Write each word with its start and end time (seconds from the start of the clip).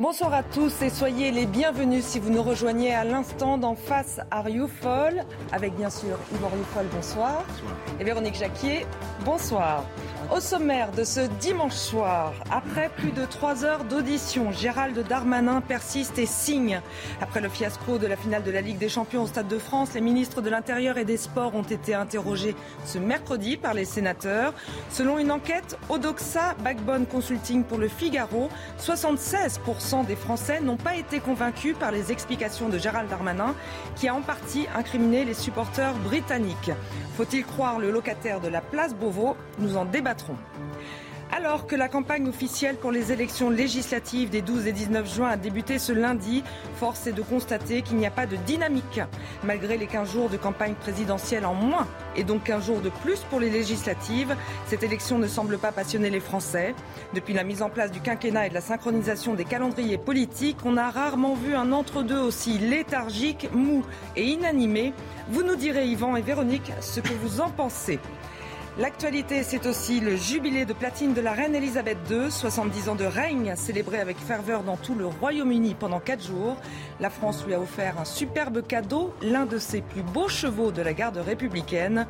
Bonsoir 0.00 0.32
à 0.32 0.42
tous 0.42 0.80
et 0.80 0.88
soyez 0.88 1.30
les 1.30 1.44
bienvenus 1.44 2.02
si 2.06 2.18
vous 2.18 2.30
nous 2.30 2.42
rejoignez 2.42 2.94
à 2.94 3.04
l'instant 3.04 3.58
dans 3.58 3.74
Face 3.74 4.18
à 4.30 4.40
Rioufol, 4.40 5.26
avec 5.52 5.76
bien 5.76 5.90
sûr 5.90 6.16
Yvan 6.32 6.48
Rioufol, 6.48 6.86
bonsoir. 6.90 7.44
bonsoir. 7.46 7.76
Et 8.00 8.04
Véronique 8.04 8.36
Jacquier, 8.36 8.86
bonsoir. 9.26 9.84
Au 10.34 10.40
sommaire 10.40 10.92
de 10.92 11.02
ce 11.02 11.20
dimanche 11.40 11.74
soir, 11.74 12.32
après 12.50 12.88
plus 12.96 13.10
de 13.10 13.26
trois 13.26 13.64
heures 13.64 13.84
d'audition, 13.84 14.52
Gérald 14.52 14.96
Darmanin 15.06 15.60
persiste 15.60 16.18
et 16.18 16.26
signe. 16.26 16.80
Après 17.20 17.40
le 17.40 17.48
fiasco 17.48 17.98
de 17.98 18.06
la 18.06 18.16
finale 18.16 18.44
de 18.44 18.50
la 18.50 18.60
Ligue 18.60 18.78
des 18.78 18.88
Champions 18.88 19.24
au 19.24 19.26
Stade 19.26 19.48
de 19.48 19.58
France, 19.58 19.92
les 19.94 20.00
ministres 20.00 20.40
de 20.40 20.48
l'Intérieur 20.48 20.98
et 20.98 21.04
des 21.04 21.16
Sports 21.16 21.54
ont 21.54 21.62
été 21.62 21.94
interrogés 21.94 22.54
ce 22.86 22.98
mercredi 22.98 23.56
par 23.56 23.74
les 23.74 23.84
sénateurs. 23.84 24.54
Selon 24.88 25.18
une 25.18 25.32
enquête 25.32 25.76
Odoxa 25.88 26.54
Backbone 26.62 27.06
Consulting 27.06 27.64
pour 27.64 27.78
le 27.78 27.88
Figaro, 27.88 28.48
76% 28.78 29.89
des 29.90 30.14
Français 30.14 30.60
n'ont 30.60 30.76
pas 30.76 30.94
été 30.94 31.18
convaincus 31.18 31.76
par 31.76 31.90
les 31.90 32.12
explications 32.12 32.68
de 32.68 32.78
Gérald 32.78 33.10
Darmanin, 33.10 33.56
qui 33.96 34.06
a 34.06 34.14
en 34.14 34.22
partie 34.22 34.66
incriminé 34.76 35.24
les 35.24 35.34
supporters 35.34 35.94
britanniques. 35.94 36.70
Faut-il 37.16 37.44
croire 37.44 37.80
le 37.80 37.90
locataire 37.90 38.40
de 38.40 38.46
la 38.46 38.60
place 38.60 38.94
Beauvau? 38.94 39.36
Nous 39.58 39.76
en 39.76 39.84
débattons 39.84 40.36
alors 41.32 41.66
que 41.66 41.76
la 41.76 41.88
campagne 41.88 42.28
officielle 42.28 42.76
pour 42.76 42.90
les 42.90 43.12
élections 43.12 43.50
législatives 43.50 44.30
des 44.30 44.42
12 44.42 44.66
et 44.66 44.72
19 44.72 45.14
juin 45.14 45.28
a 45.28 45.36
débuté 45.36 45.78
ce 45.78 45.92
lundi, 45.92 46.42
force 46.74 47.06
est 47.06 47.12
de 47.12 47.22
constater 47.22 47.82
qu'il 47.82 47.96
n'y 47.98 48.06
a 48.06 48.10
pas 48.10 48.26
de 48.26 48.36
dynamique. 48.36 49.00
Malgré 49.44 49.76
les 49.76 49.86
15 49.86 50.12
jours 50.12 50.28
de 50.28 50.36
campagne 50.36 50.74
présidentielle 50.74 51.46
en 51.46 51.54
moins 51.54 51.86
et 52.16 52.24
donc 52.24 52.44
15 52.44 52.66
jours 52.66 52.80
de 52.80 52.88
plus 52.88 53.20
pour 53.30 53.38
les 53.38 53.50
législatives, 53.50 54.34
cette 54.66 54.82
élection 54.82 55.18
ne 55.18 55.28
semble 55.28 55.58
pas 55.58 55.72
passionner 55.72 56.10
les 56.10 56.20
Français. 56.20 56.74
Depuis 57.14 57.34
la 57.34 57.44
mise 57.44 57.62
en 57.62 57.70
place 57.70 57.92
du 57.92 58.00
quinquennat 58.00 58.46
et 58.46 58.48
de 58.48 58.54
la 58.54 58.60
synchronisation 58.60 59.34
des 59.34 59.44
calendriers 59.44 59.98
politiques, 59.98 60.58
on 60.64 60.76
a 60.76 60.90
rarement 60.90 61.34
vu 61.34 61.54
un 61.54 61.70
entre-deux 61.72 62.20
aussi 62.20 62.58
léthargique, 62.58 63.48
mou 63.52 63.84
et 64.16 64.24
inanimé. 64.24 64.92
Vous 65.28 65.42
nous 65.42 65.56
direz, 65.56 65.86
Yvan 65.86 66.16
et 66.16 66.22
Véronique, 66.22 66.72
ce 66.80 67.00
que 67.00 67.12
vous 67.22 67.40
en 67.40 67.50
pensez. 67.50 68.00
L'actualité, 68.78 69.42
c'est 69.42 69.66
aussi 69.66 69.98
le 69.98 70.14
jubilé 70.14 70.64
de 70.64 70.72
platine 70.72 71.12
de 71.12 71.20
la 71.20 71.32
reine 71.32 71.56
Elisabeth 71.56 71.98
II, 72.08 72.30
70 72.30 72.88
ans 72.88 72.94
de 72.94 73.04
règne 73.04 73.54
célébré 73.56 73.98
avec 73.98 74.16
ferveur 74.16 74.62
dans 74.62 74.76
tout 74.76 74.94
le 74.94 75.06
Royaume-Uni 75.06 75.74
pendant 75.74 75.98
4 75.98 76.24
jours. 76.24 76.56
La 77.00 77.10
France 77.10 77.44
lui 77.44 77.52
a 77.52 77.60
offert 77.60 77.98
un 77.98 78.04
superbe 78.04 78.64
cadeau, 78.64 79.12
l'un 79.22 79.44
de 79.44 79.58
ses 79.58 79.80
plus 79.80 80.02
beaux 80.02 80.28
chevaux 80.28 80.70
de 80.70 80.82
la 80.82 80.92
garde 80.92 81.16
républicaine. 81.18 82.06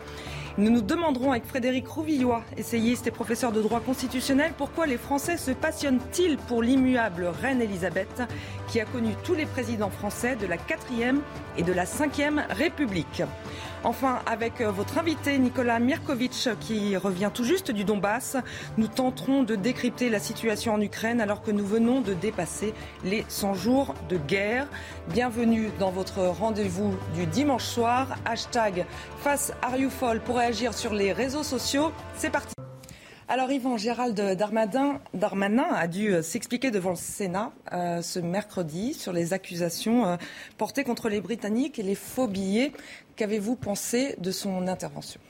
Nous 0.58 0.70
nous 0.70 0.82
demanderons 0.82 1.30
avec 1.30 1.46
Frédéric 1.46 1.88
Rouvillois, 1.88 2.42
essayiste 2.58 3.06
et 3.06 3.10
professeur 3.10 3.52
de 3.52 3.62
droit 3.62 3.80
constitutionnel, 3.80 4.52
pourquoi 4.58 4.86
les 4.86 4.98
Français 4.98 5.38
se 5.38 5.52
passionnent-ils 5.52 6.36
pour 6.36 6.62
l'immuable 6.62 7.26
reine 7.40 7.62
Elisabeth, 7.62 8.22
qui 8.68 8.80
a 8.80 8.84
connu 8.84 9.14
tous 9.24 9.34
les 9.34 9.46
présidents 9.46 9.90
français 9.90 10.36
de 10.36 10.46
la 10.46 10.56
4e 10.56 11.20
et 11.56 11.62
de 11.62 11.72
la 11.72 11.84
5e 11.84 12.44
République? 12.50 13.22
Enfin, 13.82 14.20
avec 14.26 14.60
euh, 14.60 14.70
votre 14.70 14.98
invité 14.98 15.38
Nicolas 15.38 15.78
Mirkovic, 15.78 16.50
qui 16.60 16.96
revient 16.98 17.30
tout 17.32 17.44
juste 17.44 17.70
du 17.70 17.84
Donbass, 17.84 18.36
nous 18.76 18.88
tenterons 18.88 19.42
de 19.42 19.56
décrypter 19.56 20.10
la 20.10 20.18
situation 20.18 20.74
en 20.74 20.80
Ukraine 20.80 21.20
alors 21.20 21.40
que 21.42 21.50
nous 21.50 21.64
venons 21.64 22.02
de 22.02 22.12
dépasser 22.12 22.74
les 23.04 23.24
100 23.28 23.54
jours 23.54 23.94
de 24.10 24.18
guerre. 24.18 24.66
Bienvenue 25.08 25.70
dans 25.78 25.90
votre 25.90 26.20
rendez-vous 26.20 26.94
du 27.14 27.24
dimanche 27.26 27.64
soir. 27.64 28.16
Hashtag 28.26 28.84
face 29.22 29.52
pour 30.26 30.36
réagir 30.36 30.74
sur 30.74 30.92
les 30.92 31.12
réseaux 31.12 31.42
sociaux. 31.42 31.90
C'est 32.16 32.30
parti. 32.30 32.54
Alors 33.32 33.52
Yvan, 33.52 33.76
Gérald 33.76 34.20
Darmanin, 34.36 34.98
a 35.70 35.86
dû 35.86 36.12
euh, 36.12 36.20
s'expliquer 36.20 36.72
devant 36.72 36.90
le 36.90 36.96
Sénat 36.96 37.52
euh, 37.72 38.02
ce 38.02 38.18
mercredi 38.18 38.92
sur 38.92 39.12
les 39.12 39.32
accusations 39.32 40.18
portées 40.58 40.82
contre 40.82 41.08
les 41.08 41.20
Britanniques 41.20 41.78
et 41.78 41.84
les 41.84 41.94
faux 41.94 42.26
billets 42.26 42.72
Qu'avez-vous 43.14 43.54
pensé 43.54 44.16
de 44.18 44.32
son 44.32 44.66
intervention? 44.66 45.20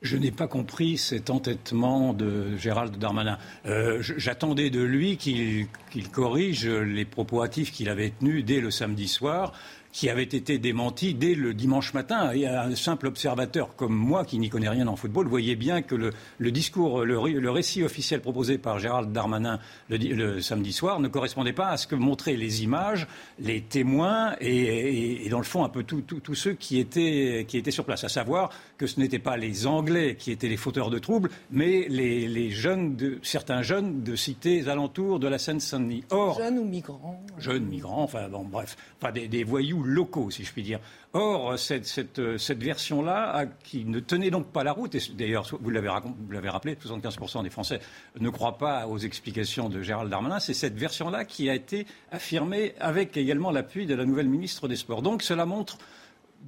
Je 0.00 0.16
n'ai 0.16 0.30
pas 0.30 0.46
compris 0.46 0.96
cet 0.96 1.28
entêtement 1.28 2.14
de 2.14 2.56
Gérald 2.56 2.96
Darmanin. 2.98 3.36
Euh, 3.66 3.98
j'attendais 4.00 4.70
de 4.70 4.80
lui 4.80 5.16
qu'il 5.16 5.66
corrige 6.12 6.68
les 6.68 7.04
propos 7.04 7.42
hâtifs 7.42 7.72
qu'il 7.72 7.88
avait 7.88 8.12
tenus 8.18 8.44
dès 8.44 8.60
le 8.60 8.70
samedi 8.70 9.08
soir 9.08 9.52
qui 9.92 10.08
avait 10.08 10.22
été 10.22 10.58
démenti 10.58 11.14
dès 11.14 11.34
le 11.34 11.54
dimanche 11.54 11.94
matin. 11.94 12.30
Et 12.32 12.46
un 12.46 12.74
simple 12.74 13.06
observateur 13.06 13.74
comme 13.76 13.94
moi, 13.94 14.24
qui 14.24 14.38
n'y 14.38 14.48
connaît 14.48 14.68
rien 14.68 14.86
en 14.86 14.96
football, 14.96 15.26
voyait 15.26 15.56
bien 15.56 15.82
que 15.82 15.94
le, 15.94 16.50
discours, 16.50 17.04
le, 17.04 17.50
récit 17.50 17.82
officiel 17.82 18.20
proposé 18.20 18.58
par 18.58 18.78
Gérald 18.78 19.12
Darmanin 19.12 19.58
le, 19.88 20.40
samedi 20.40 20.72
soir 20.72 21.00
ne 21.00 21.08
correspondait 21.08 21.52
pas 21.52 21.68
à 21.68 21.76
ce 21.76 21.86
que 21.86 21.94
montraient 21.94 22.36
les 22.36 22.62
images, 22.62 23.06
les 23.38 23.62
témoins 23.62 24.34
et, 24.40 25.26
dans 25.30 25.38
le 25.38 25.44
fond 25.44 25.64
un 25.64 25.68
peu 25.68 25.82
tous 25.82 26.34
ceux 26.34 26.54
qui 26.54 26.78
étaient, 26.78 27.44
qui 27.48 27.56
étaient 27.56 27.70
sur 27.70 27.84
place. 27.84 28.04
À 28.04 28.08
savoir 28.08 28.50
que 28.76 28.86
ce 28.86 29.00
n'étaient 29.00 29.18
pas 29.18 29.36
les 29.36 29.66
Anglais 29.66 30.16
qui 30.16 30.30
étaient 30.30 30.48
les 30.48 30.56
fauteurs 30.56 30.90
de 30.90 30.98
troubles, 30.98 31.30
mais 31.50 31.86
les, 31.88 32.50
jeunes, 32.50 32.96
de, 32.96 33.18
certains 33.22 33.62
jeunes 33.62 34.02
de 34.02 34.16
cités 34.16 34.68
alentours 34.68 35.18
de 35.18 35.28
la 35.28 35.38
Seine-Saint-Denis. 35.38 36.04
jeunes 36.10 36.58
ou 36.58 36.64
migrants 36.64 37.20
Jeunes, 37.38 37.64
migrants, 37.64 38.02
enfin 38.02 38.28
bon, 38.28 38.44
bref, 38.44 38.76
enfin 39.00 39.12
des 39.12 39.44
voyous 39.44 39.82
locaux, 39.88 40.30
si 40.30 40.44
je 40.44 40.52
puis 40.52 40.62
dire. 40.62 40.80
Or, 41.14 41.58
cette, 41.58 41.86
cette, 41.86 42.62
version-là, 42.62 43.46
qui 43.64 43.84
ne 43.84 43.98
tenait 43.98 44.30
donc 44.30 44.52
pas 44.52 44.62
la 44.62 44.72
route, 44.72 44.94
et 44.94 45.00
d'ailleurs, 45.14 45.46
vous 45.60 45.70
l'avez 45.70 46.48
rappelé, 46.48 46.74
75% 46.74 47.42
des 47.42 47.50
Français 47.50 47.80
ne 48.20 48.28
croient 48.30 48.58
pas 48.58 48.86
aux 48.86 48.98
explications 48.98 49.68
de 49.68 49.82
Gérald 49.82 50.10
Darmanin, 50.10 50.38
c'est 50.38 50.54
cette 50.54 50.76
version-là 50.76 51.24
qui 51.24 51.48
a 51.48 51.54
été 51.54 51.86
affirmée 52.12 52.74
avec 52.78 53.16
également 53.16 53.50
l'appui 53.50 53.86
de 53.86 53.94
la 53.94 54.04
nouvelle 54.04 54.28
ministre 54.28 54.68
des 54.68 54.76
Sports. 54.76 55.02
Donc, 55.02 55.22
cela 55.22 55.46
montre 55.46 55.78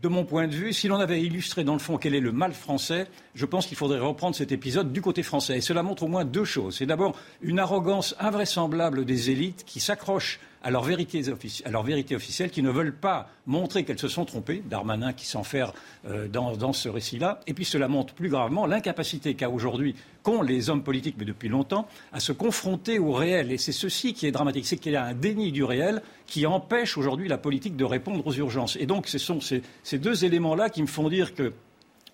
de 0.03 0.09
mon 0.09 0.25
point 0.25 0.47
de 0.47 0.55
vue, 0.55 0.73
si 0.73 0.89
l'on 0.89 1.01
avait 1.01 1.21
illustré 1.21 1.65
dans 1.65 1.73
le 1.73 1.79
fond 1.79 1.99
quel 1.99 2.15
est 2.15 2.21
le 2.21 2.33
mal 2.33 2.53
français, 2.53 3.07
je 3.35 3.45
pense 3.45 3.67
qu'il 3.67 3.77
faudrait 3.77 3.99
reprendre 3.99 4.37
cet 4.37 4.53
épisode 4.53 4.93
du 4.93 5.03
côté 5.03 5.23
français. 5.23 5.61
Cela 5.61 5.83
montre 5.83 6.05
au 6.05 6.09
moins 6.09 6.25
deux 6.25 6.45
choses. 6.45 6.77
C'est 6.77 6.87
d'abord 6.87 7.17
une 7.43 7.59
arrogance 7.59 8.15
invraisemblable 8.21 9.05
des 9.05 9.31
élites 9.31 9.65
qui 9.65 9.81
s'accrochent 9.81 10.39
à 10.63 10.71
leur, 10.71 10.83
vérité, 10.83 11.23
à 11.65 11.83
vérité 11.83 12.15
officielle, 12.15 12.51
qui 12.51 12.63
ne 12.63 12.71
veulent 12.71 12.95
pas 12.95 13.29
montrer 13.47 13.85
qu'elles 13.85 13.99
se 13.99 14.09
sont 14.09 14.25
trompées, 14.25 14.63
Darmanin 14.69 15.13
qui 15.13 15.27
s'enferme 15.27 15.73
euh, 16.07 16.29
dans, 16.29 16.57
dans, 16.57 16.73
ce 16.73 16.89
récit-là, 16.89 17.41
et 17.47 17.55
puis 17.55 17.65
cela 17.65 17.89
montre 17.89 18.15
plus 18.15 18.29
gravement 18.29 18.67
l'incapacité 18.67 19.35
qu'a 19.35 19.49
aujourd'hui, 19.49 19.95
qu'ont 20.23 20.43
les 20.43 20.71
hommes 20.71 20.83
politiques, 20.83 21.17
mais 21.19 21.25
depuis 21.25 21.49
longtemps, 21.49 21.89
à 22.13 22.21
se 22.21 22.33
confronter 22.33 22.99
au 22.99 23.13
réel. 23.13 23.53
Et 23.53 23.59
c'est 23.59 23.73
ceci 23.73 24.13
qui 24.13 24.27
est 24.27 24.33
dramatique, 24.33 24.67
c'est 24.67 24.77
qu'il 24.77 24.93
y 24.93 24.97
a 24.97 25.05
un 25.05 25.15
déni 25.15 25.53
du 25.53 25.65
réel 25.65 26.03
qui 26.27 26.47
empêche 26.47 26.99
aujourd'hui 26.99 27.29
la 27.29 27.39
politique 27.39 27.77
de 27.77 27.85
répondre 27.85 28.27
aux 28.27 28.35
urgences. 28.35 28.77
Et 28.77 28.87
donc 28.87 29.09
ce 29.09 29.19
sont 29.19 29.41
ces, 29.41 29.63
ces 29.83 29.99
deux 29.99 30.25
éléments-là 30.25 30.69
qui 30.69 30.83
me 30.83 30.87
font 30.87 31.09
dire 31.09 31.35
que 31.35 31.53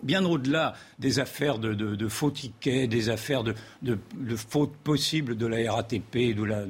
bien 0.02 0.24
au-delà 0.24 0.74
des 0.98 1.18
affaires 1.18 1.58
de, 1.58 2.08
faux 2.08 2.30
tickets, 2.30 2.88
des 2.88 3.08
affaires 3.08 3.42
de, 3.42 3.54
de, 3.82 3.96
fautes 4.36 4.76
possibles 4.76 5.36
de 5.36 5.46
la 5.46 5.72
RATP, 5.72 6.34
de 6.34 6.44
la, 6.44 6.64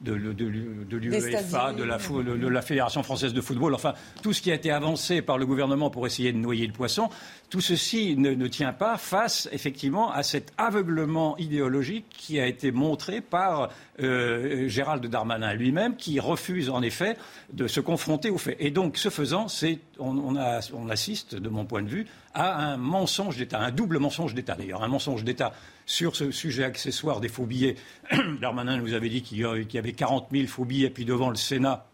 de, 0.00 0.12
l'UEFA, 0.12 1.72
de 1.72 1.82
la, 1.82 1.98
de 1.98 2.48
la 2.48 2.62
Fédération 2.62 3.02
française 3.02 3.32
de 3.32 3.40
football, 3.40 3.74
enfin 3.74 3.94
tout 4.22 4.32
ce 4.32 4.42
qui 4.42 4.50
a 4.50 4.54
été 4.54 4.70
avancé 4.70 5.22
par 5.22 5.38
le 5.38 5.46
gouvernement 5.46 5.90
pour 5.90 6.06
essayer 6.06 6.32
de 6.32 6.38
noyer 6.38 6.66
le 6.66 6.72
poisson, 6.72 7.08
tout 7.50 7.60
ceci 7.60 8.16
ne, 8.16 8.46
tient 8.48 8.72
pas 8.72 8.98
face 8.98 9.48
effectivement 9.52 10.10
à 10.10 10.22
cet 10.22 10.52
aveuglement 10.58 11.36
idéologique 11.38 12.06
qui 12.10 12.40
a 12.40 12.46
été 12.46 12.72
montré 12.72 13.20
par 13.20 13.70
euh, 14.00 14.68
Gérald 14.68 15.06
Darmanin 15.06 15.54
lui-même, 15.54 15.96
qui 15.96 16.18
refuse 16.18 16.70
en 16.70 16.82
effet 16.82 17.16
de 17.52 17.66
se 17.66 17.80
confronter 17.80 18.30
aux 18.30 18.38
faits. 18.38 18.56
Et 18.58 18.70
donc, 18.70 18.96
ce 18.96 19.10
faisant, 19.10 19.46
on, 19.98 20.36
on 20.36 20.88
assiste, 20.88 21.34
de 21.34 21.48
mon 21.48 21.64
point 21.64 21.82
de 21.82 21.88
vue, 21.88 22.06
à 22.34 22.58
un 22.58 22.76
mensonge 22.76 23.36
d'État, 23.36 23.60
un 23.60 23.70
double 23.70 23.98
mensonge 23.98 24.34
d'État 24.34 24.54
d'ailleurs, 24.54 24.82
un 24.82 24.88
mensonge 24.88 25.24
d'État 25.24 25.52
sur 25.86 26.16
ce 26.16 26.30
sujet 26.30 26.64
accessoire 26.64 27.20
des 27.20 27.28
faux 27.28 27.46
billets. 27.46 27.76
Darmanin 28.40 28.76
nous 28.76 28.92
avait 28.92 29.08
dit 29.08 29.22
qu'il 29.22 29.38
y 29.38 29.78
avait 29.78 29.92
40 29.92 30.28
000 30.32 30.46
faux 30.46 30.64
billets, 30.64 30.90
puis 30.90 31.04
devant 31.04 31.30
le 31.30 31.36
Sénat, 31.36 31.86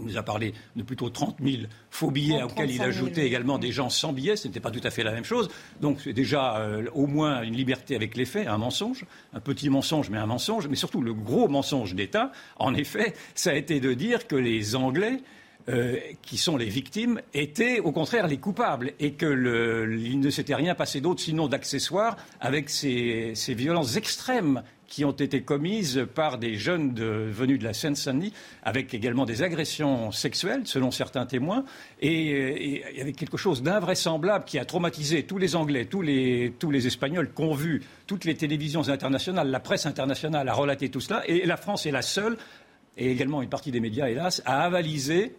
Il 0.00 0.04
nous 0.04 0.16
a 0.16 0.22
parlé 0.22 0.54
de 0.76 0.84
plutôt 0.84 1.10
30 1.10 1.38
000 1.42 1.62
faux 1.90 2.12
billets 2.12 2.44
auxquels 2.44 2.70
il 2.70 2.80
ajoutait 2.82 3.26
également 3.26 3.58
des 3.58 3.72
gens 3.72 3.90
sans 3.90 4.12
billets. 4.12 4.36
Ce 4.36 4.46
n'était 4.46 4.60
pas 4.60 4.70
tout 4.70 4.80
à 4.84 4.90
fait 4.90 5.02
la 5.02 5.10
même 5.10 5.24
chose. 5.24 5.48
Donc 5.80 5.98
c'est 6.04 6.12
déjà 6.12 6.58
euh, 6.58 6.86
au 6.94 7.08
moins 7.08 7.42
une 7.42 7.56
liberté 7.56 7.96
avec 7.96 8.16
les 8.16 8.24
faits, 8.24 8.46
un 8.46 8.58
mensonge, 8.58 9.06
un 9.32 9.40
petit 9.40 9.68
mensonge 9.70 10.08
mais 10.08 10.18
un 10.18 10.26
mensonge. 10.26 10.68
Mais 10.68 10.76
surtout 10.76 11.00
le 11.02 11.14
gros 11.14 11.48
mensonge 11.48 11.96
d'État, 11.96 12.30
en 12.60 12.74
effet, 12.74 13.14
ça 13.34 13.50
a 13.50 13.54
été 13.54 13.80
de 13.80 13.92
dire 13.92 14.28
que 14.28 14.36
les 14.36 14.76
Anglais 14.76 15.20
euh, 15.68 15.96
qui 16.22 16.38
sont 16.38 16.56
les 16.56 16.68
victimes 16.68 17.20
étaient 17.34 17.80
au 17.80 17.90
contraire 17.90 18.28
les 18.28 18.38
coupables 18.38 18.92
et 19.00 19.14
qu'il 19.14 20.20
ne 20.20 20.30
s'était 20.30 20.54
rien 20.54 20.76
passé 20.76 21.00
d'autre 21.00 21.20
sinon 21.20 21.48
d'accessoires 21.48 22.16
avec 22.40 22.70
ces 22.70 23.34
violences 23.48 23.96
extrêmes 23.96 24.62
qui 24.88 25.04
ont 25.04 25.12
été 25.12 25.42
commises 25.42 26.06
par 26.14 26.38
des 26.38 26.54
jeunes 26.54 26.94
venus 26.94 27.58
de 27.58 27.64
la 27.64 27.74
Seine-Saint-Denis, 27.74 28.32
avec 28.62 28.94
également 28.94 29.26
des 29.26 29.42
agressions 29.42 30.10
sexuelles, 30.10 30.62
selon 30.64 30.90
certains 30.90 31.26
témoins, 31.26 31.64
et, 32.00 32.82
avait 33.00 33.12
quelque 33.12 33.36
chose 33.36 33.62
d'invraisemblable 33.62 34.44
qui 34.44 34.58
a 34.58 34.64
traumatisé 34.64 35.24
tous 35.24 35.38
les 35.38 35.54
Anglais, 35.54 35.84
tous 35.84 36.02
les, 36.02 36.54
tous 36.58 36.70
les 36.70 36.86
Espagnols 36.86 37.30
vu 37.54 37.82
toutes 38.06 38.24
les 38.24 38.34
télévisions 38.34 38.88
internationales, 38.88 39.50
la 39.50 39.60
presse 39.60 39.86
internationale 39.86 40.48
a 40.48 40.54
relaté 40.54 40.88
tout 40.88 41.00
cela, 41.00 41.22
et 41.28 41.44
la 41.44 41.56
France 41.56 41.86
est 41.86 41.90
la 41.90 42.02
seule, 42.02 42.36
et 42.96 43.10
également 43.10 43.42
une 43.42 43.48
partie 43.48 43.70
des 43.70 43.80
médias, 43.80 44.08
hélas, 44.08 44.42
à 44.44 44.64
avaliser 44.64 45.36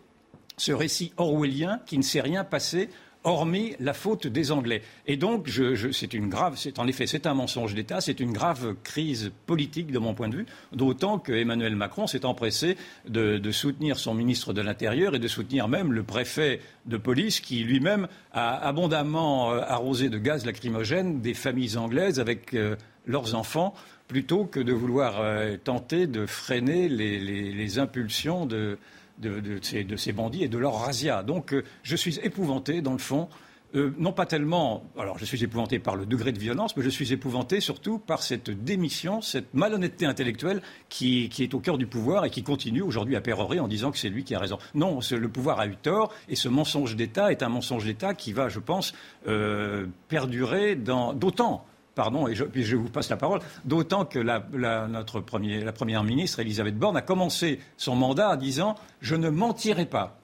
ce 0.57 0.71
récit 0.71 1.11
orwellien 1.17 1.79
qui 1.85 1.97
ne 1.97 2.03
s'est 2.03 2.21
rien 2.21 2.43
passé 2.43 2.89
hormis 3.23 3.75
la 3.79 3.93
faute 3.93 4.27
des 4.27 4.51
Anglais. 4.51 4.81
Et 5.05 5.17
donc, 5.17 5.49
c'est 5.91 6.13
une 6.13 6.29
grave, 6.29 6.53
c'est 6.57 6.79
en 6.79 6.87
effet, 6.87 7.05
c'est 7.05 7.27
un 7.27 7.33
mensonge 7.33 7.75
d'État, 7.75 8.01
c'est 8.01 8.19
une 8.19 8.31
grave 8.31 8.75
crise 8.83 9.31
politique 9.45 9.91
de 9.91 9.99
mon 9.99 10.13
point 10.13 10.29
de 10.29 10.37
vue, 10.37 10.45
d'autant 10.71 11.19
que 11.19 11.33
Emmanuel 11.33 11.75
Macron 11.75 12.07
s'est 12.07 12.25
empressé 12.25 12.77
de, 13.07 13.39
soutenir 13.51 13.97
son 13.97 14.13
ministre 14.13 14.53
de 14.53 14.61
l'Intérieur 14.61 15.15
et 15.15 15.19
de 15.19 15.27
soutenir 15.27 15.67
même 15.67 15.91
le 15.91 16.03
préfet 16.03 16.61
de 16.85 16.97
police 16.97 17.39
qui 17.39 17.63
lui-même 17.63 18.07
a 18.31 18.55
abondamment 18.55 19.51
euh, 19.51 19.61
arrosé 19.67 20.09
de 20.09 20.17
gaz 20.17 20.45
lacrymogène 20.45 21.19
des 21.19 21.33
familles 21.33 21.77
anglaises 21.77 22.19
avec 22.19 22.53
euh, 22.53 22.75
leurs 23.05 23.35
enfants 23.35 23.73
plutôt 24.07 24.45
que 24.45 24.59
de 24.59 24.71
vouloir 24.71 25.19
euh, 25.19 25.57
tenter 25.57 26.07
de 26.07 26.25
freiner 26.25 26.87
les 26.87 27.79
impulsions 27.79 28.45
de, 28.45 28.77
de, 29.19 29.59
ces, 29.61 30.13
bandits 30.13 30.43
et 30.43 30.47
de 30.47 30.57
leur 30.57 30.81
razzia. 30.81 31.23
Donc 31.23 31.53
euh, 31.53 31.63
je 31.83 31.95
suis 31.95 32.19
épouvanté, 32.19 32.81
dans 32.81 32.93
le 32.93 32.99
fond, 32.99 33.27
euh, 33.75 33.93
non 33.99 34.11
pas 34.11 34.25
tellement, 34.25 34.83
alors 34.97 35.19
je 35.19 35.25
suis 35.25 35.43
épouvanté 35.43 35.77
par 35.77 35.95
le 35.95 36.07
degré 36.07 36.31
de 36.31 36.39
violence, 36.39 36.75
mais 36.75 36.81
je 36.81 36.89
suis 36.89 37.13
épouvanté 37.13 37.59
surtout 37.59 37.99
par 37.99 38.23
cette 38.23 38.49
démission, 38.49 39.21
cette 39.21 39.53
malhonnêteté 39.53 40.07
intellectuelle 40.07 40.63
qui, 40.89 41.29
est 41.37 41.53
au 41.53 41.59
cœur 41.59 41.77
du 41.77 41.85
pouvoir 41.85 42.25
et 42.25 42.31
qui 42.31 42.41
continue 42.41 42.81
aujourd'hui 42.81 43.15
à 43.15 43.21
pérorer 43.21 43.59
en 43.59 43.67
disant 43.67 43.91
que 43.91 43.99
c'est 43.99 44.09
lui 44.09 44.23
qui 44.23 44.33
a 44.33 44.39
raison. 44.39 44.57
Non, 44.73 44.99
le 45.11 45.29
pouvoir 45.29 45.59
a 45.59 45.67
eu 45.67 45.75
tort 45.75 46.11
et 46.29 46.35
ce 46.35 46.49
mensonge 46.49 46.95
d'État 46.95 47.31
est 47.31 47.43
un 47.43 47.49
mensonge 47.49 47.85
d'État 47.85 48.15
qui 48.15 48.33
va, 48.33 48.49
je 48.49 48.59
pense, 48.59 48.93
euh, 49.27 49.85
perdurer 50.07 50.75
d'autant 50.75 51.65
pardon, 51.99 52.29
et 52.29 52.33
je, 52.33 52.45
puis 52.45 52.63
je 52.63 52.77
vous 52.77 52.87
passe 52.87 53.09
la 53.09 53.17
parole, 53.17 53.41
d'autant 53.65 54.05
que 54.05 54.19
la, 54.19 54.41
notre 54.87 55.21
la 55.21 55.71
première 55.73 56.01
ministre, 56.05 56.39
Elisabeth 56.39 56.77
Borne, 56.77 56.95
a 56.95 57.01
commencé 57.01 57.59
son 57.75 57.93
mandat 57.93 58.29
en 58.29 58.35
disant 58.37 58.75
Je 59.01 59.15
ne 59.15 59.29
mentirai 59.29 59.85
pas. 59.85 60.17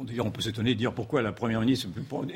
D'ailleurs, 0.00 0.24
on 0.24 0.30
peut 0.30 0.40
s'étonner 0.40 0.72
de 0.72 0.78
dire 0.78 0.94
pourquoi 0.94 1.20
la 1.20 1.32
Première 1.32 1.60
ministre 1.60 1.88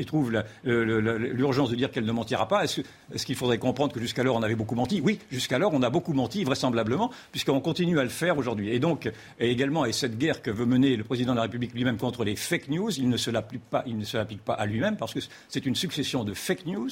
trouve 0.07 0.31
l'urgence 0.65 1.71
de 1.71 1.77
dire 1.77 1.91
qu'elle 1.91 2.05
ne 2.05 2.13
mentira 2.13 2.47
pas. 2.47 2.65
Est-ce 2.65 3.25
qu'il 3.25 3.37
faudrait 3.37 3.57
comprendre 3.57 3.95
que 3.95 4.01
jusqu'alors 4.01 4.37
on 4.37 4.43
avait 4.43 4.55
beaucoup 4.55 4.75
menti? 4.75 5.01
Oui, 5.01 5.19
jusqu'alors 5.31 5.73
on 5.73 5.83
a 5.83 5.89
beaucoup 5.89 6.13
menti, 6.13 6.45
vraisemblablement, 6.45 7.11
puisqu'on 7.33 7.61
continue 7.61 7.99
à 7.99 8.03
le 8.03 8.11
faire 8.11 8.37
aujourd'hui. 8.37 8.69
Et 8.75 8.79
donc, 8.79 9.11
également, 9.41 9.87
et 9.87 9.93
cette 9.93 10.19
guerre 10.19 10.43
que 10.43 10.51
veut 10.51 10.67
mener 10.67 10.95
le 10.95 11.05
président 11.05 11.33
de 11.33 11.37
la 11.37 11.45
République 11.45 11.73
lui-même 11.73 11.97
contre 11.97 12.23
les 12.23 12.37
fake 12.37 12.69
news, 12.69 12.91
il 12.99 13.09
ne 13.09 13.17
se 13.17 13.31
l'applique 13.31 13.65
pas, 13.65 14.53
à 14.53 14.67
lui-même, 14.67 14.99
parce 14.99 15.15
que 15.15 15.21
c'est 15.49 15.65
une 15.65 15.75
succession 15.75 16.23
de 16.23 16.35
fake 16.35 16.67
news 16.67 16.91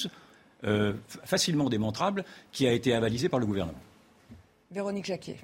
facilement 1.24 1.68
démontrable 1.68 2.24
qui 2.52 2.66
a 2.66 2.72
été 2.72 2.94
avalisé 2.94 3.28
par 3.28 3.40
le 3.40 3.46
gouvernement. 3.46 3.80
Véronique 4.70 5.04
Jacquier. 5.06 5.36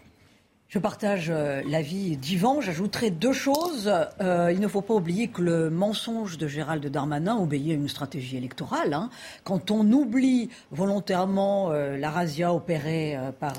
Je 0.71 0.79
partage 0.79 1.31
euh, 1.31 1.63
l'avis 1.67 2.17
d'Yvan. 2.17 2.61
J'ajouterai 2.61 3.11
deux 3.11 3.33
choses. 3.33 3.93
Euh, 4.21 4.53
il 4.53 4.61
ne 4.61 4.69
faut 4.69 4.83
pas 4.83 4.95
oublier 4.95 5.27
que 5.27 5.43
le 5.43 5.69
mensonge 5.69 6.39
de 6.39 6.47
Gérald 6.47 6.87
Darmanin 6.87 7.37
obéit 7.37 7.73
à 7.73 7.75
une 7.75 7.89
stratégie 7.89 8.37
électorale. 8.37 8.95
Hein. 8.95 9.11
Quand 9.43 9.73
on 9.73 9.81
oublie 9.91 10.49
volontairement 10.71 11.73
euh, 11.73 11.97
la 11.97 12.13
razzia 12.13 12.55
opérée 12.55 13.19
par 13.41 13.55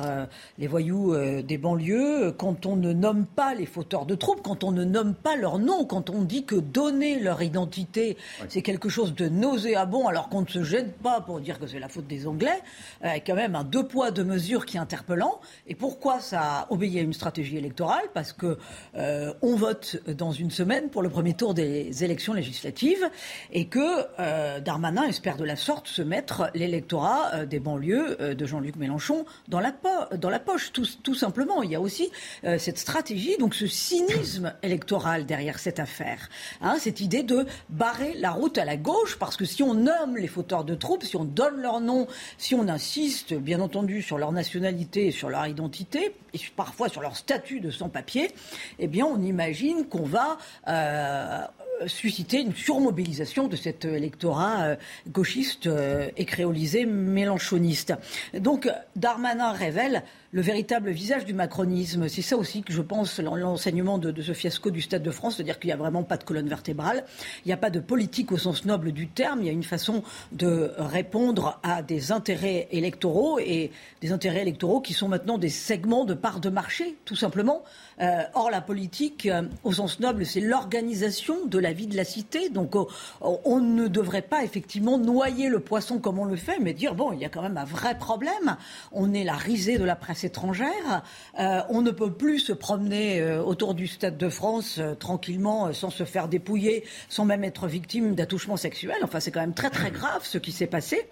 les 0.58 0.68
voyous 0.68 1.14
des 1.42 1.58
banlieues, 1.58 2.32
quand 2.38 2.66
on 2.66 2.78
ne 2.78 2.94
nomme 2.94 3.26
pas 3.26 3.56
les 3.56 3.66
fauteurs 3.66 4.06
de 4.06 4.16
troubles, 4.16 4.42
quand 4.42 4.64
on 4.64 4.72
ne 4.72 4.86
nomme 4.86 5.14
pas 5.14 5.36
leur 5.36 5.60
nom, 5.60 5.84
quand 5.84 6.10
on 6.10 6.22
dit 6.22 6.46
que 6.46 6.56
donner 6.56 7.20
leur 7.20 7.42
identité, 7.42 8.16
c'est 8.48 8.62
quelque 8.62 8.88
chose 8.88 9.14
de 9.16 9.28
nauséabond, 9.28 10.08
alors 10.08 10.30
qu'on 10.30 10.44
ne 10.44 10.48
se 10.48 10.64
gêne 10.64 10.92
pas 10.92 11.20
pour 11.20 11.42
dire 11.42 11.60
que 11.60 11.68
c'est 11.68 11.80
la 11.80 11.90
faute 11.90 12.08
des 12.08 12.26
Anglais, 12.26 12.62
quand 13.04 13.36
même 13.36 13.56
un 13.56 13.66
deux 13.66 13.86
poids, 13.86 14.12
deux 14.12 14.24
mesures 14.24 14.66
qui 14.66 14.78
est 14.78 14.80
interpellant. 14.80 15.42
Et 15.68 15.76
pourquoi 15.76 16.22
ça 16.22 16.68
obéit 16.70 17.01
une 17.02 17.14
stratégie 17.14 17.58
électorale 17.58 18.06
parce 18.14 18.34
que 18.34 18.58
euh, 18.96 19.34
on 19.42 19.56
vote 19.56 19.98
dans 20.08 20.32
une 20.32 20.52
semaine 20.52 20.90
pour 20.90 21.02
le 21.02 21.10
premier 21.10 21.34
tour 21.34 21.54
des 21.54 22.04
élections 22.04 22.34
législatives 22.34 23.10
et 23.52 23.68
que 23.68 23.80
euh, 24.20 24.60
Darmanin 24.60 25.04
espère 25.04 25.38
de 25.38 25.44
la 25.44 25.56
sorte 25.56 25.88
se 25.88 26.02
mettre 26.02 26.50
l'électorat 26.54 27.32
euh, 27.34 27.46
des 27.46 27.60
banlieues 27.60 28.36
de 28.36 28.46
Jean-Luc 28.46 28.76
Mélenchon 28.76 29.26
dans 29.48 29.60
la, 29.60 29.74
la 30.12 30.40
poche, 30.40 30.72
tout, 30.72 31.16
simplement. 31.16 31.64
Il 31.64 31.72
y 31.72 31.76
a 31.76 31.82
aussi 31.82 32.12
cette 32.58 32.78
stratégie, 32.78 33.38
donc 33.38 33.54
ce 33.56 33.68
cynisme 33.68 34.54
électoral 34.64 35.26
derrière 35.26 35.60
cette 35.60 35.80
affaire, 35.80 36.30
hein, 36.62 36.78
cette 36.80 37.02
idée 37.02 37.24
de 37.24 37.46
barrer 37.70 38.14
la 38.16 38.32
route 38.32 38.58
à 38.58 38.66
la 38.66 38.78
gauche 38.78 39.18
parce 39.20 39.38
que 39.38 39.46
si 39.46 39.64
on 39.64 39.74
nomme 39.74 40.18
les 40.18 40.28
fauteurs 40.28 40.64
de 40.64 40.76
troupes, 40.76 41.04
si 41.04 41.16
on 41.16 41.26
donne 41.26 41.62
leur 41.62 41.80
nom, 41.80 42.08
si 42.38 42.56
on 42.56 42.68
insiste 42.68 43.34
bien 43.34 43.60
entendu 43.60 44.02
sur 44.02 44.18
leur 44.18 44.32
nationalité 44.32 45.08
et 45.08 45.12
sur 45.12 45.30
leur 45.30 45.46
identité, 45.48 46.16
et 46.34 46.40
parfois 46.56 46.90
sur 46.92 47.02
leur 47.02 47.16
statut 47.16 47.60
de 47.60 47.72
sans-papier, 47.72 48.32
eh 48.80 48.88
bien, 48.88 49.06
on 49.06 49.22
imagine 49.22 49.86
qu'on 49.88 50.06
va 50.06 50.38
euh, 50.68 51.42
susciter 51.88 52.42
une 52.42 52.54
surmobilisation 52.54 53.48
de 53.48 53.56
cet 53.56 53.86
électorat 53.86 54.62
euh, 54.62 54.76
gauchiste 55.08 55.68
euh, 55.68 56.10
et 56.18 56.26
créolisé 56.26 56.86
mélanchoniste. 56.86 57.94
Donc, 58.34 58.70
Darmanin 58.96 59.52
révèle 59.52 60.04
le 60.32 60.42
véritable 60.42 60.92
visage 60.92 61.26
du 61.26 61.34
macronisme. 61.34 62.08
C'est 62.08 62.22
ça 62.22 62.38
aussi 62.38 62.64
que 62.64 62.72
je 62.72 62.82
pense 62.82 63.20
l'enseignement 63.20 63.98
de, 63.98 64.22
ce 64.22 64.34
fiasco 64.34 64.72
du 64.72 64.82
Stade 64.82 65.04
de 65.04 65.12
France, 65.12 65.36
c'est-à-dire 65.36 65.60
qu'il 65.60 65.68
n'y 65.68 65.74
a 65.74 65.78
vraiment 65.78 66.04
pas 66.04 66.18
de 66.18 66.24
colonne 66.24 66.48
vertébrale, 66.48 67.04
il 67.46 67.50
n'y 67.50 67.54
a 67.54 67.58
pas 67.58 67.70
de 67.70 67.80
politique 67.80 68.32
au 68.32 68.38
sens 68.38 68.66
noble 68.66 68.94
du 68.94 69.08
terme, 69.08 69.40
il 69.42 69.48
y 69.48 69.50
a 69.50 69.54
une 69.54 69.64
façon 69.64 70.04
de 70.32 70.72
répondre 70.78 71.60
à 71.64 71.82
des 71.82 72.12
intérêts 72.12 72.68
électoraux 72.72 73.40
et 73.40 73.72
des 74.02 74.12
intérêts 74.12 74.42
électoraux 74.42 74.80
qui 74.80 74.94
sont 74.94 75.10
maintenant 75.10 75.38
des 75.38 75.50
segments 75.50 76.06
de 76.06 76.14
part 76.14 76.40
de 76.40 76.50
marché, 76.50 76.96
tout 77.04 77.16
simplement. 77.16 77.64
Euh, 78.02 78.24
or, 78.34 78.50
la 78.50 78.62
politique, 78.62 79.28
euh, 79.28 79.44
au 79.64 79.74
sens 79.74 80.00
noble, 80.00 80.26
c'est 80.26 80.40
l'organisation 80.40 81.46
de 81.46 81.60
la 81.60 81.74
vie 81.74 81.88
de 81.88 81.98
la 81.98 82.04
cité. 82.04 82.50
Donc, 82.50 82.76
euh, 82.76 82.86
on 83.20 83.60
ne 83.60 83.88
devrait 83.88 84.22
pas 84.22 84.44
effectivement 84.44 84.98
noyer 84.98 85.50
le 85.50 85.60
poisson 85.60 86.00
comme 86.00 86.18
on 86.18 86.26
le 86.26 86.36
fait, 86.36 86.58
mais 86.60 86.74
dire 86.74 86.96
bon, 86.96 87.12
il 87.12 87.20
y 87.20 87.26
a 87.26 87.30
quand 87.30 87.42
même 87.42 87.58
un 87.58 87.66
vrai 87.66 87.98
problème. 87.98 88.58
On 88.92 89.14
est 89.14 89.24
la 89.24 89.36
risée 89.36 89.78
de 89.78 89.84
la 89.84 89.96
presse 89.96 90.21
étrangère. 90.24 91.04
on 91.38 91.82
ne 91.82 91.92
peut 91.92 92.12
plus 92.12 92.40
se 92.40 92.54
promener 92.54 93.24
autour 93.24 93.74
du 93.74 93.88
Stade 93.88 94.18
de 94.18 94.30
France 94.30 94.80
tranquillement, 95.00 95.74
sans 95.74 95.90
se 95.90 96.04
faire 96.04 96.28
dépouiller, 96.28 96.84
sans 97.10 97.26
même 97.26 97.44
être 97.44 97.68
victime 97.68 98.16
d'attouchements 98.16 98.58
sexuels. 98.58 99.02
Enfin, 99.04 99.20
c'est 99.20 99.32
quand 99.32 99.42
même 99.42 99.54
très 99.54 99.70
très 99.70 99.92
grave 99.92 100.22
ce 100.24 100.38
qui 100.38 100.52
s'est 100.52 100.68
passé. 100.68 101.08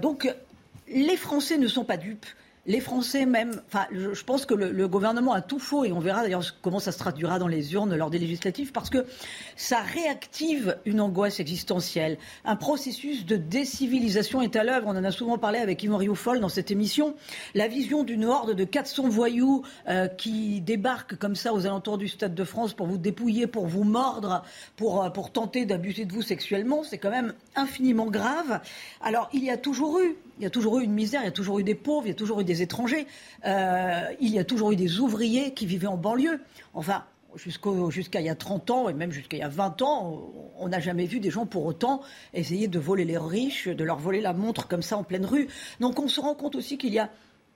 donc, 0.00 0.32
les 0.88 1.16
Français 1.16 1.58
ne 1.58 1.68
sont 1.68 1.84
pas 1.84 1.96
dupes 1.96 2.26
les 2.64 2.78
Français 2.78 3.26
même, 3.26 3.60
enfin, 3.66 3.86
je, 3.90 4.22
pense 4.22 4.46
que 4.46 4.54
le, 4.54 4.86
gouvernement 4.86 5.32
a 5.32 5.40
tout 5.40 5.58
faux 5.58 5.84
et 5.84 5.90
on 5.90 5.98
verra 5.98 6.22
d'ailleurs 6.22 6.44
comment 6.62 6.78
ça 6.78 6.92
se 6.92 6.98
traduira 6.98 7.40
dans 7.40 7.48
les 7.48 7.72
urnes 7.72 7.96
lors 7.96 8.08
des 8.08 8.20
législatives 8.20 8.70
parce 8.70 8.88
que 8.88 9.04
ça 9.56 9.80
réactive 9.80 10.78
une 10.84 11.00
angoisse 11.00 11.40
existentielle. 11.40 12.18
Un 12.44 12.54
processus 12.54 13.26
de 13.26 13.34
décivilisation 13.34 14.42
est 14.42 14.54
à 14.54 14.62
l'œuvre. 14.62 14.86
On 14.86 14.96
en 14.96 15.02
a 15.02 15.10
souvent 15.10 15.38
parlé 15.38 15.58
avec 15.58 15.82
Yvon 15.82 15.96
Rioufol 15.96 16.38
dans 16.38 16.48
cette 16.48 16.70
émission. 16.70 17.16
La 17.54 17.66
vision 17.66 18.04
d'une 18.04 18.24
horde 18.24 18.54
de 18.54 18.64
400 18.64 19.08
voyous 19.08 19.62
euh, 19.88 20.06
qui 20.06 20.60
débarquent 20.60 21.16
comme 21.16 21.34
ça 21.34 21.52
aux 21.54 21.66
alentours 21.66 21.98
du 21.98 22.06
Stade 22.06 22.34
de 22.34 22.44
France 22.44 22.74
pour 22.74 22.86
vous 22.86 22.98
dépouiller, 22.98 23.48
pour 23.48 23.66
vous 23.66 23.82
mordre, 23.82 24.44
pour, 24.76 25.02
euh, 25.02 25.10
pour 25.10 25.32
tenter 25.32 25.66
d'abuser 25.66 26.04
de 26.04 26.12
vous 26.12 26.22
sexuellement, 26.22 26.84
c'est 26.84 26.98
quand 26.98 27.10
même 27.10 27.34
infiniment 27.56 28.06
grave. 28.06 28.60
Alors, 29.00 29.28
il 29.32 29.42
y 29.42 29.50
a 29.50 29.56
toujours 29.56 29.98
eu 29.98 30.16
il 30.42 30.44
y 30.44 30.46
a 30.46 30.50
toujours 30.50 30.80
eu 30.80 30.82
une 30.82 30.92
misère, 30.92 31.20
il 31.22 31.26
y 31.26 31.28
a 31.28 31.32
toujours 31.32 31.60
eu 31.60 31.62
des 31.62 31.76
pauvres, 31.76 32.06
il 32.06 32.08
y 32.08 32.12
a 32.12 32.16
toujours 32.16 32.40
eu 32.40 32.44
des 32.44 32.51
étrangers, 32.60 33.06
euh, 33.46 34.02
il 34.20 34.30
y 34.30 34.38
a 34.38 34.44
toujours 34.44 34.72
eu 34.72 34.76
des 34.76 35.00
ouvriers 35.00 35.54
qui 35.54 35.64
vivaient 35.64 35.86
en 35.86 35.96
banlieue. 35.96 36.40
Enfin, 36.74 37.04
jusqu'à 37.36 38.20
il 38.20 38.26
y 38.26 38.28
a 38.28 38.34
30 38.34 38.70
ans 38.70 38.88
et 38.88 38.94
même 38.94 39.12
jusqu'à 39.12 39.38
il 39.38 39.40
y 39.40 39.44
a 39.44 39.48
20 39.48 39.80
ans, 39.82 40.30
on 40.58 40.68
n'a 40.68 40.80
jamais 40.80 41.06
vu 41.06 41.20
des 41.20 41.30
gens 41.30 41.46
pour 41.46 41.64
autant 41.64 42.02
essayer 42.34 42.68
de 42.68 42.78
voler 42.78 43.04
les 43.04 43.18
riches, 43.18 43.68
de 43.68 43.84
leur 43.84 43.98
voler 43.98 44.20
la 44.20 44.32
montre 44.32 44.68
comme 44.68 44.82
ça 44.82 44.96
en 44.98 45.04
pleine 45.04 45.24
rue. 45.24 45.48
Donc 45.80 45.98
on 45.98 46.08
se 46.08 46.20
rend 46.20 46.34
compte 46.34 46.56
aussi 46.56 46.78
qu'il 46.78 46.92
y 46.92 46.98
a 46.98 47.10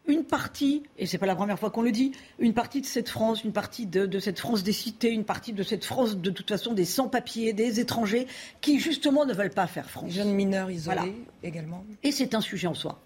une 0.08 0.24
partie, 0.24 0.84
et 0.98 1.06
c'est 1.06 1.18
pas 1.18 1.26
la 1.26 1.34
première 1.34 1.58
fois 1.58 1.70
qu'on 1.70 1.82
le 1.82 1.90
dit, 1.90 2.12
une 2.38 2.54
partie 2.54 2.80
de 2.80 2.86
cette 2.86 3.08
France, 3.08 3.42
une 3.42 3.52
partie 3.52 3.86
de, 3.86 4.18
cette 4.20 4.38
France 4.38 4.62
des 4.62 4.72
cités, 4.72 5.10
une 5.10 5.24
partie 5.24 5.52
de 5.52 5.62
cette 5.62 5.84
France 5.84 6.16
de 6.16 6.30
toute 6.30 6.48
façon 6.48 6.74
des 6.74 6.84
sans-papiers, 6.84 7.52
des 7.52 7.80
étrangers, 7.80 8.26
qui 8.60 8.78
justement 8.78 9.26
ne 9.26 9.34
veulent 9.34 9.50
pas 9.50 9.66
faire 9.66 9.90
France. 9.90 10.12
Jeunes 10.12 10.32
mineurs 10.32 10.70
isolés 10.70 11.16
également. 11.42 11.84
Et 12.02 12.12
c'est 12.12 12.34
un 12.34 12.40
sujet 12.40 12.68
en 12.68 12.74
soi. 12.74 13.00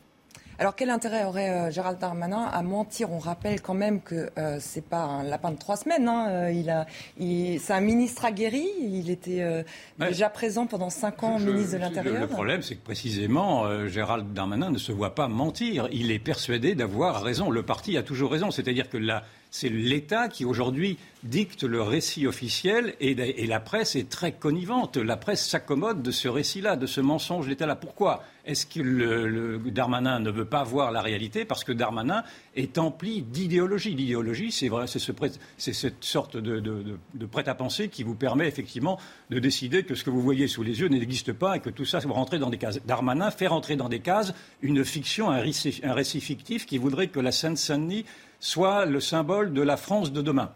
Alors 0.60 0.76
quel 0.76 0.90
intérêt 0.90 1.24
aurait 1.24 1.48
euh, 1.48 1.70
Gérald 1.70 1.98
Darmanin 1.98 2.44
à 2.44 2.62
mentir? 2.62 3.10
On 3.10 3.18
rappelle 3.18 3.62
quand 3.62 3.72
même 3.72 4.02
que 4.02 4.28
euh, 4.36 4.58
c'est 4.60 4.84
pas 4.84 5.04
un 5.04 5.22
lapin 5.22 5.52
de 5.52 5.58
trois 5.58 5.78
semaines. 5.78 6.06
Hein. 6.06 6.28
Euh, 6.28 6.52
il 6.52 6.68
a, 6.68 6.84
c'est 7.18 7.72
un 7.72 7.80
ministre 7.80 8.26
aguerri. 8.26 8.68
Il 8.78 9.08
était 9.08 9.64
déjà 9.98 10.28
présent 10.28 10.66
pendant 10.66 10.90
cinq 10.90 11.22
ans 11.22 11.38
ministre 11.38 11.72
de 11.72 11.78
l'Intérieur. 11.78 12.20
Le, 12.20 12.26
problème, 12.26 12.60
c'est 12.60 12.74
que 12.74 12.84
précisément 12.84 13.86
Gérald 13.86 14.34
Darmanin 14.34 14.70
ne 14.70 14.76
se 14.76 14.92
voit 14.92 15.14
pas 15.14 15.28
mentir. 15.28 15.88
Il 15.92 16.10
est 16.10 16.18
persuadé 16.18 16.74
d'avoir 16.74 17.22
raison. 17.22 17.50
Le 17.50 17.62
parti 17.62 17.96
a 17.96 18.02
toujours 18.02 18.30
raison. 18.30 18.50
C'est-à-dire 18.50 18.90
que 18.90 18.98
la, 18.98 19.22
c'est 19.50 19.68
l'État 19.68 20.28
qui 20.28 20.44
aujourd'hui 20.44 20.96
dicte 21.22 21.64
le 21.64 21.82
récit 21.82 22.26
officiel 22.26 22.94
et, 23.00 23.14
la 23.46 23.60
presse 23.60 23.96
est 23.96 24.08
très 24.08 24.32
connivente. 24.32 24.96
La 24.96 25.16
presse 25.16 25.46
s'accommode 25.46 26.02
de 26.02 26.10
ce 26.10 26.28
récit-là, 26.28 26.76
de 26.76 26.86
ce 26.86 27.00
mensonge 27.00 27.46
d'État-là. 27.46 27.76
Pourquoi 27.76 28.22
est-ce 28.46 28.64
que 28.64 29.68
Darmanin 29.68 30.20
ne 30.20 30.30
veut 30.30 30.46
pas 30.46 30.62
voir 30.62 30.92
la 30.92 31.02
réalité? 31.02 31.44
Parce 31.44 31.64
que 31.64 31.72
Darmanin 31.72 32.24
est 32.56 32.78
empli 32.78 33.22
d'idéologie. 33.22 33.94
L'idéologie, 33.94 34.50
c'est 34.50 34.68
vrai, 34.68 34.86
c'est, 34.86 35.72
cette 35.72 36.04
sorte 36.04 36.36
de, 36.36 36.96
prêt-à-penser 37.30 37.88
qui 37.88 38.02
vous 38.02 38.14
permet 38.14 38.48
effectivement 38.48 38.98
de 39.28 39.38
décider 39.38 39.82
que 39.82 39.94
ce 39.94 40.04
que 40.04 40.10
vous 40.10 40.22
voyez 40.22 40.48
sous 40.48 40.62
les 40.62 40.80
yeux 40.80 40.88
n'existe 40.88 41.32
pas 41.32 41.56
et 41.56 41.60
que 41.60 41.70
tout 41.70 41.84
ça 41.84 41.98
va 41.98 42.12
rentrer 42.12 42.38
dans 42.38 42.50
des 42.50 42.58
cases. 42.58 42.80
Darmanin 42.86 43.30
fait 43.30 43.46
rentrer 43.46 43.76
dans 43.76 43.88
des 43.88 44.00
cases 44.00 44.32
une 44.62 44.84
fiction, 44.84 45.30
un 45.30 45.40
récit, 45.40 45.80
un 45.82 45.92
récit 45.92 46.20
fictif 46.20 46.66
qui 46.66 46.78
voudrait 46.78 47.08
que 47.08 47.20
la 47.20 47.32
Seine-Saint-Denis 47.32 48.06
soit 48.40 48.86
le 48.86 49.00
symbole 49.00 49.52
de 49.52 49.62
la 49.62 49.76
France 49.76 50.12
de 50.12 50.22
demain. 50.22 50.50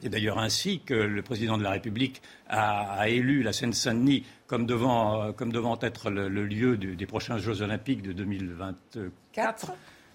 C'est 0.00 0.10
d'ailleurs 0.10 0.38
ainsi 0.38 0.80
que 0.80 0.92
le 0.92 1.22
président 1.22 1.56
de 1.56 1.62
la 1.62 1.70
République 1.70 2.20
a, 2.48 3.08
élu 3.08 3.42
la 3.42 3.54
Seine-Saint-Denis 3.54 4.24
comme 4.46 4.66
devant, 4.66 5.32
être 5.80 6.10
le, 6.10 6.28
lieu 6.28 6.76
des 6.76 7.06
prochains 7.06 7.38
Jeux 7.38 7.62
Olympiques 7.62 8.02
de 8.02 8.12
2024. 8.12 9.72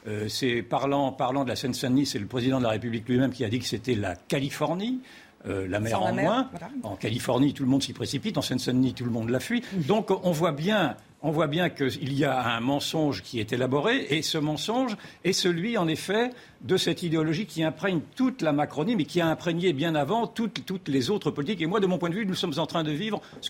Euh, 0.07 0.27
c'est 0.27 0.61
parlant, 0.61 1.11
parlant 1.11 1.43
de 1.43 1.49
la 1.49 1.55
Seine-Saint-Denis, 1.55 2.05
c'est 2.05 2.19
le 2.19 2.27
président 2.27 2.59
de 2.59 2.63
la 2.63 2.69
République 2.69 3.07
lui-même 3.07 3.31
qui 3.31 3.43
a 3.43 3.49
dit 3.49 3.59
que 3.59 3.65
c'était 3.65 3.95
la 3.95 4.15
Californie. 4.15 4.99
Euh, 5.47 5.67
la 5.67 5.79
mer 5.79 5.99
en 5.99 6.13
moins. 6.13 6.51
En 6.83 6.95
Californie, 6.95 7.53
tout 7.53 7.63
le 7.63 7.69
monde 7.69 7.81
s'y 7.81 7.93
précipite. 7.93 8.37
En 8.37 8.43
Seine-Saint-Denis, 8.43 8.93
tout 8.93 9.05
le 9.05 9.11
monde 9.11 9.29
la 9.29 9.39
fuit. 9.39 9.63
Donc, 9.87 10.11
on 10.11 10.31
voit 10.31 10.51
bien 10.51 10.95
on 11.23 11.31
voit 11.31 11.47
bien 11.47 11.69
qu'il 11.69 12.13
y 12.13 12.25
a 12.25 12.55
un 12.55 12.59
mensonge 12.59 13.21
qui 13.21 13.39
est 13.39 13.53
élaboré, 13.53 14.07
et 14.09 14.21
ce 14.21 14.37
mensonge 14.37 14.95
est 15.23 15.33
celui, 15.33 15.77
en 15.77 15.87
effet, 15.87 16.31
de 16.61 16.77
cette 16.77 17.03
idéologie 17.03 17.45
qui 17.45 17.63
imprègne 17.63 18.01
toute 18.15 18.41
la 18.41 18.51
Macronie, 18.51 18.95
mais 18.95 19.05
qui 19.05 19.21
a 19.21 19.27
imprégné 19.27 19.73
bien 19.73 19.95
avant 19.95 20.27
toutes, 20.27 20.87
les 20.87 21.09
autres 21.09 21.31
politiques. 21.31 21.61
Et 21.61 21.65
moi, 21.65 21.79
de 21.79 21.87
mon 21.87 21.97
point 21.97 22.09
de 22.09 22.15
vue, 22.15 22.25
nous 22.25 22.35
sommes 22.35 22.53
en 22.57 22.65
train 22.65 22.83
de 22.83 22.91
vivre 22.91 23.21
ce 23.41 23.49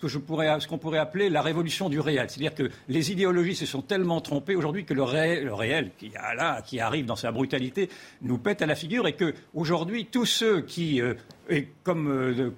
qu'on 0.67 0.77
pourrait 0.77 0.97
appeler 0.97 1.29
la 1.29 1.41
révolution 1.41 1.89
du 1.89 1.99
réel. 1.99 2.29
C'est-à-dire 2.29 2.55
que 2.55 2.69
les 2.87 3.11
idéologies 3.11 3.55
se 3.55 3.65
sont 3.65 3.81
tellement 3.81 4.21
trompées 4.21 4.55
aujourd'hui 4.55 4.85
que 4.85 4.93
le 4.93 5.03
réel, 5.03 5.91
qui 5.97 6.79
arrive 6.79 7.05
dans 7.05 7.15
sa 7.15 7.31
brutalité, 7.31 7.89
nous 8.21 8.37
pète 8.37 8.61
à 8.61 8.65
la 8.65 8.75
figure, 8.75 9.07
et 9.07 9.13
que 9.13 9.33
aujourd'hui, 9.53 10.05
tous 10.05 10.25
ceux 10.25 10.61
qui 10.61 11.01
euh, 11.01 11.13
et 11.49 11.67
comme, 11.83 12.07
euh, 12.09 12.51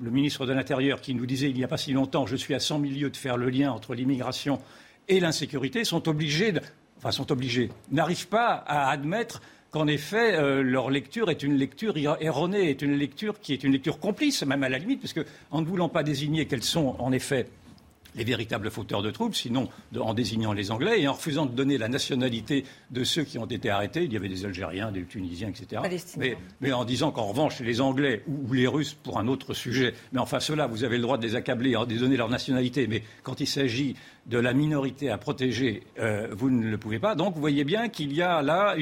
le, 0.00 0.10
ministre 0.10 0.46
de 0.46 0.52
l'Intérieur 0.52 1.00
qui 1.00 1.14
nous 1.14 1.26
disait 1.26 1.50
il 1.50 1.56
n'y 1.56 1.64
a 1.64 1.68
pas 1.68 1.76
si 1.76 1.92
longtemps, 1.92 2.26
je 2.26 2.36
suis 2.36 2.54
à 2.54 2.60
100 2.60 2.78
milieux 2.78 3.10
de 3.10 3.16
faire 3.16 3.36
le 3.36 3.50
lien 3.50 3.72
entre 3.72 3.94
l'immigration 3.94 4.60
et 5.08 5.20
l'insécurité, 5.20 5.84
sont 5.84 6.08
obligés, 6.08 6.52
enfin 6.98 7.10
sont 7.10 7.32
obligés, 7.32 7.70
n'arrivent 7.90 8.28
pas 8.28 8.64
à 8.66 8.90
admettre 8.90 9.42
qu'en 9.70 9.86
effet, 9.86 10.34
euh, 10.34 10.62
leur 10.62 10.90
lecture 10.90 11.30
est 11.30 11.42
une 11.42 11.56
lecture 11.56 11.94
erronée, 12.20 12.70
est 12.70 12.82
une 12.82 12.94
lecture 12.94 13.40
qui 13.40 13.52
est 13.52 13.64
une 13.64 13.72
lecture 13.72 13.98
complice, 13.98 14.44
même 14.44 14.62
à 14.62 14.68
la 14.68 14.78
limite, 14.78 15.00
parce 15.00 15.14
qu'en 15.14 15.60
ne 15.60 15.66
voulant 15.66 15.88
pas 15.88 16.02
désigner 16.02 16.46
quels 16.46 16.62
sont 16.62 16.94
en 16.98 17.10
effet 17.10 17.48
les 18.14 18.24
véritables 18.24 18.70
fauteurs 18.70 19.02
de 19.02 19.10
troubles, 19.10 19.34
sinon 19.34 19.68
en 19.98 20.14
désignant 20.14 20.52
les 20.52 20.70
Anglais 20.70 21.00
et 21.00 21.08
en 21.08 21.12
refusant 21.12 21.46
de 21.46 21.52
donner 21.52 21.78
la 21.78 21.88
nationalité 21.88 22.64
de 22.90 23.04
ceux 23.04 23.24
qui 23.24 23.38
ont 23.38 23.46
été 23.46 23.70
arrêtés. 23.70 24.04
Il 24.04 24.12
y 24.12 24.16
avait 24.16 24.28
des 24.28 24.44
Algériens, 24.44 24.92
des 24.92 25.04
Tunisiens, 25.04 25.48
etc. 25.48 25.82
Mais, 26.60 26.72
en 26.72 26.84
disant 26.84 27.10
qu'en 27.10 27.26
revanche, 27.26 27.60
les 27.60 27.80
Anglais 27.80 28.22
ou, 28.26 28.52
les 28.52 28.66
Russes, 28.66 28.94
pour 28.94 29.18
un 29.18 29.28
autre 29.28 29.54
sujet, 29.54 29.94
mais 30.12 30.20
enfin 30.20 30.40
ceux-là, 30.40 30.66
vous 30.66 30.84
avez 30.84 30.96
le 30.96 31.02
droit 31.02 31.18
de 31.18 31.22
les 31.26 31.34
accabler, 31.34 31.72
de 31.72 31.98
donner 31.98 32.16
leur 32.16 32.28
nationalité. 32.28 32.86
Mais 32.86 33.02
quand 33.22 33.40
il 33.40 33.46
s'agit 33.46 33.96
de 34.26 34.38
la 34.38 34.52
minorité 34.52 35.10
à 35.10 35.18
protéger, 35.18 35.82
euh, 35.98 36.28
vous 36.32 36.50
ne 36.50 36.68
le 36.68 36.78
pouvez 36.78 36.98
pas. 36.98 37.14
Donc 37.14 37.34
vous 37.34 37.40
voyez 37.40 37.64
bien 37.64 37.88
qu'il 37.88 38.12
y 38.12 38.22
a 38.22 38.42
là 38.42 38.76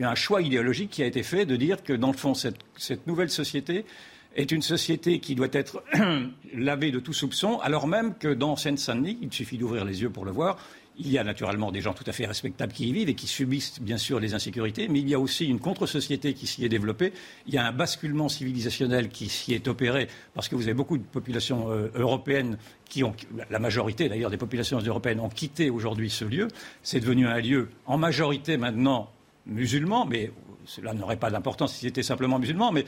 un 0.00 0.14
choix 0.14 0.42
idéologique 0.42 0.90
qui 0.90 1.02
a 1.02 1.06
été 1.06 1.22
fait 1.22 1.46
de 1.46 1.56
dire 1.56 1.82
que, 1.82 1.92
dans 1.92 2.10
le 2.10 2.16
fond, 2.16 2.34
cette 2.34 3.06
nouvelle 3.06 3.30
société 3.30 3.84
est 4.34 4.52
une 4.52 4.62
société 4.62 5.18
qui 5.18 5.34
doit 5.34 5.48
être 5.52 5.82
lavée 6.54 6.90
de 6.90 7.00
tout 7.00 7.12
soupçon, 7.12 7.58
alors 7.60 7.86
même 7.86 8.14
que 8.14 8.28
dans 8.28 8.56
Seine-Saint-Denis, 8.56 9.18
il 9.22 9.32
suffit 9.32 9.58
d'ouvrir 9.58 9.84
les 9.84 10.02
yeux 10.02 10.10
pour 10.10 10.24
le 10.24 10.32
voir, 10.32 10.58
il 10.98 11.10
y 11.10 11.18
a 11.18 11.24
naturellement 11.24 11.72
des 11.72 11.80
gens 11.80 11.94
tout 11.94 12.04
à 12.06 12.12
fait 12.12 12.26
respectables 12.26 12.72
qui 12.72 12.88
y 12.88 12.92
vivent 12.92 13.08
et 13.08 13.14
qui 13.14 13.26
subissent 13.26 13.80
bien 13.80 13.96
sûr 13.96 14.20
les 14.20 14.34
insécurités, 14.34 14.88
mais 14.88 15.00
il 15.00 15.08
y 15.08 15.14
a 15.14 15.18
aussi 15.18 15.46
une 15.46 15.58
contre-société 15.58 16.34
qui 16.34 16.46
s'y 16.46 16.64
est 16.64 16.68
développée. 16.68 17.12
Il 17.46 17.54
y 17.54 17.58
a 17.58 17.66
un 17.66 17.72
basculement 17.72 18.28
civilisationnel 18.28 19.08
qui 19.08 19.28
s'y 19.28 19.54
est 19.54 19.68
opéré 19.68 20.08
parce 20.34 20.48
que 20.48 20.54
vous 20.54 20.64
avez 20.64 20.74
beaucoup 20.74 20.98
de 20.98 21.02
populations 21.02 21.70
euh, 21.70 21.90
européennes 21.94 22.58
qui 22.88 23.04
ont, 23.04 23.14
la 23.50 23.58
majorité 23.58 24.08
d'ailleurs 24.08 24.30
des 24.30 24.36
populations 24.36 24.78
européennes 24.78 25.20
ont 25.20 25.30
quitté 25.30 25.70
aujourd'hui 25.70 26.10
ce 26.10 26.24
lieu. 26.24 26.48
C'est 26.82 27.00
devenu 27.00 27.26
un 27.26 27.40
lieu 27.40 27.70
en 27.86 27.96
majorité 27.96 28.58
maintenant 28.58 29.10
musulman, 29.46 30.04
mais 30.06 30.30
cela 30.64 30.92
n'aurait 30.92 31.16
pas 31.16 31.30
d'importance 31.30 31.74
si 31.74 31.86
c'était 31.86 32.02
simplement 32.02 32.38
musulman, 32.38 32.70
mais 32.70 32.84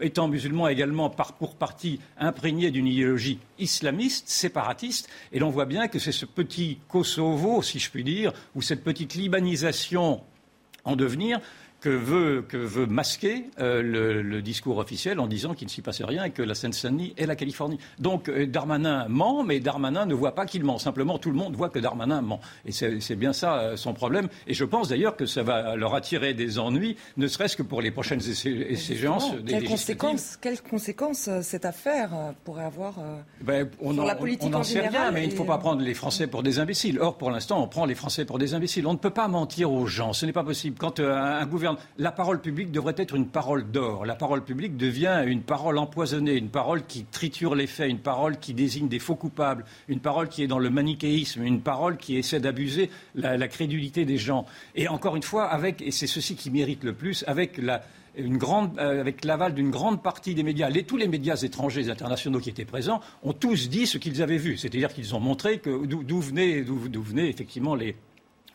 étant 0.00 0.28
musulman 0.28 0.68
également 0.68 1.10
pour 1.10 1.54
partie 1.54 2.00
imprégné 2.18 2.70
d'une 2.70 2.86
idéologie 2.86 3.38
islamiste, 3.58 4.28
séparatiste, 4.28 5.08
et 5.32 5.38
l'on 5.38 5.50
voit 5.50 5.66
bien 5.66 5.88
que 5.88 5.98
c'est 5.98 6.12
ce 6.12 6.26
petit 6.26 6.78
Kosovo, 6.88 7.62
si 7.62 7.78
je 7.78 7.90
puis 7.90 8.04
dire, 8.04 8.32
ou 8.54 8.62
cette 8.62 8.84
petite 8.84 9.14
libanisation 9.14 10.22
en 10.84 10.96
devenir 10.96 11.40
que 11.84 11.90
veut, 11.90 12.42
que 12.48 12.56
veut 12.56 12.86
masquer 12.86 13.44
euh, 13.60 14.22
le, 14.22 14.40
discours 14.40 14.78
officiel 14.78 15.20
en 15.20 15.26
disant 15.26 15.52
qu'il 15.52 15.66
ne 15.66 15.70
s'y 15.70 15.82
passe 15.82 16.00
rien 16.00 16.24
et 16.24 16.30
que 16.30 16.40
la 16.40 16.54
Seine-Saint-Denis 16.54 17.12
est 17.18 17.26
la 17.26 17.36
Californie. 17.36 17.78
Donc 17.98 18.30
euh, 18.30 18.46
Darmanin 18.46 19.06
ment, 19.08 19.44
mais 19.44 19.60
Darmanin 19.60 20.06
ne 20.06 20.14
voit 20.14 20.34
pas 20.34 20.46
qu'il 20.46 20.64
ment. 20.64 20.78
Simplement, 20.78 21.18
tout 21.18 21.28
le 21.28 21.36
monde 21.36 21.54
voit 21.54 21.68
que 21.68 21.78
Darmanin 21.78 22.22
ment. 22.22 22.40
Et 22.64 22.72
c'est 22.72 23.16
bien 23.16 23.34
ça 23.34 23.58
euh, 23.58 23.76
son 23.76 23.92
problème. 23.92 24.28
Et 24.46 24.54
je 24.54 24.64
pense 24.64 24.88
d'ailleurs 24.88 25.14
que 25.14 25.26
ça 25.26 25.42
va 25.42 25.76
leur 25.76 25.94
attirer 25.94 26.32
des 26.32 26.58
ennuis, 26.58 26.96
ne 27.18 27.26
serait-ce 27.26 27.54
que 27.54 27.62
pour 27.62 27.82
les 27.82 27.90
prochaines 27.90 28.22
échéances. 28.22 29.34
Des 29.34 29.52
quelles, 29.52 29.68
conséquences, 29.68 30.38
quelles 30.40 30.62
conséquences 30.62 31.28
cette 31.42 31.66
affaire 31.66 32.32
pourrait 32.44 32.64
avoir 32.64 32.94
ben, 33.42 33.68
on 33.82 33.92
sur 33.92 34.04
la 34.06 34.14
politique 34.14 34.46
on 34.46 34.50
n'en 34.50 34.62
sait 34.62 34.88
rien, 34.88 35.10
mais 35.10 35.24
il 35.24 35.30
ne 35.30 35.34
faut 35.34 35.44
pas 35.44 35.58
prendre 35.58 35.82
les 35.82 35.94
Français 35.94 36.28
pour 36.28 36.42
des 36.42 36.60
imbéciles. 36.60 36.98
Or, 36.98 37.18
pour 37.18 37.30
l'instant, 37.30 37.62
on 37.62 37.68
prend 37.68 37.84
les 37.84 37.94
Français 37.94 38.24
pour 38.24 38.38
des 38.38 38.54
imbéciles. 38.54 38.86
On 38.86 38.94
ne 38.94 38.98
peut 38.98 39.10
pas 39.10 39.28
mentir 39.28 39.70
aux 39.70 39.86
gens. 39.86 40.14
Ce 40.14 40.24
n'est 40.24 40.32
pas 40.32 40.44
possible. 40.44 40.78
Quand 40.78 40.98
un 40.98 41.44
gouvernement 41.44 41.73
la 41.98 42.12
parole 42.12 42.40
publique 42.40 42.70
devrait 42.70 42.94
être 42.96 43.14
une 43.14 43.28
parole 43.28 43.70
d'or. 43.70 44.04
La 44.04 44.14
parole 44.14 44.44
publique 44.44 44.76
devient 44.76 45.24
une 45.26 45.42
parole 45.42 45.78
empoisonnée, 45.78 46.36
une 46.36 46.48
parole 46.48 46.84
qui 46.86 47.04
triture 47.04 47.54
les 47.54 47.66
faits, 47.66 47.90
une 47.90 47.98
parole 47.98 48.38
qui 48.38 48.54
désigne 48.54 48.88
des 48.88 48.98
faux 48.98 49.16
coupables, 49.16 49.64
une 49.88 50.00
parole 50.00 50.28
qui 50.28 50.42
est 50.42 50.46
dans 50.46 50.58
le 50.58 50.70
manichéisme, 50.70 51.42
une 51.42 51.60
parole 51.60 51.96
qui 51.96 52.16
essaie 52.16 52.40
d'abuser 52.40 52.90
la, 53.14 53.48
crédulité 53.48 54.04
des 54.04 54.18
gens. 54.18 54.46
Et 54.74 54.88
encore 54.88 55.16
une 55.16 55.22
fois, 55.22 55.46
avec, 55.46 55.82
et 55.82 55.90
c'est 55.90 56.06
ceci 56.06 56.34
qui 56.34 56.50
mérite 56.50 56.82
le 56.82 56.92
plus, 56.92 57.24
avec 57.26 57.58
la, 57.58 57.82
euh, 58.16 59.00
avec 59.00 59.24
l'aval 59.24 59.54
d'une 59.54 59.70
grande 59.70 60.02
partie 60.02 60.34
des 60.34 60.42
médias, 60.42 60.70
tous 60.86 60.96
les 60.96 61.08
médias 61.08 61.36
étrangers 61.36 61.86
et 61.86 61.90
internationaux 61.90 62.38
qui 62.38 62.50
étaient 62.50 62.64
présents 62.64 63.00
ont 63.22 63.32
tous 63.32 63.68
dit 63.68 63.86
ce 63.86 63.98
qu'ils 63.98 64.22
avaient 64.22 64.38
vu. 64.38 64.56
C'est-à-dire 64.56 64.92
qu'ils 64.92 65.14
ont 65.14 65.20
montré 65.20 65.60
d'où 65.64 66.20
venaient 66.20 67.28
effectivement 67.28 67.74
les, 67.74 67.96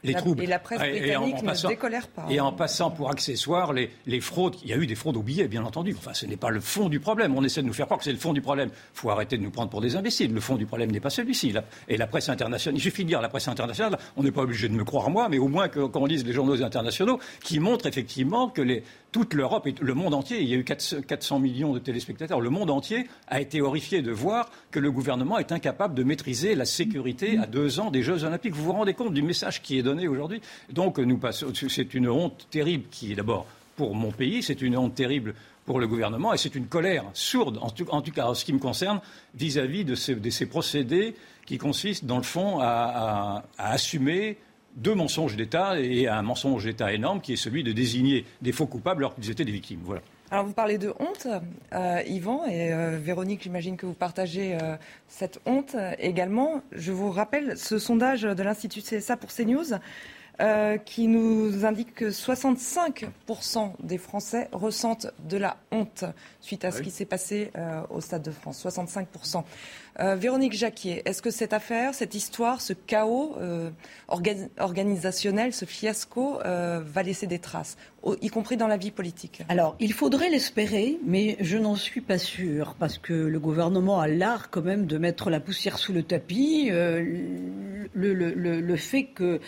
les 0.04 0.14
troubles. 0.14 0.44
Et 0.44 0.48
la 0.48 0.60
presse 0.60 0.80
britannique 0.80 1.36
en, 1.40 1.44
ne 1.44 1.68
décolère 1.68 2.08
pas. 2.08 2.26
Et 2.30 2.40
en 2.40 2.52
passant 2.52 2.92
pour 2.92 3.10
accessoires 3.10 3.74
les, 3.74 3.90
les, 4.06 4.22
fraudes. 4.22 4.56
Il 4.64 4.70
y 4.70 4.74
a 4.74 4.78
eu 4.78 4.88
des 4.88 4.96
fraudes 4.96 5.18
aux 5.18 5.22
billets, 5.22 5.48
bien 5.48 5.64
entendu. 5.64 5.96
Enfin, 5.98 6.14
ce 6.14 6.26
n'est 6.26 6.38
pas 6.38 6.50
le 6.50 6.60
fond 6.60 6.90
du 6.90 7.00
problème. 7.00 7.36
On 7.36 7.44
essaie 7.44 7.62
de 7.62 7.68
nous 7.68 7.74
faire 7.74 7.86
croire 7.86 8.00
que 8.00 8.06
c'est 8.06 8.12
le 8.12 8.18
fond 8.18 8.34
du 8.34 8.42
problème. 8.42 8.70
Il 8.74 9.00
faut 9.00 9.10
arrêter 9.10 9.38
de 9.38 9.44
nous 9.44 9.52
prendre 9.52 9.70
pour 9.70 9.82
des 9.82 9.96
imbéciles. 9.96 10.34
Le 10.34 10.42
fond 10.42 10.56
du 10.56 10.66
problème 10.66 10.92
n'est 10.92 11.00
pas 11.00 11.10
celui-ci. 11.10 11.54
Et 11.88 11.98
la 11.98 12.08
presse 12.08 12.30
internationale, 12.30 12.78
il 12.78 12.82
suffit 12.82 13.04
de 13.04 13.10
dire 13.10 13.22
la 13.22 13.30
presse 13.30 13.48
internationale, 13.48 13.98
on 14.18 14.24
n'est 14.24 14.32
pas 14.32 14.42
obligé 14.42 14.70
de 14.70 14.74
me 14.74 14.84
croire 14.84 15.10
moi, 15.10 15.30
mais 15.30 15.38
au 15.38 15.48
moins 15.48 15.68
que, 15.68 15.80
quand 15.88 16.02
on 16.02 16.06
lise 16.06 16.26
les 16.26 16.34
journaux 16.34 16.62
internationaux, 16.64 17.20
qui 17.44 17.60
montrent 17.60 17.88
effectivement 17.88 18.50
que 18.50 18.62
les, 18.62 18.84
toute 19.12 19.34
l'Europe 19.34 19.68
et 19.68 19.76
le 19.82 19.94
monde 19.94 20.14
entier, 20.14 20.42
il 20.42 20.48
y 20.50 20.54
a 20.54 20.58
eu 20.58 20.64
400 20.64 21.40
millions 21.40 21.74
de 21.74 21.80
téléspectateurs, 21.80 22.42
le 22.42 22.50
monde 22.50 22.70
entier 22.70 23.08
a 23.28 23.42
été 23.42 23.62
horrifié 23.62 24.02
de 24.02 24.12
voir 24.12 24.52
que 24.72 24.80
le 24.80 24.92
gouvernement 24.92 25.40
est 25.40 25.52
incapable 25.52 25.96
de 25.96 26.04
maîtriser 26.04 26.56
la 26.56 26.66
sécurité 26.66 27.38
à 27.38 27.48
deux 27.48 27.80
ans 27.80 27.92
des 27.92 28.04
Jeux 28.04 28.24
Olympiques. 28.24 28.54
Vous 28.54 28.64
vous 28.64 28.74
rendez 28.74 28.94
compte 28.94 29.14
du 29.14 29.22
message 29.22 29.62
qui 29.62 29.78
est 29.78 29.84
donné 29.84 30.08
aujourd'hui? 30.08 30.42
Donc 30.72 31.00
nous 31.00 31.20
c'est 31.70 31.94
une 31.94 32.10
honte 32.10 32.48
terrible 32.50 32.86
qui 32.92 33.12
est 33.12 33.16
d'abord 33.16 33.46
pour 33.76 33.96
mon 33.96 34.12
pays, 34.12 34.44
c'est 34.44 34.62
une 34.62 34.78
honte 34.78 34.96
terrible 34.96 35.34
pour 35.66 35.80
le 35.80 35.88
gouvernement 35.88 36.34
et 36.34 36.38
c'est 36.38 36.56
une 36.56 36.68
colère 36.68 37.06
sourde, 37.14 37.60
en 37.62 37.70
tout, 37.70 38.12
cas 38.12 38.26
en 38.26 38.34
ce 38.34 38.44
qui 38.44 38.54
me 38.54 38.60
concerne, 38.60 39.00
vis-à-vis 39.36 39.86
de, 39.86 39.96
ces, 39.96 40.46
procédés 40.46 41.16
qui 41.46 41.58
consistent 41.58 42.06
dans 42.06 42.18
le 42.18 42.24
fond 42.24 42.60
à 42.60 43.44
assumer 43.58 44.38
deux 44.80 44.96
mensonges 44.96 45.36
d'État 45.36 45.80
et 45.80 46.08
un 46.08 46.22
mensonge 46.22 46.64
d'État 46.64 46.92
énorme 46.94 47.22
qui 47.22 47.34
est 47.34 47.38
celui 47.38 47.64
de 47.64 47.72
désigner 47.72 48.26
des 48.42 48.52
faux 48.52 48.66
coupables 48.66 49.04
alors 49.04 49.16
qu'ils 49.16 49.30
étaient 49.30 49.46
des 49.46 49.52
victimes. 49.52 49.82
Voilà. 49.84 50.02
Alors 50.32 50.46
vous 50.46 50.54
parlez 50.54 50.78
de 50.78 50.94
honte, 51.00 51.28
euh, 51.74 52.04
Yvan 52.06 52.46
et 52.46 52.72
euh, 52.72 53.00
Véronique, 53.02 53.42
j'imagine 53.42 53.78
que 53.78 53.88
vous 53.88 53.94
partagez 53.94 54.56
euh, 54.62 54.76
cette 55.08 55.40
honte 55.48 55.76
également. 55.98 56.62
Je 56.72 56.92
vous 56.92 57.10
rappelle 57.10 57.58
ce 57.58 57.80
sondage 57.80 58.22
de 58.22 58.44
l'Institut 58.44 58.82
CSA 58.82 59.18
pour 59.18 59.32
CNews 59.32 59.78
qui 60.86 61.10
nous 61.10 61.66
indique 61.66 61.94
que 61.94 62.12
65% 62.12 63.74
des 63.84 63.98
Français 63.98 64.48
ressentent 64.54 65.08
de 65.28 65.36
la 65.36 65.58
honte 65.70 66.06
suite 66.40 66.64
à 66.64 66.72
ce 66.72 66.82
qui 66.82 66.92
s'est 66.92 67.04
passé 67.04 67.52
au 67.90 68.00
Stade 68.00 68.22
de 68.22 68.32
France. 68.32 68.66
65%. 68.66 69.44
Euh, 70.00 70.16
Véronique 70.16 70.54
Jacquier, 70.54 71.02
est-ce 71.04 71.22
que 71.22 71.30
cette 71.30 71.52
affaire, 71.52 71.94
cette 71.94 72.16
histoire, 72.16 72.62
ce 72.62 72.72
chaos 72.72 73.36
euh, 73.40 73.70
organisationnel, 74.08 75.52
ce 75.52 75.66
fiasco 75.66 76.40
euh, 76.46 76.82
va 76.86 77.04
laisser 77.04 77.28
des 77.28 77.40
traces, 77.40 77.76
y 78.22 78.30
compris 78.30 78.56
dans 78.56 78.68
la 78.68 78.78
vie 78.78 78.92
politique? 78.92 79.42
Alors, 79.50 79.76
il 79.82 79.92
faudrait 79.92 80.30
l'espérer, 80.30 80.98
mais 81.06 81.36
je 81.42 81.58
n'en 81.58 81.76
suis 81.76 82.00
pas 82.00 82.18
sûre, 82.18 82.76
parce 82.80 82.98
que 82.98 83.14
le 83.14 83.40
gouvernement 83.40 84.00
a 84.00 84.08
l'art 84.08 84.50
quand 84.50 84.62
même 84.62 84.86
de 84.86 84.98
mettre 84.98 85.30
la 85.30 85.42
poussière 85.42 85.78
sous 85.78 85.92
le 85.92 86.04
tapis. 86.04 86.70
Le, 86.72 88.76
fait 88.78 89.04
que 89.04 89.42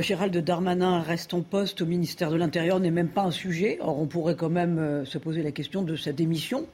Gérald 0.00 0.36
Darmanin 0.36 1.00
reste 1.00 1.32
en 1.32 1.42
poste 1.42 1.82
au 1.82 1.86
ministère 1.86 2.30
de 2.30 2.36
l'Intérieur 2.36 2.80
n'est 2.80 2.90
même 2.90 3.08
pas 3.08 3.22
un 3.22 3.30
sujet. 3.30 3.78
Or, 3.80 4.00
on 4.00 4.06
pourrait 4.06 4.34
quand 4.34 4.50
même 4.50 5.04
se 5.04 5.18
poser 5.18 5.44
la 5.44 5.52
question 5.52 5.82
de 5.82 5.94
sa 5.94 6.10
démission. 6.10 6.66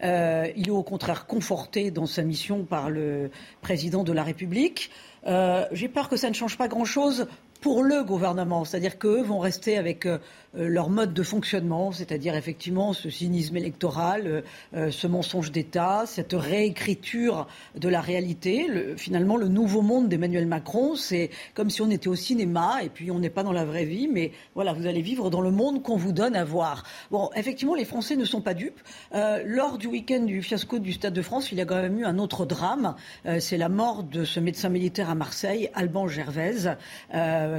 Il 0.00 0.68
est 0.68 0.70
au 0.70 0.84
contraire 0.84 1.26
conforté 1.26 1.90
dans 1.90 2.06
sa 2.06 2.22
mission 2.22 2.67
par 2.68 2.90
le 2.90 3.30
président 3.60 4.04
de 4.04 4.12
la 4.12 4.22
République. 4.22 4.90
Euh, 5.26 5.64
j'ai 5.72 5.88
peur 5.88 6.08
que 6.08 6.16
ça 6.16 6.28
ne 6.28 6.34
change 6.34 6.56
pas 6.56 6.68
grand-chose 6.68 7.26
pour 7.60 7.82
le 7.82 8.04
gouvernement, 8.04 8.64
c'est-à-dire 8.64 8.98
qu'eux 8.98 9.22
vont 9.22 9.40
rester 9.40 9.78
avec 9.78 10.06
euh, 10.06 10.18
euh, 10.56 10.68
leur 10.68 10.90
mode 10.90 11.12
de 11.12 11.22
fonctionnement, 11.22 11.90
c'est-à-dire 11.90 12.36
effectivement 12.36 12.92
ce 12.92 13.10
cynisme 13.10 13.56
électoral, 13.56 14.44
euh, 14.74 14.90
ce 14.90 15.06
mensonge 15.06 15.50
d'État, 15.50 16.04
cette 16.06 16.34
réécriture 16.34 17.48
de 17.76 17.88
la 17.88 18.00
réalité. 18.00 18.66
finalement, 18.96 19.36
le 19.36 19.48
nouveau 19.48 19.82
monde 19.82 20.08
d'Emmanuel 20.08 20.46
Macron, 20.46 20.94
c'est 20.94 21.30
comme 21.54 21.68
si 21.68 21.82
on 21.82 21.90
était 21.90 22.08
au 22.08 22.14
cinéma 22.14 22.78
et 22.82 22.88
puis 22.88 23.10
on 23.10 23.18
n'est 23.18 23.30
pas 23.30 23.42
dans 23.42 23.52
la 23.52 23.64
vraie 23.64 23.84
vie, 23.84 24.08
mais 24.08 24.32
voilà, 24.54 24.72
vous 24.72 24.86
allez 24.86 25.02
vivre 25.02 25.28
dans 25.30 25.40
le 25.40 25.50
monde 25.50 25.82
qu'on 25.82 25.96
vous 25.96 26.12
donne 26.12 26.36
à 26.36 26.44
voir. 26.44 26.84
Bon, 27.10 27.30
effectivement, 27.34 27.74
les 27.74 27.84
Français 27.84 28.16
ne 28.16 28.24
sont 28.24 28.40
pas 28.40 28.54
dupes. 28.54 28.80
lors 29.12 29.78
du 29.78 29.86
week-end 29.88 30.20
du 30.20 30.42
fiasco 30.42 30.78
du 30.78 30.92
Stade 30.92 31.14
de 31.14 31.22
France, 31.22 31.50
il 31.50 31.58
y 31.58 31.60
a 31.60 31.64
quand 31.64 31.80
même 31.82 31.98
eu 31.98 32.04
un 32.04 32.18
autre 32.18 32.46
drame. 32.46 32.94
c'est 33.40 33.56
la 33.56 33.68
mort 33.68 34.04
de 34.04 34.24
ce 34.24 34.40
médecin 34.40 34.68
militaire 34.68 35.10
à 35.10 35.14
Marseille, 35.14 35.70
Alban 35.74 36.08
Gervaise, 36.08 36.76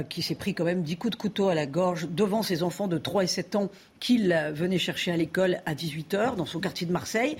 qui 0.08 0.22
s'est 0.22 0.34
pris 0.34 0.54
quand 0.54 0.64
même 0.64 0.82
dix 0.82 0.96
coups 0.96 1.12
de 1.12 1.20
couteau 1.20 1.48
à 1.48 1.54
la 1.54 1.66
gorge 1.66 2.08
devant 2.10 2.42
ses 2.42 2.62
enfants 2.62 2.88
de 2.88 2.98
3 2.98 3.24
et 3.24 3.26
7 3.26 3.56
ans 3.56 3.70
qu'il 3.98 4.34
venait 4.54 4.78
chercher 4.78 5.12
à 5.12 5.16
l'école 5.16 5.60
à 5.66 5.74
18 5.74 6.14
heures 6.14 6.36
dans 6.36 6.46
son 6.46 6.60
quartier 6.60 6.86
de 6.86 6.92
Marseille. 6.92 7.36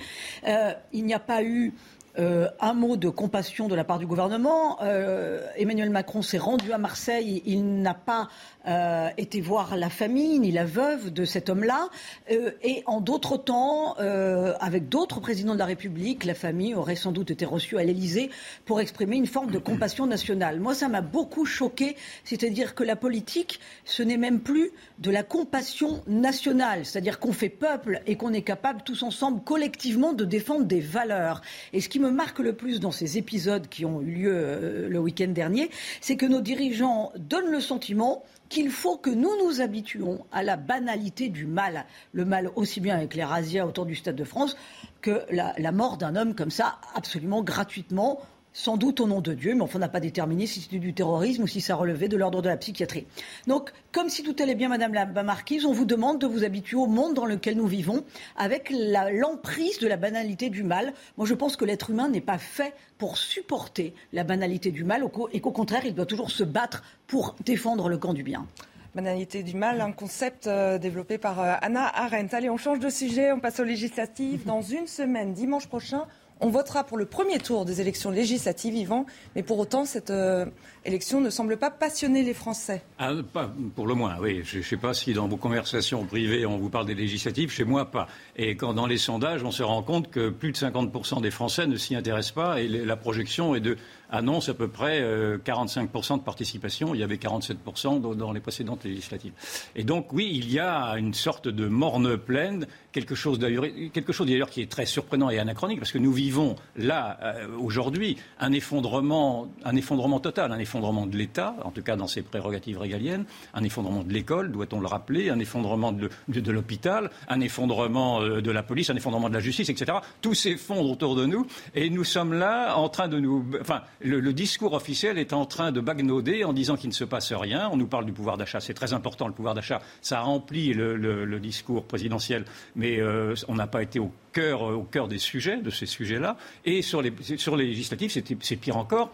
Euh, 0.47 0.73
il 0.93 1.05
n'y 1.05 1.13
a 1.13 1.19
pas 1.19 1.43
eu 1.43 1.73
euh, 2.19 2.49
un 2.59 2.73
mot 2.73 2.97
de 2.97 3.09
compassion 3.09 3.67
de 3.67 3.75
la 3.75 3.83
part 3.83 3.97
du 3.97 4.05
gouvernement. 4.05 4.79
Euh, 4.81 5.47
Emmanuel 5.55 5.89
Macron 5.89 6.21
s'est 6.21 6.37
rendu 6.37 6.73
à 6.73 6.77
Marseille. 6.77 7.41
Il 7.45 7.81
n'a 7.81 7.93
pas 7.93 8.27
euh, 8.67 9.09
été 9.17 9.41
voir 9.41 9.75
la 9.75 9.89
famille 9.89 10.37
ni 10.37 10.51
la 10.51 10.65
veuve 10.65 11.11
de 11.11 11.25
cet 11.25 11.49
homme-là. 11.49 11.89
Euh, 12.29 12.51
et 12.61 12.83
en 12.85 13.01
d'autres 13.01 13.37
temps, 13.37 13.95
euh, 13.99 14.53
avec 14.59 14.87
d'autres 14.87 15.19
présidents 15.19 15.53
de 15.53 15.59
la 15.59 15.65
République, 15.65 16.25
la 16.25 16.35
famille 16.35 16.75
aurait 16.75 16.95
sans 16.95 17.11
doute 17.11 17.31
été 17.31 17.43
reçue 17.43 17.79
à 17.79 17.83
l'Élysée 17.83 18.29
pour 18.65 18.79
exprimer 18.79 19.15
une 19.15 19.25
forme 19.25 19.49
de 19.49 19.57
compassion 19.71 20.05
nationale. 20.05 20.59
Moi, 20.59 20.75
ça 20.75 20.89
m'a 20.89 21.01
beaucoup 21.01 21.45
choqué, 21.45 21.95
c'est-à-dire 22.23 22.75
que 22.75 22.83
la 22.83 22.95
politique, 22.95 23.59
ce 23.83 24.03
n'est 24.03 24.17
même 24.17 24.41
plus 24.41 24.71
de 24.99 25.09
la 25.09 25.23
compassion 25.23 26.03
nationale, 26.05 26.85
c'est-à-dire 26.85 27.19
qu'on 27.19 27.33
fait 27.33 27.49
peuple 27.49 28.01
et 28.05 28.15
qu'on 28.15 28.31
est 28.31 28.43
capable 28.43 28.83
tous 28.83 29.01
ensemble 29.01 29.43
collectivement 29.43 30.13
de 30.13 30.23
défendre 30.23 30.65
des 30.65 30.81
valeurs. 30.81 31.41
Et 31.73 31.81
ce 31.81 31.89
qui 31.89 31.99
me 31.99 32.11
marque 32.11 32.37
le 32.37 32.53
plus 32.53 32.79
dans 32.79 32.91
ces 32.91 33.17
épisodes 33.17 33.67
qui 33.69 33.85
ont 33.85 34.01
eu 34.01 34.11
lieu 34.11 34.87
le 34.87 34.99
week-end 34.99 35.29
dernier, 35.29 35.71
c'est 35.99 36.15
que 36.15 36.27
nos 36.27 36.41
dirigeants 36.41 37.11
donnent 37.17 37.49
le 37.49 37.59
sentiment 37.59 38.23
qu'il 38.51 38.69
faut 38.69 38.97
que 38.97 39.09
nous 39.09 39.31
nous 39.43 39.61
habituons 39.61 40.25
à 40.31 40.43
la 40.43 40.57
banalité 40.57 41.29
du 41.29 41.47
mal. 41.47 41.85
Le 42.11 42.25
mal 42.25 42.51
aussi 42.55 42.81
bien 42.81 42.97
avec 42.97 43.15
les 43.15 43.23
razzias 43.23 43.65
autour 43.65 43.85
du 43.85 43.95
Stade 43.95 44.17
de 44.17 44.25
France 44.25 44.57
que 45.01 45.23
la, 45.31 45.53
la 45.57 45.71
mort 45.71 45.97
d'un 45.97 46.17
homme 46.17 46.35
comme 46.35 46.51
ça, 46.51 46.79
absolument 46.93 47.41
gratuitement, 47.41 48.19
sans 48.53 48.77
doute 48.77 48.99
au 48.99 49.07
nom 49.07 49.21
de 49.21 49.33
Dieu, 49.33 49.53
mais 49.55 49.61
enfin, 49.61 49.77
on 49.77 49.81
n'a 49.81 49.89
pas 49.89 49.99
déterminé 49.99 50.45
si 50.45 50.61
c'était 50.61 50.79
du 50.79 50.93
terrorisme 50.93 51.43
ou 51.43 51.47
si 51.47 51.61
ça 51.61 51.75
relevait 51.75 52.07
de 52.07 52.17
l'ordre 52.17 52.41
de 52.41 52.49
la 52.49 52.57
psychiatrie. 52.57 53.05
Donc, 53.47 53.71
comme 53.91 54.09
si 54.09 54.23
tout 54.23 54.35
allait 54.39 54.55
bien, 54.55 54.69
Madame 54.69 54.93
la 54.93 55.05
Marquise, 55.23 55.65
on 55.65 55.71
vous 55.71 55.85
demande 55.85 56.19
de 56.19 56.27
vous 56.27 56.43
habituer 56.43 56.77
au 56.77 56.87
monde 56.87 57.13
dans 57.13 57.25
lequel 57.25 57.55
nous 57.55 57.67
vivons, 57.67 58.03
avec 58.37 58.71
l'emprise 58.71 59.79
de 59.79 59.87
la 59.87 59.97
banalité 59.97 60.49
du 60.49 60.63
mal. 60.63 60.93
Moi, 61.17 61.25
je 61.25 61.33
pense 61.33 61.55
que 61.55 61.65
l'être 61.65 61.89
humain 61.89 62.09
n'est 62.09 62.21
pas 62.21 62.37
fait 62.37 62.73
pour 62.97 63.17
supporter 63.17 63.93
la 64.13 64.23
banalité 64.23 64.71
du 64.71 64.83
mal, 64.83 65.05
et 65.31 65.39
qu'au 65.39 65.51
contraire, 65.51 65.85
il 65.85 65.95
doit 65.95 66.05
toujours 66.05 66.31
se 66.31 66.43
battre 66.43 66.83
pour 67.07 67.35
défendre 67.45 67.89
le 67.89 67.97
camp 67.97 68.13
du 68.13 68.23
bien. 68.23 68.45
Banalité 68.93 69.41
du 69.41 69.55
mal, 69.55 69.79
un 69.79 69.93
concept 69.93 70.47
euh, 70.47 70.77
développé 70.77 71.17
par 71.17 71.39
euh, 71.39 71.53
Anna 71.61 71.89
Arendt. 71.95 72.35
Allez, 72.35 72.49
on 72.49 72.57
change 72.57 72.79
de 72.79 72.89
sujet, 72.89 73.31
on 73.31 73.39
passe 73.39 73.61
aux 73.61 73.63
législatives. 73.63 74.45
Dans 74.45 74.61
une 74.61 74.85
semaine, 74.85 75.33
dimanche 75.33 75.67
prochain, 75.67 76.07
on 76.41 76.49
votera 76.49 76.83
pour 76.83 76.97
le 76.97 77.05
premier 77.05 77.37
tour 77.37 77.65
des 77.65 77.81
élections 77.81 78.09
législatives, 78.11 78.75
Yvan, 78.75 79.05
mais 79.35 79.43
pour 79.43 79.59
autant, 79.59 79.85
cette 79.85 80.09
euh, 80.09 80.45
élection 80.85 81.21
ne 81.21 81.29
semble 81.29 81.57
pas 81.57 81.69
passionner 81.69 82.23
les 82.23 82.33
Français. 82.33 82.83
Ah, 82.97 83.11
pas 83.33 83.51
pour 83.75 83.87
le 83.87 83.93
moins, 83.93 84.17
oui. 84.19 84.41
Je 84.43 84.59
ne 84.59 84.63
sais 84.63 84.77
pas 84.77 84.93
si 84.93 85.13
dans 85.13 85.27
vos 85.27 85.37
conversations 85.37 86.05
privées, 86.05 86.45
on 86.45 86.57
vous 86.57 86.69
parle 86.69 86.85
des 86.85 86.95
législatives, 86.95 87.51
chez 87.51 87.63
moi, 87.63 87.91
pas. 87.91 88.07
Et 88.35 88.55
quand 88.55 88.73
dans 88.73 88.87
les 88.87 88.97
sondages, 88.97 89.43
on 89.43 89.51
se 89.51 89.63
rend 89.63 89.83
compte 89.83 90.09
que 90.09 90.29
plus 90.29 90.51
de 90.51 90.57
50% 90.57 91.21
des 91.21 91.31
Français 91.31 91.67
ne 91.67 91.75
s'y 91.75 91.95
intéressent 91.95 92.33
pas 92.33 92.61
et 92.61 92.67
la 92.67 92.95
projection 92.95 93.55
est 93.55 93.59
de 93.59 93.77
annonce 94.11 94.49
à 94.49 94.53
peu 94.53 94.67
près 94.67 95.01
45% 95.01 96.13
euh, 96.13 96.17
de 96.17 96.21
participation. 96.21 96.93
Il 96.93 96.99
y 96.99 97.03
avait 97.03 97.15
47% 97.15 98.15
dans 98.15 98.31
les 98.33 98.39
précédentes 98.41 98.83
législatives. 98.83 99.31
Et 99.75 99.83
donc, 99.83 100.11
oui, 100.13 100.29
il 100.33 100.51
y 100.51 100.59
a 100.59 100.93
une 100.97 101.13
sorte 101.13 101.47
de 101.47 101.67
morne 101.67 102.17
pleine, 102.17 102.67
quelque 102.91 103.15
chose 103.15 103.39
d'ailleurs, 103.39 104.49
qui 104.49 104.61
est 104.61 104.69
très 104.69 104.85
surprenant 104.85 105.29
et 105.29 105.39
anachronique, 105.39 105.79
parce 105.79 105.91
que 105.91 105.97
nous 105.97 106.11
vivons 106.11 106.55
là, 106.75 107.17
euh, 107.23 107.47
aujourd'hui, 107.57 108.17
un 108.39 108.51
effondrement, 108.51 109.47
un 109.63 109.75
effondrement 109.75 110.19
total, 110.19 110.51
un 110.51 110.59
effondrement 110.59 110.70
de 110.79 111.17
l'État, 111.17 111.55
en 111.63 111.71
tout 111.71 111.81
cas 111.81 111.95
dans 111.95 112.07
ses 112.07 112.21
prérogatives 112.21 112.79
régaliennes, 112.79 113.25
un 113.53 113.63
effondrement 113.63 114.03
de 114.03 114.13
l'école, 114.13 114.51
doit-on 114.51 114.79
le 114.79 114.87
rappeler, 114.87 115.29
un 115.29 115.39
effondrement 115.39 115.91
de, 115.91 116.51
l'hôpital, 116.51 117.09
un 117.27 117.39
effondrement 117.41 118.21
euh, 118.21 118.41
de 118.41 118.51
la 118.51 118.63
police, 118.63 118.89
un 118.89 118.95
effondrement 118.95 119.29
de 119.29 119.33
la 119.33 119.39
justice, 119.39 119.69
etc. 119.69 119.97
Tout 120.21 120.33
s'effondre 120.33 120.89
autour 120.89 121.15
de 121.15 121.25
nous, 121.25 121.45
et 121.75 121.89
nous 121.89 122.03
sommes 122.03 122.33
là 122.33 122.75
en 122.75 122.89
train 122.89 123.07
de 123.07 123.19
nous, 123.19 123.45
enfin, 123.59 123.81
le, 124.01 124.31
discours 124.31 124.73
officiel 124.73 125.17
est 125.17 125.33
en 125.33 125.45
train 125.45 125.71
de 125.71 125.81
bagnauder 125.81 126.45
en 126.45 126.53
disant 126.53 126.77
qu'il 126.77 126.89
ne 126.89 126.93
se 126.93 127.03
passe 127.03 127.33
rien. 127.33 127.69
On 127.71 127.77
nous 127.77 127.87
parle 127.87 128.05
du 128.05 128.13
pouvoir 128.13 128.37
d'achat, 128.37 128.59
c'est 128.59 128.73
très 128.73 128.93
important 128.93 129.27
le 129.27 129.33
pouvoir 129.33 129.55
d'achat. 129.55 129.81
Ça 130.01 130.21
remplit 130.21 130.73
le, 130.73 131.39
discours 131.41 131.85
présidentiel, 131.85 132.45
mais 132.75 132.99
euh, 132.99 133.33
on 133.47 133.55
n'a 133.55 133.67
pas 133.67 133.81
été 133.81 133.99
au 133.99 134.11
cœur, 134.31 134.61
au 134.61 134.83
cœur 134.83 135.07
des 135.07 135.17
sujets, 135.17 135.57
de 135.57 135.69
ces 135.69 135.85
sujets-là. 135.85 136.37
Et 136.65 136.81
sur 136.81 137.01
les, 137.01 137.11
sur 137.37 137.57
les 137.57 137.65
législatives, 137.65 138.11
c'est 138.11 138.55
pire 138.55 138.77
encore. 138.77 139.11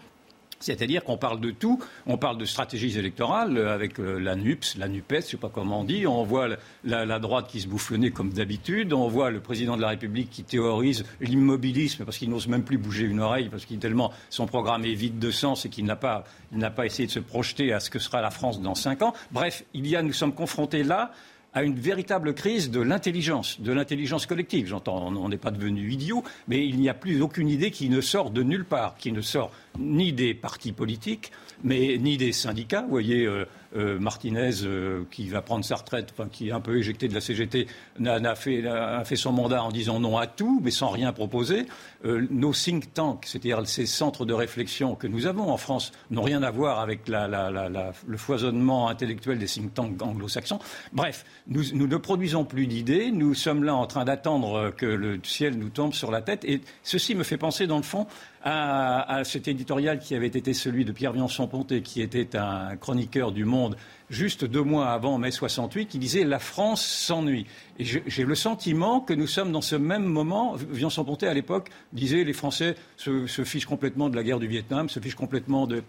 C'est-à-dire 0.59 1.03
qu'on 1.03 1.17
parle 1.17 1.39
de 1.39 1.51
tout, 1.51 1.79
on 2.05 2.17
parle 2.17 2.37
de 2.37 2.45
stratégies 2.45 2.97
électorales 2.97 3.57
euh, 3.57 3.73
avec 3.73 3.99
euh, 3.99 4.19
la 4.19 4.35
NUPS, 4.35 4.77
la 4.77 4.87
NUPES, 4.87 5.07
je 5.09 5.15
ne 5.15 5.21
sais 5.21 5.37
pas 5.37 5.49
comment 5.49 5.81
on 5.81 5.83
dit, 5.83 6.07
on 6.07 6.23
voit 6.23 6.47
la, 6.83 7.19
droite 7.19 7.47
qui 7.47 7.61
se 7.61 7.67
bouffe 7.67 7.91
le 7.91 7.97
nez 7.97 8.11
comme 8.11 8.31
d'habitude, 8.31 8.93
on 8.93 9.07
voit 9.07 9.29
le 9.29 9.39
président 9.39 9.75
de 9.75 9.81
la 9.81 9.89
République 9.89 10.29
qui 10.29 10.43
théorise 10.43 11.05
l'immobilisme 11.21 12.05
parce 12.05 12.17
qu'il 12.17 12.29
n'ose 12.29 12.47
même 12.47 12.63
plus 12.63 12.77
bouger 12.77 13.05
une 13.05 13.19
oreille, 13.19 13.49
parce 13.49 13.65
qu'il 13.65 13.79
tellement 13.79 14.11
son 14.29 14.45
programme 14.45 14.85
est 14.85 14.93
vide 14.93 15.19
de 15.19 15.31
sens 15.31 15.65
et 15.65 15.69
qu'il 15.69 15.85
n'a 15.85 15.95
pas, 15.95 16.23
pas 16.75 16.85
essayé 16.85 17.07
de 17.07 17.11
se 17.11 17.19
projeter 17.19 17.73
à 17.73 17.79
ce 17.79 17.89
que 17.89 17.99
sera 17.99 18.21
la 18.21 18.31
France 18.31 18.61
dans 18.61 18.75
cinq 18.75 19.01
ans. 19.01 19.13
Bref, 19.31 19.63
il 19.73 19.87
y 19.87 19.95
a, 19.95 20.01
nous 20.01 20.13
sommes 20.13 20.33
confrontés 20.33 20.83
là 20.83 21.11
à 21.57 21.63
une 21.63 21.79
véritable 21.79 22.35
crise 22.35 22.69
de 22.69 22.79
l'intelligence, 22.79 23.59
de 23.59 23.71
l'intelligence 23.71 24.27
collective. 24.27 24.67
J'entends, 24.67 25.07
on 25.07 25.29
n'est 25.29 25.37
pas 25.37 25.49
devenu 25.49 25.89
idiot, 25.89 26.23
mais 26.47 26.63
il 26.63 26.79
n'y 26.79 26.87
a 26.87 26.93
plus 26.93 27.19
aucune 27.21 27.49
idée 27.49 27.71
qui 27.71 27.89
ne 27.89 27.99
sort 27.99 28.29
de 28.29 28.43
nulle 28.43 28.65
part, 28.65 28.95
qui 28.97 29.11
ne 29.11 29.21
sort 29.21 29.51
ni 29.79 30.13
des 30.13 30.33
partis 30.33 30.71
politiques, 30.71 31.31
mais 31.63 31.97
ni 31.97 32.17
des 32.17 32.31
syndicats. 32.31 32.81
Vous 32.81 32.89
voyez, 32.89 33.25
euh, 33.25 33.45
euh, 33.75 33.99
Martinez, 33.99 34.63
euh, 34.63 35.03
qui 35.11 35.27
va 35.27 35.41
prendre 35.41 35.65
sa 35.65 35.75
retraite, 35.75 36.13
qui 36.31 36.49
est 36.49 36.51
un 36.51 36.59
peu 36.59 36.77
éjecté 36.77 37.07
de 37.07 37.13
la 37.13 37.21
CGT, 37.21 37.67
a, 38.05 38.35
fait, 38.35 38.65
a, 38.67 39.03
fait, 39.03 39.15
son 39.15 39.31
mandat 39.31 39.63
en 39.63 39.71
disant 39.71 39.99
non 39.99 40.17
à 40.17 40.27
tout, 40.27 40.61
mais 40.63 40.71
sans 40.71 40.89
rien 40.89 41.11
proposer. 41.13 41.65
nos 42.03 42.53
think 42.53 42.93
tanks, 42.93 43.25
c'est-à-dire 43.25 43.65
ces 43.67 43.85
centres 43.85 44.25
de 44.25 44.33
réflexion 44.33 44.95
que 44.95 45.07
nous 45.07 45.25
avons 45.25 45.49
en 45.49 45.57
France, 45.57 45.91
n'ont 46.11 46.21
rien 46.21 46.43
à 46.43 46.51
voir 46.51 46.79
avec 46.79 47.07
le 47.07 48.17
foisonnement 48.17 48.89
intellectuel 48.89 49.39
des 49.39 49.47
think 49.47 49.73
tanks 49.73 50.01
anglo-saxons. 50.01 50.59
Bref, 50.93 51.25
nous, 51.47 51.63
ne 51.73 51.97
produisons 51.97 52.45
plus 52.45 52.67
d'idées. 52.67 53.11
Nous 53.11 53.33
sommes 53.33 53.63
là 53.63 53.75
en 53.75 53.87
train 53.87 54.05
d'attendre 54.05 54.71
que 54.75 54.85
le 54.85 55.19
ciel 55.23 55.57
nous 55.57 55.69
tombe 55.69 55.93
sur 55.93 56.11
la 56.11 56.21
tête. 56.21 56.45
Et 56.45 56.61
ceci 56.83 57.15
me 57.15 57.23
fait 57.23 57.37
penser, 57.37 57.67
dans 57.67 57.77
le 57.77 57.83
fond, 57.83 58.07
à, 58.49 59.23
cet 59.25 59.49
éditorial 59.49 59.99
qui 59.99 60.15
avait 60.15 60.27
été 60.27 60.53
celui 60.53 60.85
de 60.85 60.93
Pierre 60.93 61.11
Viançon-Ponté, 61.11 61.81
qui 61.81 62.01
était 62.01 62.37
un 62.37 62.77
chroniqueur 62.77 63.33
du 63.33 63.43
Monde 63.43 63.75
juste 64.09 64.45
deux 64.45 64.61
mois 64.61 64.87
avant 64.91 65.17
mai 65.17 65.31
68, 65.31 65.87
qui 65.87 65.99
disait 65.99 66.23
La 66.23 66.39
France 66.39 66.85
s'ennuie. 66.85 67.45
Et 67.77 67.83
j'ai 67.83 68.23
le 68.23 68.35
sentiment 68.35 69.01
que 69.01 69.13
nous 69.13 69.27
sommes 69.27 69.51
dans 69.51 69.61
ce 69.61 69.75
même 69.75 70.05
moment. 70.05 70.55
Viançon-Ponté, 70.55 71.27
à 71.27 71.33
l'époque, 71.33 71.69
disait 71.91 72.23
Les 72.23 72.31
Français 72.31 72.75
se, 72.95 73.27
se 73.27 73.43
fichent 73.43 73.65
complètement 73.65 74.09
de 74.09 74.15
la 74.15 74.23
guerre 74.23 74.39
du 74.39 74.47
Vietnam, 74.47 74.87
se 74.87 75.01
fichent 75.01 75.15
complètement 75.15 75.67
de 75.67 75.83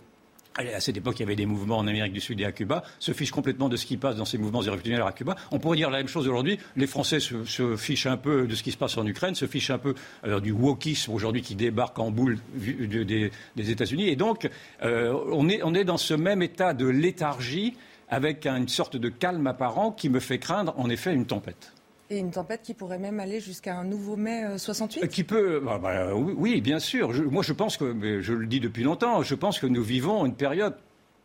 à 0.58 0.80
cette 0.80 0.96
époque, 0.96 1.16
il 1.18 1.22
y 1.22 1.24
avait 1.24 1.36
des 1.36 1.46
mouvements 1.46 1.78
en 1.78 1.86
Amérique 1.86 2.12
du 2.12 2.20
Sud 2.20 2.40
et 2.40 2.44
à 2.44 2.52
Cuba, 2.52 2.82
se 2.98 3.12
fichent 3.12 3.30
complètement 3.30 3.68
de 3.68 3.76
ce 3.76 3.86
qui 3.86 3.96
passe 3.96 4.16
dans 4.16 4.24
ces 4.24 4.38
mouvements 4.38 4.58
révolutionnaires 4.58 5.06
à 5.06 5.12
Cuba. 5.12 5.36
On 5.50 5.58
pourrait 5.58 5.76
dire 5.76 5.90
la 5.90 5.98
même 5.98 6.08
chose 6.08 6.26
aujourd'hui. 6.26 6.58
Les 6.76 6.86
Français 6.86 7.20
se, 7.20 7.76
fichent 7.76 8.06
un 8.06 8.16
peu 8.16 8.46
de 8.46 8.54
ce 8.54 8.62
qui 8.62 8.72
se 8.72 8.76
passe 8.76 8.96
en 8.96 9.06
Ukraine, 9.06 9.34
se 9.34 9.46
fichent 9.46 9.70
un 9.70 9.78
peu 9.78 9.94
du 10.42 10.52
wokisme 10.52 11.12
aujourd'hui 11.12 11.42
qui 11.42 11.54
débarque 11.54 11.98
en 11.98 12.10
boule 12.10 12.38
des, 12.54 13.30
États-Unis. 13.56 14.08
Et 14.08 14.16
donc, 14.16 14.48
euh, 14.82 15.12
on, 15.32 15.48
est, 15.48 15.62
on 15.62 15.74
est 15.74 15.84
dans 15.84 15.96
ce 15.96 16.14
même 16.14 16.42
état 16.42 16.74
de 16.74 16.86
léthargie 16.86 17.74
avec 18.08 18.46
une 18.46 18.68
sorte 18.68 18.96
de 18.96 19.08
calme 19.08 19.46
apparent 19.46 19.92
qui 19.92 20.08
me 20.08 20.20
fait 20.20 20.38
craindre, 20.38 20.74
en 20.78 20.88
effet, 20.88 21.12
une 21.12 21.26
tempête. 21.26 21.72
Et 22.10 22.18
une 22.18 22.30
tempête 22.30 22.62
qui 22.62 22.72
pourrait 22.72 22.98
même 22.98 23.20
aller 23.20 23.38
jusqu'à 23.38 23.76
un 23.76 23.84
nouveau 23.84 24.16
mai 24.16 24.44
68 24.56 25.02
euh, 25.02 25.06
Qui 25.06 25.24
peut. 25.24 25.60
Bah, 25.62 25.78
bah, 25.82 26.14
oui, 26.14 26.60
bien 26.60 26.78
sûr. 26.78 27.12
moi, 27.30 27.42
je 27.42 27.52
pense 27.52 27.76
que, 27.76 28.20
je 28.20 28.32
le 28.32 28.46
dis 28.46 28.60
depuis 28.60 28.82
longtemps, 28.82 29.22
je 29.22 29.34
pense 29.34 29.58
que 29.58 29.66
nous 29.66 29.82
vivons 29.82 30.24
une 30.24 30.34
période 30.34 30.74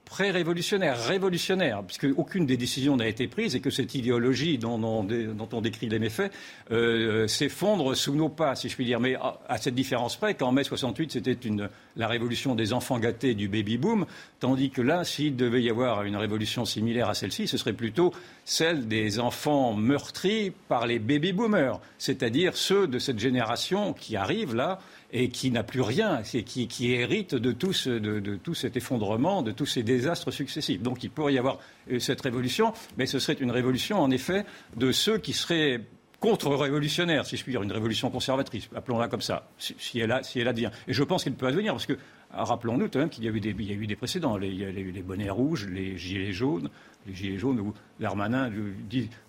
pré-révolutionnaire, 0.06 1.02
révolutionnaire, 1.08 1.82
puisque 1.84 2.08
aucune 2.18 2.46
des 2.46 2.58
décisions 2.58 2.96
n'a 2.98 3.08
été 3.08 3.28
prise 3.28 3.56
et 3.56 3.62
que 3.62 3.70
cette 3.70 3.96
idéologie 3.96 4.58
dont, 4.58 4.80
on 4.84 5.62
décrit 5.62 5.88
les 5.90 6.00
méfaits 6.00 6.32
euh, 6.72 7.28
s'effondre 7.28 7.96
sous 7.96 8.14
nos 8.16 8.30
pas, 8.30 8.56
si 8.56 8.70
je 8.70 8.76
puis 8.76 8.86
dire. 8.86 9.00
Mais 9.00 9.16
à, 9.16 9.58
cette 9.58 9.76
différence 9.76 10.18
près 10.18 10.36
qu'en 10.36 10.52
mai 10.52 10.64
68, 10.64 11.14
c'était 11.14 11.38
la 11.96 12.08
révolution 12.08 12.54
des 12.56 12.74
enfants 12.74 13.00
gâtés 13.00 13.34
du 13.34 13.48
baby-boom, 13.48 14.06
tandis 14.40 14.70
que 14.70 14.82
là, 14.82 15.04
s'il 15.04 15.36
devait 15.36 15.64
y 15.64 15.70
avoir 15.70 16.04
une 16.04 16.18
révolution 16.18 16.66
similaire 16.66 17.10
à 17.10 17.14
celle-ci, 17.14 17.48
ce 17.48 17.58
serait 17.58 17.74
plutôt 17.74 18.14
celle 18.46 18.88
des 18.88 19.20
enfants 19.20 19.74
meurtris 19.74 20.52
par 20.68 20.86
les 20.86 21.00
baby-boomers, 21.00 21.80
c'est-à-dire 21.98 22.58
ceux 22.58 22.88
de 22.88 23.00
cette 23.00 23.20
génération 23.20 23.94
qui 23.94 24.16
arrive 24.16 24.54
là 24.54 24.80
et 25.14 25.30
qui 25.30 25.52
n'a 25.52 25.64
plus 25.64 25.82
rien, 25.82 26.24
qui, 26.24 26.68
qui 26.68 26.92
hérite 26.92 27.36
de 27.36 27.52
tout, 27.52 27.74
cet 27.74 28.76
effondrement, 28.76 29.44
de 29.44 29.52
tous 29.52 29.68
ces 29.68 29.84
désastres 29.84 30.34
successifs. 30.34 30.82
Donc 30.82 31.04
il 31.04 31.12
pourrait 31.12 31.34
y 31.34 31.38
avoir 31.38 31.60
euh, 31.92 32.00
cette 32.00 32.22
révolution, 32.22 32.74
mais 32.98 33.06
ce 33.06 33.20
serait 33.20 33.38
une 33.40 33.52
révolution, 33.52 34.02
en 34.02 34.10
effet, 34.10 34.44
de 34.76 34.92
ceux 34.92 35.20
qui 35.20 35.34
seraient 35.34 35.82
contre-révolutionnaires, 36.20 37.26
si 37.26 37.38
je 37.38 37.44
puis 37.44 37.52
dire, 37.52 37.62
une 37.62 37.72
révolution 37.72 38.10
conservatrice, 38.10 38.70
appelons-la 38.76 39.08
comme 39.08 39.22
ça, 39.22 39.50
si, 39.58 40.00
elle, 40.00 40.12
a, 40.12 40.24
si 40.24 40.42
advient. 40.42 40.72
Et 40.88 40.94
je 40.94 41.04
pense 41.04 41.24
qu'elle 41.24 41.34
peut 41.34 41.48
advenir, 41.48 41.74
parce 41.74 41.86
que 41.86 41.98
rappelons-nous 42.32 42.90
quand 42.90 43.00
même 43.00 43.10
qu'il 43.10 43.24
y, 43.24 43.28
y 43.28 43.72
a 43.72 43.76
eu 43.76 43.88
des 43.88 43.96
précédents. 43.96 44.40
Il 44.40 44.58
y 44.58 44.64
a 44.64 44.70
eu 44.70 44.92
les 44.92 45.02
bonnets 45.04 45.30
rouges, 45.30 45.68
les 45.68 45.98
gilets 45.98 46.32
jaunes, 46.32 46.70
les 47.08 47.14
Gilets 47.14 47.38
jaunes, 47.38 47.60
où 47.60 47.74
Darmanin, 48.00 48.52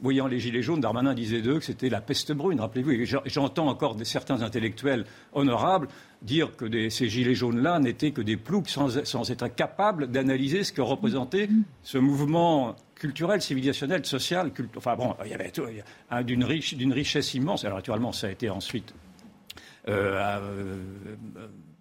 voyant 0.01 0.27
les 0.27 0.39
Gilets 0.39 0.63
jaunes, 0.63 0.81
Darmanin 0.81 1.15
disait 1.15 1.43
d'eux 1.43 1.59
que 1.59 1.65
c'était 1.65 1.89
la 1.89 2.01
peste 2.01 2.33
brune, 2.33 2.61
rappelez-vous. 2.61 3.05
J'entends 3.27 3.69
encore 3.69 3.97
certains 4.05 4.43
intellectuels 4.43 5.05
honorables 5.33 5.89
dire 6.23 6.57
que 6.57 6.89
ces 6.89 7.09
Gilets 7.09 7.35
jaunes-là 7.35 7.79
n'étaient 7.79 8.13
que 8.13 8.23
des 8.23 8.37
ploucs 8.37 8.69
sans, 8.69 9.31
être 9.31 9.49
capables 9.49 10.11
d'analyser 10.11 10.65
ce 10.65 10.73
que 10.73 10.81
représentait 10.81 11.49
ce 11.83 11.99
mouvement 11.99 12.77
culturel, 12.95 13.43
civilisationnel, 13.43 14.07
social, 14.07 14.51
enfin 14.77 14.97
bon, 14.97 15.15
il 15.25 15.31
y 15.31 15.35
avait 15.35 15.53
d'une 16.25 16.93
richesse 16.93 17.35
immense. 17.35 17.65
Alors 17.65 17.79
naturellement, 17.79 18.13
ça 18.13 18.29
a 18.29 18.31
été 18.31 18.49
ensuite 18.49 18.95
euh, 19.89 20.39
euh, 20.41 20.77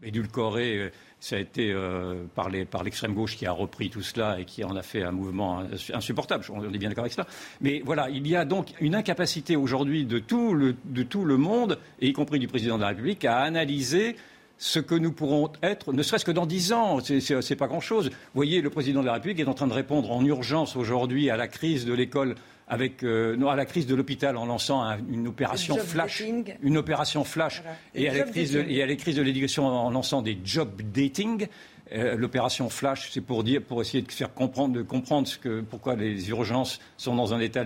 édulcoré 0.02 0.92
ça 1.24 1.38
a 1.38 1.40
été 1.40 1.72
euh, 1.72 2.26
par 2.36 2.50
l'extrême 2.50 3.14
gauche 3.14 3.38
qui 3.38 3.46
a 3.46 3.54
repris 3.54 3.90
tout 3.90 4.02
cela 4.02 4.42
et 4.42 4.44
qui 4.44 4.66
en 4.66 4.76
a 4.76 4.82
fait 4.82 5.04
un 5.04 5.14
mouvement 5.14 5.64
insupportable. 5.94 6.44
On 6.50 6.62
est 6.62 6.78
bien 6.78 6.90
d'accord 6.90 7.06
avec 7.06 7.14
cela. 7.14 7.26
Mais 7.62 7.82
voilà, 7.86 8.10
il 8.10 8.28
y 8.28 8.36
a 8.36 8.44
donc 8.44 8.74
une 8.82 8.94
incapacité 8.94 9.56
aujourd'hui 9.56 10.04
de, 10.04 10.20
tout 10.20 10.54
le, 10.54 11.38
monde, 11.38 11.80
y 12.02 12.12
compris 12.12 12.40
du 12.40 12.50
président 12.50 12.76
de 12.76 12.82
la 12.82 12.90
République, 12.90 13.24
à 13.24 13.38
analyser 13.38 14.18
ce 14.58 14.80
que 14.80 14.96
nous 14.96 15.14
pourrons 15.14 15.50
être, 15.64 15.94
ne 15.94 16.04
serait-ce 16.04 16.26
que 16.26 16.32
dans 16.32 16.46
dix 16.46 16.74
ans. 16.74 17.00
Ce 17.00 17.50
n'est 17.50 17.58
pas 17.58 17.68
grand-chose. 17.68 18.10
Vous 18.10 18.36
voyez, 18.36 18.60
le 18.60 18.70
président 18.70 19.00
de 19.00 19.06
la 19.06 19.14
République 19.14 19.40
est 19.40 19.48
en 19.48 19.54
train 19.54 19.68
de 19.68 19.74
répondre 19.74 20.12
en 20.12 20.26
urgence 20.26 20.76
aujourd'hui 20.76 21.30
à 21.30 21.38
la 21.38 21.48
crise 21.48 21.86
de 21.86 21.94
l'école 21.94 22.36
avec 22.74 23.04
euh, 23.04 23.36
non, 23.36 23.50
à 23.50 23.56
la 23.56 23.66
crise 23.66 23.86
de 23.86 23.94
l'hôpital 23.94 24.36
en 24.36 24.46
lançant 24.48 24.84
une 25.12 25.28
opération 25.28 25.78
flash, 25.78 26.24
une 26.62 26.78
opération 26.78 27.24
flash, 27.24 27.62
et, 27.94 28.10
à 28.10 28.14
la 28.14 28.24
crise 28.24 28.54
de, 28.54 28.66
et, 28.68 28.82
à 28.82 28.88
la 28.88 28.96
crise 28.96 29.16
de, 29.16 29.22
l'éducation 29.22 29.68
en 29.68 29.92
lançant 29.92 30.22
des 30.22 30.38
job 30.44 30.82
dating. 30.82 31.48
Euh, 31.92 32.16
l'opération 32.16 32.70
flash, 32.70 33.12
c'est 33.12 33.22
pour 33.22 33.44
dire, 33.44 33.62
pour 33.62 33.80
essayer 33.82 34.02
de 34.02 34.12
faire 34.12 34.34
comprendre, 34.34 34.74
de 34.74 34.82
comprendre 34.82 35.28
ce 35.28 35.38
que, 35.38 35.62
pourquoi 35.62 35.96
les 35.96 36.30
urgences 36.30 36.80
sont 36.98 37.16
dans 37.16 37.36
un 37.36 37.40
état, 37.40 37.64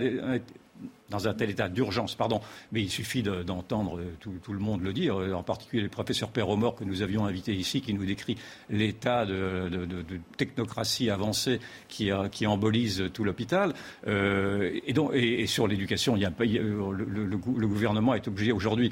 dans 1.10 1.26
un 1.26 1.34
tel 1.34 1.50
état 1.50 1.68
d'urgence, 1.68 2.14
pardon, 2.14 2.40
mais 2.70 2.82
il 2.82 2.90
suffit 2.90 3.22
d'entendre 3.22 4.00
tout, 4.20 4.52
le 4.52 4.58
monde 4.58 4.82
le 4.82 4.92
dire, 4.92 5.16
en 5.16 5.42
particulier 5.42 5.82
le 5.82 5.88
professeur 5.88 6.28
Perromort 6.28 6.74
que 6.74 6.84
nous 6.84 7.02
avions 7.02 7.24
invité 7.24 7.54
ici, 7.54 7.80
qui 7.80 7.94
nous 7.94 8.04
décrit 8.04 8.36
l'état 8.68 9.24
de, 9.24 9.86
technocratie 10.36 11.08
avancée 11.10 11.60
qui, 11.88 12.10
qui 12.30 12.46
embolise 12.46 13.04
tout 13.14 13.24
l'hôpital. 13.24 13.72
Euh, 14.06 14.78
et, 14.86 15.42
et, 15.42 15.46
sur 15.46 15.66
l'éducation, 15.66 16.14
le, 16.14 17.24
le, 17.24 17.66
gouvernement 17.66 18.14
est 18.14 18.28
obligé 18.28 18.52
aujourd'hui 18.52 18.90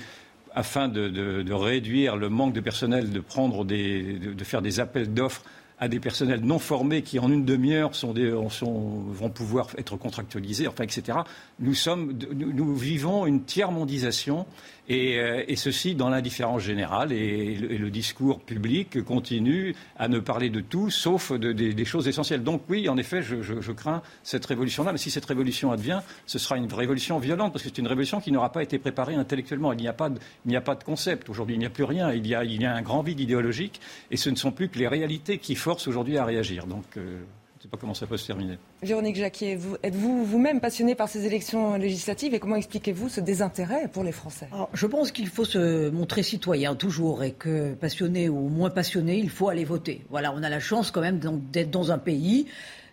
afin 0.55 0.88
de, 0.88 1.53
réduire 1.53 2.16
le 2.16 2.31
manque 2.31 2.55
de 2.55 2.61
personnel, 2.61 3.11
de 3.11 3.20
prendre 3.20 3.64
des, 3.64 4.18
de 4.18 4.44
faire 4.44 4.62
des 4.62 4.81
appels 4.81 5.12
d'offres 5.12 5.42
à 5.78 5.88
des 5.88 6.00
personnels 6.00 6.40
non 6.40 6.58
formés 6.58 7.02
qui, 7.02 7.18
en 7.18 7.30
une 7.30 7.44
demi-heure, 7.44 7.94
sont 7.94 8.14
vont 8.14 9.30
pouvoir 9.30 9.68
être 9.76 9.96
contractualisés, 9.96 10.68
enfin, 10.68 10.84
etc. 10.84 11.18
Nous, 11.60 11.74
sommes, 11.74 12.18
nous, 12.34 12.74
vivons 12.74 13.26
une 13.26 13.42
tiers-mondisation 13.42 14.46
euh, 14.90 15.44
et, 15.46 15.56
ceci 15.56 15.94
dans 15.94 16.08
l'indifférence 16.08 16.62
générale. 16.62 17.12
Et, 17.12 17.56
le, 17.56 17.90
discours 17.90 18.40
public 18.40 19.02
continue 19.04 19.74
à 19.96 20.08
ne 20.08 20.18
parler 20.18 20.50
de 20.50 20.60
tout, 20.60 20.90
sauf 20.90 21.32
de, 21.32 21.52
des 21.52 21.84
choses 21.84 22.08
essentielles. 22.08 22.42
Donc 22.42 22.62
oui, 22.68 22.88
en 22.88 22.96
effet, 22.96 23.22
je, 23.22 23.72
crains 23.72 24.02
cette 24.22 24.44
révolution-là. 24.46 24.92
Mais 24.92 24.98
si 24.98 25.10
cette 25.10 25.24
révolution 25.24 25.72
advient, 25.72 26.00
ce 26.26 26.38
sera 26.38 26.56
une 26.56 26.72
révolution 26.72 27.18
violente, 27.18 27.52
parce 27.52 27.62
que 27.62 27.68
c'est 27.68 27.78
une 27.78 27.86
révolution 27.86 28.20
qui 28.20 28.32
n'aura 28.32 28.52
pas 28.52 28.62
été 28.62 28.78
préparée 28.78 29.14
intellectuellement. 29.14 29.72
Il 29.72 29.80
n'y 29.80 29.88
a 29.88 29.92
pas 29.92 30.10
de, 30.10 30.18
a 30.54 30.60
pas 30.60 30.74
de 30.74 30.84
concept. 30.84 31.28
Aujourd'hui, 31.28 31.56
il 31.56 31.58
n'y 31.58 31.66
a 31.66 31.70
plus 31.70 31.84
rien. 31.84 32.12
Il 32.12 32.26
y 32.26 32.34
a, 32.34 32.44
il 32.44 32.60
y 32.60 32.64
a 32.64 32.74
un 32.74 32.82
grand 32.82 33.02
vide 33.02 33.20
idéologique. 33.20 33.80
Et 34.10 34.16
ce 34.16 34.30
ne 34.30 34.36
sont 34.36 34.52
plus 34.52 34.68
que 34.68 34.78
les 34.78 34.88
réalités 34.88 35.38
forcent 35.66 35.88
aujourd'hui 35.88 36.16
à 36.18 36.24
réagir. 36.24 36.66
Donc... 36.66 36.85
Euh, 36.96 37.24
sais 37.66 37.70
pas 37.70 37.76
comment 37.79 37.94
ça 37.94 38.07
peut 38.07 38.16
se 38.16 38.26
terminer. 38.26 38.59
Véronique 38.83 39.16
Jacquier, 39.16 39.57
vous, 39.57 39.76
êtes-vous 39.83 40.24
vous-même 40.24 40.61
passionné 40.61 40.94
par 40.94 41.09
ces 41.09 41.26
élections 41.26 41.74
législatives 41.76 42.33
et 42.33 42.38
comment 42.38 42.55
expliquez-vous 42.55 43.09
ce 43.09 43.20
désintérêt 43.20 43.88
pour 43.88 44.05
les 44.05 44.12
Français? 44.12 44.48
Je 44.72 44.87
pense 44.87 45.11
qu'il 45.11 45.26
faut 45.26 45.44
se 45.44 45.90
montrer 45.90 46.22
citoyen 46.22 46.76
toujours 46.76 47.24
et 47.24 47.33
que 47.33 47.74
passionné 47.74 48.29
ou 48.29 48.48
moins 48.48 48.70
passionné, 48.70 49.18
il 49.18 49.31
faut 49.31 49.48
aller 49.48 49.64
voter. 49.64 50.05
Voilà, 50.11 50.33
on 50.33 50.42
a 50.42 50.48
la 50.48 50.61
chance 50.61 50.92
quand 50.92 51.00
même 51.00 51.18
d'être 51.50 51.70
dans 51.70 51.90
un 51.90 51.98
pays 51.98 52.46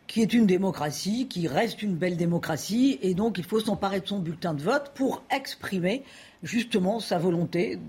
qui 0.07 0.21
est 0.21 0.33
une 0.33 0.47
démocratie, 0.47 1.27
qui 1.27 1.47
reste 1.47 1.81
une 1.81 1.95
belle 1.95 2.17
démocratie, 2.17 2.99
et 3.01 3.13
donc 3.13 3.37
il 3.37 3.43
faut 3.43 3.59
s'emparer 3.59 3.99
de 4.01 4.07
son 4.07 4.19
bulletin 4.19 4.53
de 4.53 4.61
vote 4.61 4.91
pour 4.95 5.23
exprimer 5.31 6.03
justement 6.41 6.99
sa 6.99 7.19
volonté 7.19 7.79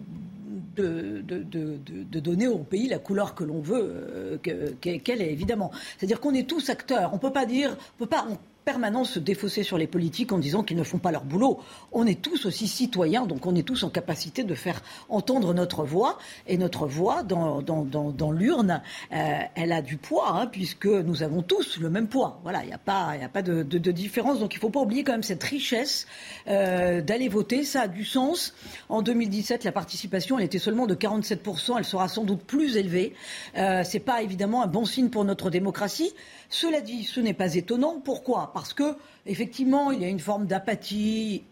de, 0.74 2.20
donner 2.20 2.46
au 2.46 2.58
pays 2.58 2.88
la 2.88 2.98
couleur 2.98 3.34
que 3.34 3.44
l'on 3.44 3.60
veut, 3.60 3.90
euh, 3.90 4.37
qu'elle 4.80 5.22
est 5.22 5.32
évidemment. 5.32 5.70
C'est-à-dire 5.98 6.20
qu'on 6.20 6.34
est 6.34 6.48
tous 6.48 6.70
acteurs. 6.70 7.12
On 7.12 7.18
peut 7.18 7.32
pas 7.32 7.46
dire, 7.46 7.76
on 7.96 8.04
peut 8.04 8.08
pas, 8.08 8.26
permanence 8.64 9.11
se 9.12 9.18
défausser 9.18 9.62
sur 9.62 9.79
les 9.79 9.87
politiques 9.87 10.33
en 10.33 10.38
disant 10.38 10.62
qu'ils 10.62 10.77
ne 10.77 10.83
font 10.83 10.98
pas 10.98 11.12
leur 11.12 11.24
boulot. 11.24 11.61
On 11.92 12.07
est 12.07 12.20
tous 12.20 12.46
aussi 12.46 12.66
citoyens, 12.66 13.27
donc 13.27 13.46
on 13.46 13.55
est 13.55 13.62
tous 13.62 13.83
en 13.85 13.90
capacité 13.90 14.42
de 14.42 14.55
faire 14.55 14.81
entendre 15.09 15.53
notre 15.55 15.85
voix. 15.85 16.18
Et 16.46 16.57
notre 16.57 16.87
voix 16.87 17.22
dans, 17.22 17.62
dans, 17.62 17.85
dans, 17.85 18.33
l'urne, 18.33 18.83
euh, 19.12 19.38
elle 19.55 19.72
a 19.72 19.83
du 19.83 19.96
poids, 19.96 20.31
hein, 20.31 20.46
puisque 20.46 20.87
nous 20.87 21.22
avons 21.22 21.42
tous 21.42 21.79
le 21.79 21.90
même 21.90 22.09
poids. 22.09 22.40
Voilà, 22.42 22.62
il 22.62 22.68
n'y 22.68 22.72
a 22.72 22.79
pas, 22.79 23.16
y 23.16 23.24
a 23.24 23.29
pas 23.29 23.42
de, 23.42 23.62
de, 23.62 23.90
différence. 23.92 24.40
Donc 24.40 24.55
il 24.55 24.57
ne 24.57 24.61
faut 24.61 24.70
pas 24.70 24.81
oublier 24.81 25.05
quand 25.05 25.12
même 25.12 25.22
cette 25.22 25.42
richesse 25.42 26.07
euh, 26.48 27.00
d'aller 27.03 27.29
voter. 27.29 27.64
Ça 27.64 27.83
a 27.83 27.88
du 27.88 28.05
sens. 28.05 28.55
En 28.88 29.03
2017, 29.03 29.64
la 29.64 29.72
participation, 29.72 30.38
elle 30.38 30.44
était 30.46 30.59
seulement 30.59 30.87
de 30.87 30.94
47%. 30.94 31.74
Elle 31.79 31.85
sera 31.85 32.09
sans 32.09 32.24
doute 32.24 32.42
plus 32.42 32.77
élevée. 32.77 33.14
Euh, 33.57 33.85
Ce 33.85 33.94
n'est 33.94 34.00
pas 34.03 34.22
évidemment 34.22 34.62
un 34.62 34.66
bon 34.66 34.85
signe 34.85 35.11
pour 35.11 35.24
notre 35.24 35.50
démocratie. 35.50 36.12
Cela 36.48 36.81
dit, 36.81 37.05
ce 37.05 37.20
n'est 37.20 37.35
pas 37.35 37.55
étonnant. 37.55 38.00
Pourquoi? 38.03 38.53
Parce 38.55 38.73
que, 38.73 38.95
effectivement, 39.27 39.90
il 39.90 40.01
y 40.01 40.05
a 40.05 40.09
une 40.09 40.21
forme 40.21 40.47
d'apathie 40.47 41.43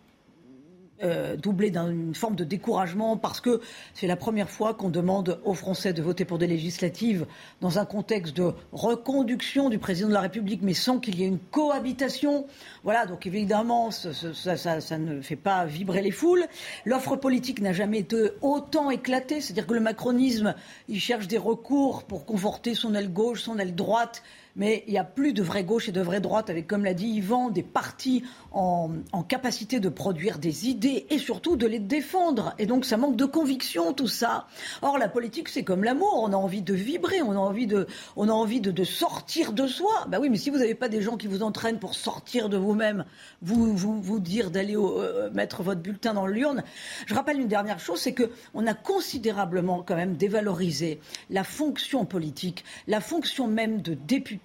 euh, 1.02 1.34
doublé 1.34 1.72
d'une 1.72 2.14
forme 2.14 2.36
de 2.36 2.44
découragement 2.44 3.16
parce 3.16 3.40
que 3.40 3.60
c'est 3.92 4.06
la 4.06 4.14
première 4.14 4.48
fois 4.48 4.72
qu'on 4.72 4.88
demande 4.88 5.40
aux 5.44 5.54
Français 5.54 5.92
de 5.92 6.00
voter 6.00 6.24
pour 6.24 6.38
des 6.38 6.46
législatives 6.46 7.26
dans 7.60 7.80
un 7.80 7.84
contexte 7.84 8.36
de 8.36 8.52
reconduction 8.70 9.68
du 9.68 9.78
président 9.78 10.06
de 10.06 10.12
la 10.12 10.20
République, 10.20 10.60
mais 10.62 10.74
sans 10.74 11.00
qu'il 11.00 11.18
y 11.18 11.24
ait 11.24 11.26
une 11.26 11.40
cohabitation. 11.40 12.46
Voilà, 12.84 13.06
donc 13.06 13.26
évidemment, 13.26 13.90
ça, 13.90 14.98
ne 14.98 15.20
fait 15.22 15.34
pas 15.34 15.64
vibrer 15.64 16.02
les 16.02 16.12
foules. 16.12 16.46
L'offre 16.84 17.16
politique 17.16 17.60
n'a 17.60 17.72
jamais 17.72 17.98
été 17.98 18.28
autant 18.40 18.90
éclatée, 18.92 19.40
c'est-à-dire 19.40 19.66
que 19.66 19.74
le 19.74 19.80
macronisme, 19.80 20.54
cherche 20.94 21.26
des 21.26 21.38
recours 21.38 22.04
pour 22.04 22.24
conforter 22.24 22.76
son 22.76 22.94
aile 22.94 23.12
gauche, 23.12 23.42
son 23.42 23.58
aile 23.58 23.74
droite 23.74 24.22
mais 24.56 24.84
il 24.86 24.92
n'y 24.92 24.98
a 24.98 25.04
plus 25.04 25.32
de 25.32 25.42
vraie 25.42 25.64
gauche 25.64 25.88
et 25.88 25.92
de 25.92 26.00
vraie 26.00 26.20
droite, 26.20 26.50
avec, 26.50 26.66
comme 26.66 26.84
l'a 26.84 26.94
dit 26.94 27.08
Yvan, 27.08 27.50
des 27.50 27.62
partis 27.62 28.22
en, 28.52 28.90
capacité 29.28 29.80
de 29.80 29.88
produire 29.88 30.38
des 30.38 30.68
idées 30.68 31.06
et 31.08 31.18
surtout 31.18 31.56
de 31.56 31.66
les 31.66 31.78
défendre. 31.78 32.54
Et 32.58 32.66
donc 32.66 32.84
ça 32.84 32.96
manque 32.96 33.16
de 33.16 33.24
conviction, 33.24 33.92
tout 33.92 34.08
ça. 34.08 34.46
Or, 34.82 34.98
la 34.98 35.08
politique, 35.08 35.48
c'est 35.48 35.64
comme 35.64 35.84
l'amour, 35.84 36.20
on 36.22 36.32
a 36.32 36.36
envie 36.36 36.60
de 36.60 36.74
vibrer, 36.74 37.22
on 37.22 37.32
a 37.32 37.36
envie 37.36 37.66
de, 37.66 37.86
on 38.16 38.28
a 38.28 38.32
envie 38.32 38.60
de, 38.60 38.84
sortir 38.84 39.52
de 39.52 39.66
soi. 39.66 40.06
Bah 40.08 40.18
oui, 40.20 40.28
mais 40.28 40.36
si 40.36 40.50
vous 40.50 40.58
n'avez 40.58 40.74
pas 40.74 40.88
des 40.88 41.00
gens 41.00 41.16
qui 41.16 41.28
vous 41.28 41.42
entraînent 41.42 41.78
pour 41.78 41.94
sortir 41.94 42.48
de 42.48 42.56
vous-même, 42.56 43.04
vous, 43.40 43.74
vous, 43.74 44.02
vous 44.02 44.18
dire 44.18 44.50
d'aller 44.50 44.76
euh, 44.76 45.30
mettre 45.30 45.62
votre 45.62 45.80
bulletin 45.80 46.14
dans 46.14 46.26
l'urne. 46.26 46.62
Je 47.06 47.14
rappelle 47.14 47.40
une 47.40 47.48
dernière 47.48 47.78
chose, 47.78 48.00
c'est 48.00 48.14
qu'on 48.14 48.66
a 48.66 48.74
considérablement 48.74 49.82
quand 49.86 49.96
même 49.96 50.16
dévalorisé 50.16 51.00
la 51.30 51.44
fonction 51.44 52.04
politique, 52.04 52.64
la 52.86 53.00
fonction 53.00 53.46
même 53.46 53.80
de 53.80 53.94
député 53.94 54.41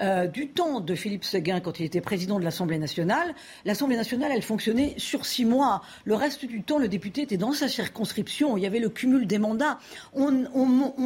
euh, 0.00 0.26
du 0.26 0.48
temps 0.48 0.80
de 0.80 0.94
Philippe 0.94 1.24
Séguin 1.24 1.60
quand 1.60 1.80
il 1.80 1.86
était 1.86 2.00
président 2.00 2.38
de 2.38 2.44
l'Assemblée 2.44 2.78
nationale. 2.78 3.34
L'Assemblée 3.64 3.96
nationale, 3.96 4.32
elle 4.34 4.42
fonctionnait 4.42 4.94
sur 4.96 5.26
six 5.26 5.44
mois. 5.44 5.82
Le 6.04 6.14
reste 6.14 6.44
du 6.44 6.62
temps, 6.62 6.78
le 6.78 6.88
député 6.88 7.22
était 7.22 7.36
dans 7.36 7.52
sa 7.52 7.68
circonscription. 7.68 8.56
Il 8.56 8.62
y 8.62 8.66
avait 8.66 8.78
le 8.78 8.88
cumul 8.88 9.26
des 9.26 9.38
mandats. 9.38 9.78
On, 10.14 10.30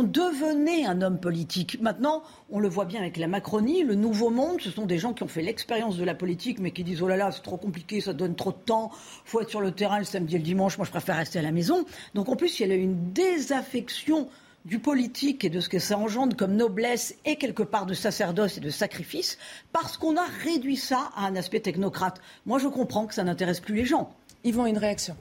devenait 0.05 0.85
un 0.85 1.03
homme 1.03 1.19
politique. 1.19 1.81
Maintenant, 1.81 2.23
on 2.51 2.61
le 2.61 2.69
voit 2.69 2.85
bien 2.85 3.01
avec 3.01 3.17
la 3.17 3.27
Macronie, 3.27 3.83
le 3.83 3.95
nouveau 3.95 4.31
monde. 4.31 4.61
Ce 4.61 4.71
sont 4.71 4.87
des 4.87 4.99
gens 4.99 5.13
qui 5.13 5.23
ont 5.23 5.29
fait 5.29 5.43
l'expérience 5.43 5.97
de 5.97 6.05
la 6.05 6.15
politique, 6.15 6.59
mais 6.61 6.71
qui 6.71 6.85
disent 6.85 7.03
oh 7.03 7.09
là 7.09 7.17
là, 7.17 7.31
c'est 7.33 7.43
trop 7.43 7.57
compliqué, 7.57 8.01
ça 8.01 8.13
donne 8.13 8.37
trop 8.37 8.53
de 8.53 8.59
temps. 8.65 8.91
Faut 9.25 9.41
être 9.41 9.51
sur 9.51 9.61
le 9.61 9.73
terrain 9.73 9.99
le 9.99 10.05
samedi 10.05 10.35
et 10.35 10.39
le 10.39 10.45
dimanche. 10.45 10.77
Moi, 10.77 10.87
je 10.87 10.91
préfère 10.91 11.17
rester 11.17 11.39
à 11.39 11.43
la 11.43 11.53
maison. 11.53 11.85
Donc, 12.15 12.29
en 12.29 12.37
plus, 12.37 12.61
il 12.61 12.69
y 12.69 12.71
a 12.71 12.75
une 12.75 13.13
désaffection 13.13 14.29
du 14.65 14.79
politique 14.79 15.45
et 15.45 15.51
de 15.51 15.61
ce 15.61 15.69
que 15.69 15.79
ça 15.79 15.99
engendre 15.99 16.37
comme 16.37 16.57
noblesse 16.57 17.15
et 17.25 17.37
quelque 17.37 17.63
part 17.63 17.87
de 17.87 17.95
sacerdoce 17.95 18.57
et 18.57 18.61
de 18.61 18.71
sacrifice, 18.71 19.39
parce 19.73 19.97
qu'on 19.97 20.17
a 20.17 20.25
réduit 20.43 20.77
ça 20.77 21.11
à 21.17 21.27
un 21.27 21.37
aspect 21.37 21.61
technocrate. 21.61 22.21
Moi, 22.47 22.59
je 22.59 22.69
comprends 22.69 23.07
que 23.07 23.15
ça 23.15 23.25
n'intéresse 23.25 23.61
plus 23.61 23.75
les 23.75 23.85
gens. 23.85 24.15
Vont 24.45 24.67
une 24.67 24.79
réaction 24.79 25.17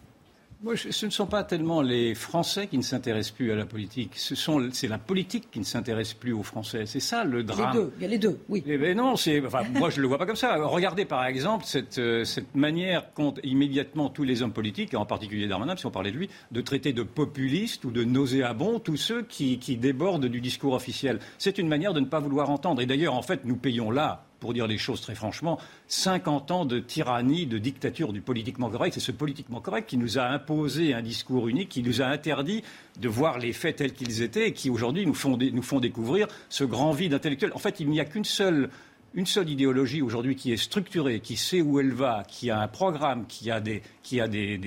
ce 0.76 1.06
ne 1.06 1.12
sont 1.12 1.26
pas 1.26 1.44
tellement 1.44 1.82
les 1.82 2.16
Français 2.16 2.68
qui 2.68 2.78
ne 2.78 2.84
s'intéressent 2.84 3.36
plus 3.36 3.52
à 3.52 3.56
la 3.56 3.66
politique. 3.66 4.12
Ce 4.16 4.36
sont, 4.36 4.70
c'est 4.72 4.88
la 4.88 4.98
politique 4.98 5.50
qui 5.52 5.60
ne 5.60 5.66
s'intéresse 5.66 6.14
plus 6.14 6.34
aux 6.34 6.44
Français. 6.44 6.86
C'est 6.86 7.00
ça 7.00 7.24
le 7.24 7.44
drame. 7.44 7.74
Les 7.74 7.80
deux. 7.80 7.94
Il 7.98 8.02
y 8.02 8.06
a 8.06 8.08
les 8.08 8.18
deux. 8.18 8.40
Oui. 8.50 8.64
Mais, 8.66 8.80
eh 8.82 8.96
non, 8.96 9.16
c'est. 9.16 9.46
Enfin, 9.46 9.64
moi, 9.74 9.90
je 9.90 10.00
le 10.02 10.08
vois 10.08 10.18
pas 10.18 10.26
comme 10.26 10.36
ça. 10.36 10.56
Regardez 10.64 11.06
par 11.06 11.26
exemple 11.26 11.66
cette, 11.66 11.98
euh, 12.00 12.24
cette 12.24 12.56
manière 12.56 13.14
qu'ont 13.14 13.34
immédiatement 13.44 14.10
tous 14.10 14.24
les 14.24 14.42
hommes 14.42 14.54
politiques, 14.54 14.94
et 14.94 14.98
en 14.98 15.06
particulier 15.06 15.48
Darmanin, 15.48 15.76
si 15.76 15.86
on 15.86 15.92
parlait 15.92 16.12
de 16.12 16.18
lui, 16.18 16.30
de 16.52 16.62
traiter 16.62 16.94
de 16.94 17.04
populistes 17.04 17.84
ou 17.86 17.92
de 17.92 18.04
nauséabonds 18.04 18.80
tous 18.80 18.98
ceux 18.98 19.24
qui, 19.24 19.60
qui 19.60 19.76
débordent 19.76 20.26
du 20.26 20.42
discours 20.42 20.74
officiel. 20.74 21.20
C'est 21.38 21.58
une 21.58 21.68
manière 21.68 21.94
de 21.94 22.00
ne 22.00 22.06
pas 22.06 22.20
vouloir 22.20 22.50
entendre. 22.50 22.82
Et 22.82 22.86
d'ailleurs, 22.86 23.16
en 23.16 23.22
fait, 23.22 23.42
nous 23.46 23.58
payons 23.58 23.92
là 23.92 24.26
pour 24.44 24.54
dire 24.54 24.68
les 24.68 24.78
choses 24.78 25.00
très 25.00 25.16
franchement, 25.16 25.58
50 25.88 26.52
ans 26.52 26.66
de 26.66 26.78
tyrannie, 26.78 27.46
de 27.46 27.58
dictature 27.58 28.12
du 28.12 28.20
politiquement 28.20 28.70
correct. 28.70 28.94
C'est 28.94 29.00
ce 29.00 29.14
politiquement 29.14 29.62
correct 29.62 29.88
qui 29.88 29.96
nous 29.96 30.20
a 30.20 30.24
imposé 30.24 30.94
un 30.94 31.02
discours 31.02 31.48
unique, 31.48 31.70
qui 31.70 31.82
nous 31.82 32.02
a 32.02 32.08
interdit 32.08 32.62
de 33.00 33.08
voir 33.08 33.40
les 33.40 33.54
faits 33.54 33.78
tels 33.78 33.94
qu'ils 33.94 34.22
étaient 34.22 34.50
et 34.50 34.52
qui 34.52 34.70
aujourd'hui 34.70 35.06
nous 35.06 35.14
font, 35.14 35.38
nous 35.38 35.62
font 35.62 35.80
découvrir 35.80 36.28
ce 36.50 36.66
grand 36.66 36.92
vide 36.92 37.14
intellectuel. 37.14 37.54
En 37.56 37.58
fait, 37.58 37.80
il 37.80 37.88
n'y 37.90 38.02
a 38.02 38.06
qu'une 38.06 38.26
seule 38.26 38.70
une 39.16 39.26
seule 39.28 39.50
idéologie 39.50 40.02
aujourd'hui 40.02 40.36
qui 40.36 40.52
est 40.52 40.58
structurée, 40.58 41.20
qui 41.20 41.36
sait 41.36 41.62
où 41.62 41.80
elle 41.80 41.94
va, 41.94 42.24
qui 42.28 42.50
a 42.50 42.60
un 42.60 42.68
programme, 42.68 43.26
qui 43.28 43.52
a 43.52 43.60
des, 43.60 43.82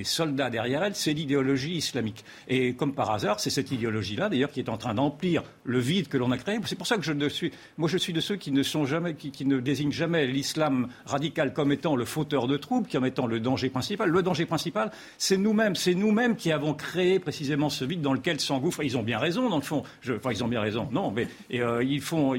soldats 0.03 0.49
derrière 0.49 0.83
elle, 0.83 0.95
c'est 0.95 1.13
l'idéologie 1.13 1.75
islamique. 1.75 2.23
Et 2.47 2.73
comme 2.73 2.93
par 2.93 3.11
hasard, 3.11 3.39
c'est 3.39 3.49
cette 3.49 3.71
idéologie-là, 3.71 4.29
d'ailleurs, 4.29 4.51
qui 4.51 4.61
est 4.61 4.69
en 4.69 4.77
train 4.77 4.93
d'emplir 4.93 5.43
le 5.65 5.79
vide 5.79 6.07
que 6.07 6.17
l'on 6.17 6.31
a 6.31 6.37
créé. 6.37 6.59
C'est 6.65 6.77
pour 6.77 6.87
ça 6.87 6.95
que 6.95 7.03
je 7.03 7.27
suis, 7.27 8.13
de 8.13 8.19
ceux 8.21 8.35
qui 8.37 8.51
ne 8.51 8.63
sont 8.63 8.85
jamais, 8.85 9.15
qui, 9.15 9.45
ne 9.45 9.59
désignent 9.59 9.91
jamais 9.91 10.25
l'islam 10.27 10.87
radical 11.05 11.53
comme 11.53 11.71
étant 11.71 11.95
le 11.95 12.05
fauteur 12.05 12.47
de 12.47 12.55
troubles, 12.55 12.87
comme 12.89 13.05
étant 13.05 13.27
le 13.27 13.39
danger 13.39 13.69
principal. 13.69 14.09
Le 14.09 14.23
danger 14.23 14.45
principal, 14.45 14.91
c'est 15.17 15.37
nous-mêmes, 15.37 15.75
c'est 15.75 15.93
nous-mêmes 15.93 16.37
qui 16.37 16.51
avons 16.53 16.73
créé 16.73 17.19
précisément 17.19 17.69
ce 17.69 17.83
vide 17.83 18.01
dans 18.01 18.13
lequel 18.13 18.39
s'engouffrent. 18.39 18.83
Ils 18.83 18.97
ont 18.97 19.03
bien 19.03 19.19
raison, 19.19 19.49
dans 19.49 19.57
le 19.57 19.61
fond. 19.61 19.83
enfin, 20.09 20.31
ils 20.31 20.43
ont 20.43 20.47
bien 20.47 20.61
raison. 20.61 20.87
Non, 20.91 21.11
mais 21.11 21.27
euh, 21.53 21.83
ils 21.83 22.01
font 22.01 22.33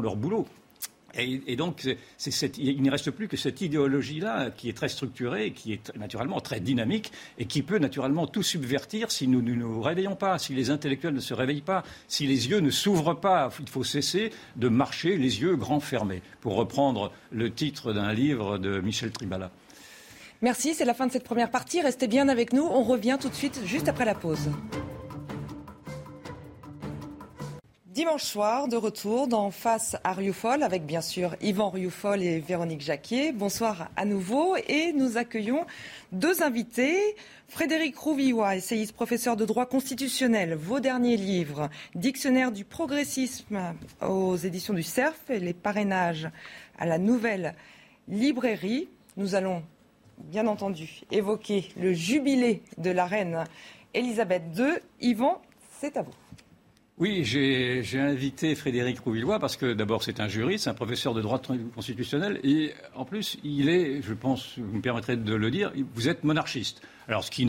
leur 0.00 0.16
boulot. 0.16 0.46
Et, 1.16 1.56
donc, 1.56 1.88
il 2.58 2.82
ne 2.82 2.90
reste 2.90 3.10
plus 3.10 3.28
que 3.28 3.36
cette 3.36 3.60
idéologie-là 3.60 4.50
qui 4.50 4.68
est 4.68 4.72
très 4.72 4.88
structurée, 4.88 5.52
qui 5.52 5.72
est 5.72 5.94
naturellement 5.96 6.40
très 6.40 6.60
dynamique 6.60 7.12
et 7.38 7.46
qui 7.46 7.62
peut 7.62 7.78
naturellement 7.78 8.26
tout 8.26 8.42
subvertir 8.42 9.10
si 9.10 9.28
nous 9.28 9.42
ne 9.42 9.54
nous, 9.54 9.80
réveillons 9.80 10.16
pas, 10.16 10.38
si 10.38 10.54
les 10.54 10.70
intellectuels 10.70 11.14
ne 11.14 11.20
se 11.20 11.34
réveillent 11.34 11.60
pas, 11.60 11.84
si 12.08 12.26
les 12.26 12.48
yeux 12.48 12.60
ne 12.60 12.70
s'ouvrent 12.70 13.14
pas. 13.14 13.50
Il 13.60 13.68
faut 13.68 13.84
cesser 13.84 14.32
de 14.56 14.68
marcher 14.68 15.16
les 15.16 15.40
yeux 15.40 15.56
grands 15.56 15.80
fermés, 15.80 16.22
pour 16.40 16.56
reprendre 16.56 17.12
le 17.30 17.52
titre 17.52 17.92
d'un 17.92 18.12
livre 18.12 18.58
de 18.58 18.80
Michel 18.80 19.10
Tribala. 19.10 19.50
Merci, 20.42 20.74
c'est 20.74 20.84
la 20.84 20.94
fin 20.94 21.06
de 21.06 21.12
cette 21.12 21.24
première 21.24 21.50
partie. 21.50 21.80
Restez 21.80 22.06
bien 22.06 22.28
avec 22.28 22.52
nous. 22.52 22.64
On 22.64 22.82
revient 22.82 23.16
tout 23.20 23.28
de 23.28 23.34
suite, 23.34 23.60
juste 23.64 23.88
après 23.88 24.04
la 24.04 24.14
pause. 24.14 24.50
Dimanche 27.94 28.24
soir, 28.24 28.66
de 28.66 28.76
retour 28.76 29.28
dans 29.28 29.52
Face 29.52 29.96
à 30.02 30.14
Rioufol 30.14 30.64
avec 30.64 30.84
bien 30.84 31.00
sûr 31.00 31.36
Yvan 31.40 31.70
Rioufol 31.70 32.24
et 32.24 32.40
Véronique 32.40 32.80
Jacquier. 32.80 33.30
Bonsoir 33.30 33.88
à 33.94 34.04
nouveau 34.04 34.56
et 34.66 34.92
nous 34.92 35.16
accueillons 35.16 35.64
deux 36.10 36.42
invités. 36.42 36.98
Frédéric 37.46 37.96
Rouvillois, 37.96 38.56
essayiste, 38.56 38.94
professeur 38.94 39.36
de 39.36 39.44
droit 39.44 39.66
constitutionnel, 39.66 40.56
vos 40.56 40.80
derniers 40.80 41.16
livres, 41.16 41.70
Dictionnaire 41.94 42.50
du 42.50 42.64
progressisme 42.64 43.76
aux 44.04 44.34
éditions 44.34 44.74
du 44.74 44.82
CERF 44.82 45.30
et 45.30 45.38
les 45.38 45.54
parrainages 45.54 46.28
à 46.76 46.86
la 46.86 46.98
nouvelle 46.98 47.54
librairie. 48.08 48.88
Nous 49.16 49.36
allons 49.36 49.62
bien 50.18 50.48
entendu 50.48 51.02
évoquer 51.12 51.68
le 51.76 51.92
jubilé 51.92 52.64
de 52.76 52.90
la 52.90 53.06
reine 53.06 53.44
Elisabeth 53.94 54.42
II. 54.58 54.80
Yvan, 55.00 55.40
c'est 55.78 55.96
à 55.96 56.02
vous. 56.02 56.23
Oui, 56.96 57.24
j'ai 57.24 57.98
invité 57.98 58.54
Frédéric 58.54 59.00
Rouvillois 59.00 59.40
parce 59.40 59.56
que 59.56 59.72
d'abord 59.72 60.04
c'est 60.04 60.20
un 60.20 60.28
juriste, 60.28 60.68
un 60.68 60.74
professeur 60.74 61.12
de 61.12 61.20
droit 61.20 61.42
constitutionnel 61.74 62.38
et 62.44 62.72
en 62.94 63.04
plus 63.04 63.36
il 63.42 63.68
est, 63.68 64.00
je 64.00 64.14
pense, 64.14 64.56
vous 64.58 64.76
me 64.76 64.80
permettrez 64.80 65.16
de 65.16 65.34
le 65.34 65.50
dire, 65.50 65.72
vous 65.92 66.08
êtes 66.08 66.22
monarchiste. 66.22 66.82
Alors 67.08 67.24
ce 67.24 67.32
qui, 67.32 67.48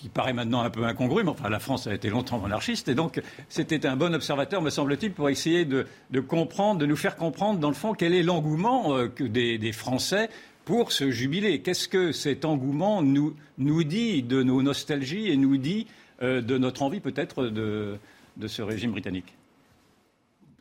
qui 0.00 0.08
paraît 0.08 0.32
maintenant 0.32 0.60
un 0.60 0.70
peu 0.70 0.84
incongru, 0.84 1.24
mais 1.24 1.30
enfin 1.30 1.48
la 1.48 1.58
France 1.58 1.88
a 1.88 1.94
été 1.94 2.08
longtemps 2.08 2.38
monarchiste 2.38 2.86
et 2.86 2.94
donc 2.94 3.20
c'était 3.48 3.84
un 3.84 3.96
bon 3.96 4.14
observateur, 4.14 4.62
me 4.62 4.70
semble-t-il, 4.70 5.12
pour 5.12 5.28
essayer 5.28 5.64
de, 5.64 5.86
comprendre, 6.20 6.78
de 6.78 6.86
nous 6.86 6.96
faire 6.96 7.16
comprendre 7.16 7.58
dans 7.58 7.70
le 7.70 7.74
fond 7.74 7.94
quel 7.94 8.14
est 8.14 8.22
l'engouement 8.22 8.96
euh, 8.96 9.08
des, 9.18 9.72
Français 9.72 10.28
pour 10.64 10.92
ce 10.92 11.10
jubilé. 11.10 11.62
Qu'est-ce 11.62 11.88
que 11.88 12.12
cet 12.12 12.44
engouement 12.44 13.02
nous, 13.02 13.34
nous 13.58 13.82
dit 13.82 14.22
de 14.22 14.44
nos 14.44 14.62
nostalgies 14.62 15.30
et 15.30 15.36
nous 15.36 15.56
dit 15.56 15.88
euh, 16.22 16.40
de 16.40 16.58
notre 16.58 16.82
envie 16.82 17.00
peut-être 17.00 17.46
de 17.46 17.98
de 18.36 18.48
ce 18.48 18.62
régime 18.62 18.92
britannique. 18.92 19.36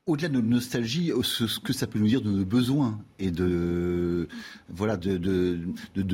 Au-delà 0.05 0.27
de 0.27 0.33
notre 0.33 0.47
nostalgie, 0.47 1.13
ce 1.23 1.59
que 1.61 1.71
ça 1.71 1.87
peut 1.87 1.97
nous 1.97 2.09
dire 2.09 2.21
de 2.21 2.29
nos 2.29 2.43
besoins 2.43 2.99
et 3.19 3.31
de 3.31 4.27
voilà 4.67 4.97
de, 4.97 5.57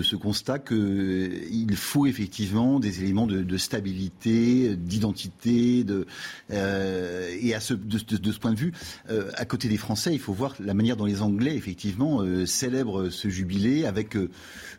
ce 0.04 0.16
constat 0.16 0.60
qu'il 0.60 1.76
faut 1.76 2.06
effectivement 2.06 2.80
des 2.80 3.02
éléments 3.02 3.26
de, 3.26 3.58
stabilité, 3.58 4.76
d'identité, 4.76 5.84
de 5.84 6.06
euh, 6.52 7.36
et 7.42 7.56
à 7.56 7.60
ce, 7.60 7.74
de, 7.74 7.98
ce 8.32 8.38
point 8.38 8.54
de 8.54 8.60
vue, 8.60 8.74
euh, 9.10 9.32
à 9.34 9.46
côté 9.46 9.68
des 9.68 9.78
Français, 9.78 10.14
il 10.14 10.20
faut 10.20 10.34
voir 10.34 10.54
la 10.60 10.76
manière 10.76 10.96
dont 10.96 11.06
les 11.06 11.24
Anglais 11.24 11.56
effectivement 11.56 12.22
euh, 12.22 12.46
célèbrent 12.46 13.10
ce 13.10 13.28
jubilé 13.28 13.88
avec 13.88 14.16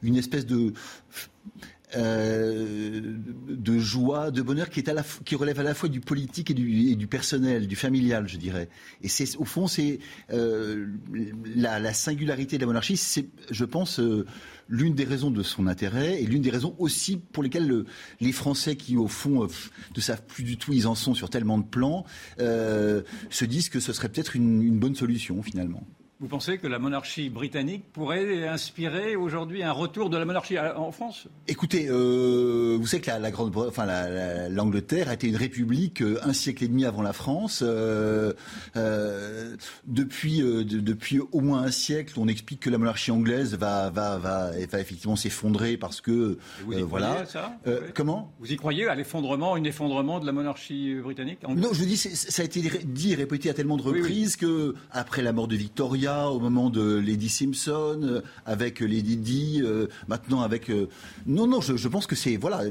une 0.04 0.14
espèce 0.14 0.46
de 0.46 0.72
euh, 1.96 3.00
de 3.48 3.79
joie, 3.79 4.31
de 4.31 4.42
bonheur 4.42 4.70
qui, 4.70 4.81
est 4.81 4.88
à 4.88 4.94
la, 4.94 5.05
qui 5.24 5.35
relève 5.35 5.59
à 5.61 5.62
la 5.62 5.74
fois 5.74 5.88
du 5.88 6.00
politique 6.00 6.50
et 6.50 6.55
du, 6.55 6.90
et 6.90 6.94
du 6.94 7.07
personnel, 7.07 7.66
du 7.66 7.76
familial, 7.76 8.29
je 8.29 8.37
dirais. 8.37 8.68
Et 9.03 9.09
c'est 9.09 9.37
au 9.37 9.44
fond, 9.44 9.66
c'est 9.66 9.98
euh, 10.33 10.87
la, 11.57 11.79
la, 11.79 11.92
singularité 11.92 12.57
de 12.57 12.62
la 12.62 12.66
monarchie, 12.66 12.96
c'est, 12.96 13.29
je 13.50 13.64
pense, 13.64 13.98
euh, 13.98 14.24
l'une 14.68 14.94
des 14.94 15.05
raisons 15.05 15.31
de 15.31 15.42
son 15.42 15.66
intérêt 15.66 16.22
et 16.22 16.26
l'une 16.26 16.42
des 16.42 16.50
raisons 16.50 16.74
aussi 16.79 17.16
pour 17.16 17.42
lesquelles 17.42 17.66
le, 17.66 17.87
les 18.20 18.33
Français 18.33 18.76
qui, 18.76 18.96
au 18.96 19.09
fond, 19.09 19.48
ne 19.96 20.00
savent 20.00 20.24
plus 20.26 20.44
du 20.44 20.57
tout 20.57 20.72
ils 20.72 20.87
en 20.87 20.94
sont 20.94 21.14
sur 21.14 21.29
tellement 21.29 21.59
de 21.59 21.64
plans, 21.64 22.05
se 22.38 23.44
disent 23.44 23.68
que 23.68 23.81
ce 23.81 23.92
serait 23.92 24.09
peut-être 24.09 24.37
une, 24.37 24.62
une 24.62 24.79
bonne 24.79 24.94
solution 24.94 25.42
finalement. 25.42 25.85
Vous 26.20 26.28
pensez 26.28 26.59
que 26.59 26.66
la 26.66 26.78
monarchie 26.78 27.30
britannique 27.30 27.90
pourrait 27.94 28.46
inspirer 28.46 29.16
aujourd'hui 29.16 29.62
un 29.62 29.72
retour 29.72 30.11
de 30.11 30.18
la 30.18 30.26
monarchie 30.26 30.59
en 30.59 30.92
France? 30.92 31.28
Écoutez, 31.48 31.87
euh, 31.88 32.76
vous 32.78 32.87
savez 32.87 33.02
que 33.02 33.11
la, 33.11 33.30
grande, 33.30 33.56
enfin 33.56 33.87
l'Angleterre 34.50 35.09
a 35.09 35.14
été 35.14 35.28
une 35.28 35.37
république 35.37 36.02
euh, 36.02 36.20
un 36.22 36.35
siècle 36.35 36.64
et 36.64 36.68
demi 36.68 36.85
avant 36.85 37.00
la 37.00 37.14
France. 37.14 37.64
Euh, 37.64 38.35
depuis, 39.87 40.40
depuis 40.42 41.20
au 41.33 41.40
moins 41.40 41.62
un 41.62 41.70
siècle, 41.70 42.12
on 42.18 42.28
explique 42.28 42.61
que 42.61 42.70
la 42.70 42.76
monarchie 42.76 43.12
anglaise 43.12 43.54
va, 43.54 43.88
va, 43.88 44.18
va, 44.18 44.50
va 44.50 44.78
effectivement 44.78 45.16
s'effondrer 45.16 45.78
parce 45.78 46.02
que 46.02 46.37
vous 46.66 46.74
y 46.74 46.83
voilà. 46.83 47.20
À 47.20 47.24
ça? 47.24 47.56
Comment? 47.94 48.30
Vous 48.40 48.52
y 48.52 48.56
croyez 48.56 48.87
à 48.88 48.94
l'effondrement, 48.94 49.54
un 49.54 49.64
effondrement 49.64 50.20
de 50.20 50.26
la 50.26 50.33
monarchie 50.33 50.96
britannique 51.02 51.38
Non, 51.48 51.70
je 51.72 51.83
dis, 51.83 51.96
ça 51.96 52.42
a 52.42 52.44
été 52.44 52.61
dit 52.85 53.12
et 53.12 53.14
répété 53.14 53.48
à 53.48 53.54
tellement 53.54 53.78
de 53.78 53.83
reprises 53.83 54.37
que 54.37 54.74
après 54.90 55.22
la 55.22 55.33
mort 55.33 55.48
de 55.48 55.56
Victoria 55.56 56.10
au 56.11 56.40
moment 56.40 56.70
de 56.70 56.99
Lady 56.99 57.29
Simpson, 57.29 58.01
euh, 58.03 58.20
avec 58.46 58.81
Lady 58.81 59.16
Di, 59.16 59.61
euh, 59.62 59.87
maintenant 60.09 60.42
avec. 60.42 60.70
Euh, 60.70 60.88
non, 61.27 61.46
non, 61.46 61.61
je, 61.61 61.88
pense 61.88 62.07
que 62.07 62.16
c'est 62.16 62.37
voilà, 62.37 62.62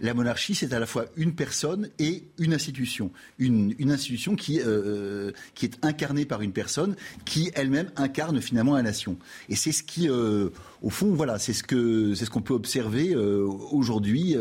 la 0.00 0.14
monarchie, 0.14 0.54
c'est 0.54 0.72
à 0.72 0.78
la 0.78 0.86
fois 0.86 1.06
une 1.16 1.34
personne 1.34 1.88
et 1.98 2.24
une 2.38 2.54
institution, 2.54 3.10
une, 3.38 3.74
institution 3.90 4.36
qui 4.36 4.60
qui 5.54 5.66
est 5.66 5.78
incarnée 5.82 6.24
par 6.24 6.42
une 6.42 6.52
personne 6.52 6.96
qui 7.24 7.50
elle-même 7.54 7.90
incarne 7.96 8.40
finalement 8.40 8.74
la 8.74 8.82
nation. 8.82 9.16
Et 9.48 9.56
c'est 9.56 9.72
ce 9.72 9.82
qui 9.82 10.08
au 10.84 10.90
fond, 10.90 11.12
voilà, 11.14 11.38
c'est 11.38 11.52
ce 11.52 11.62
que 11.62 12.14
c'est 12.14 12.24
ce 12.24 12.30
qu'on 12.30 12.42
peut 12.42 12.54
observer 12.54 13.14
aujourd'hui 13.14 14.36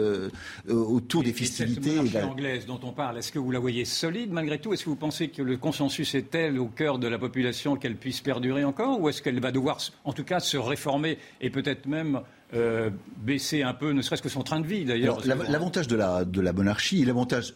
autour 0.68 1.24
des 1.24 1.34
festivités. 1.34 1.96
Et 1.96 2.08
cette 2.08 2.24
anglaise 2.24 2.66
dont 2.66 2.80
on 2.84 2.92
parle, 2.92 3.18
est-ce 3.18 3.32
que 3.32 3.40
vous 3.40 3.52
la 3.52 3.60
voyez 3.60 3.86
solide 3.86 4.32
malgré 4.32 4.60
tout? 4.60 4.74
Est-ce 4.74 4.84
que 4.84 4.90
vous 4.90 4.96
pensez 4.96 5.30
que 5.30 5.42
le 5.42 5.58
consensus 5.58 6.16
est 6.16 6.30
tel 6.30 6.60
au 6.60 6.68
cœur 6.68 7.00
de 7.00 7.08
la 7.08 7.18
population 7.18 7.76
qu'elle 7.76 7.96
puisse 7.96 8.22
perdurer 8.22 8.64
encore 8.64 9.00
Ou 9.00 9.10
est-ce 9.10 9.22
qu'elle 9.22 9.40
va 9.40 9.52
devoir, 9.52 9.78
en 10.04 10.14
tout 10.14 10.24
cas, 10.24 10.40
se 10.40 10.58
réformer 10.58 11.18
et 11.42 11.50
peut-être 11.50 11.86
même 11.86 12.22
euh, 12.54 12.90
baisser 13.18 13.64
un 13.64 13.74
peu, 13.74 13.92
ne 13.92 14.02
serait-ce 14.02 14.22
que 14.22 14.30
son 14.30 14.44
train 14.44 14.60
de 14.60 14.68
vie 14.68 14.86
d'ailleurs? 14.86 15.26
L'avantage 15.26 15.88
de 15.88 15.96
la, 15.96 16.26
de 16.26 16.42
la 16.42 16.54
monarchie, 16.54 17.04
l'avantage 17.06 17.56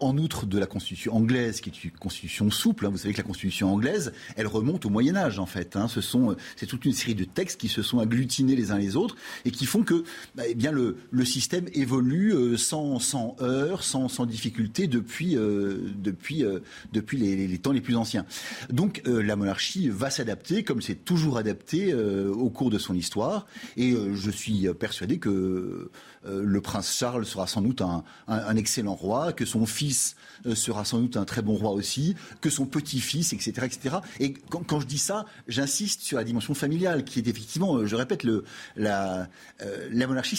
en 0.00 0.16
outre 0.18 0.46
de 0.46 0.58
la 0.58 0.66
constitution 0.66 1.14
anglaise, 1.14 1.60
qui 1.60 1.70
est 1.70 1.84
une 1.84 1.90
constitution 1.92 2.50
souple, 2.50 2.86
hein, 2.86 2.90
vous 2.90 2.98
savez 2.98 3.12
que 3.12 3.18
la 3.18 3.24
constitution 3.24 3.72
anglaise, 3.72 4.12
elle 4.36 4.46
remonte 4.46 4.86
au 4.86 4.90
Moyen 4.90 5.16
Âge 5.16 5.38
en 5.38 5.46
fait. 5.46 5.76
Hein. 5.76 5.88
ce 5.88 6.00
sont, 6.00 6.36
c'est 6.56 6.66
toute 6.66 6.84
une 6.84 6.92
série 6.92 7.14
de 7.14 7.24
textes 7.24 7.60
qui 7.60 7.68
se 7.68 7.82
sont 7.82 7.98
agglutinés 7.98 8.56
les 8.56 8.70
uns 8.70 8.78
les 8.78 8.96
autres 8.96 9.16
et 9.44 9.50
qui 9.50 9.66
font 9.66 9.82
que, 9.82 10.04
bah, 10.34 10.44
eh 10.48 10.54
bien, 10.54 10.72
le, 10.72 10.96
système 11.24 11.66
évolue 11.74 12.32
euh, 12.32 12.56
sans, 12.56 12.98
sans 12.98 13.36
heurts, 13.42 13.84
sans, 13.84 14.08
sans 14.08 14.24
difficulté 14.24 14.86
depuis, 14.86 15.36
euh, 15.36 15.90
depuis, 15.96 16.42
euh, 16.42 16.60
depuis 16.92 17.18
les, 17.18 17.58
temps 17.58 17.72
les 17.72 17.82
plus 17.82 17.96
anciens. 17.96 18.24
Donc 18.70 19.02
la 19.04 19.36
monarchie 19.36 19.88
va 19.88 20.10
s'adapter 20.10 20.62
comme 20.62 20.80
c'est 20.80 21.04
toujours 21.04 21.38
adapté 21.38 21.92
au 21.94 22.50
cours 22.50 22.70
de 22.70 22.78
son 22.78 22.94
histoire. 22.94 23.46
Et 23.76 23.94
je 24.14 24.30
suis 24.30 24.68
persuadé 24.74 25.18
que 25.18 25.90
le 26.24 26.60
prince 26.60 26.94
Charles 26.96 27.24
sera 27.24 27.46
sans 27.46 27.62
doute 27.62 27.82
un, 27.82 28.56
excellent 28.56 28.94
roi, 28.94 29.32
que 29.32 29.44
son 29.44 29.66
fils 29.66 30.16
euh, 30.46 30.54
sera 30.54 30.84
sans 30.84 31.00
doute 31.00 31.16
un 31.16 31.24
très 31.24 31.42
bon 31.42 31.54
roi 31.54 31.72
aussi, 31.72 32.14
que 32.40 32.50
son 32.50 32.66
petit-fils, 32.66 33.32
etc., 33.32 33.52
etc. 33.64 33.96
Et 34.20 34.34
quand, 34.34 34.80
je 34.80 34.86
dis 34.86 34.98
ça, 34.98 35.24
j'insiste 35.48 36.02
sur 36.02 36.18
la 36.18 36.24
dimension 36.24 36.54
familiale, 36.54 37.04
qui 37.04 37.18
est 37.18 37.26
effectivement, 37.26 37.76
euh, 37.76 37.86
je 37.86 37.96
répète, 37.96 38.24
euh, 38.24 38.42
la 38.76 40.06
monarchie, 40.06 40.36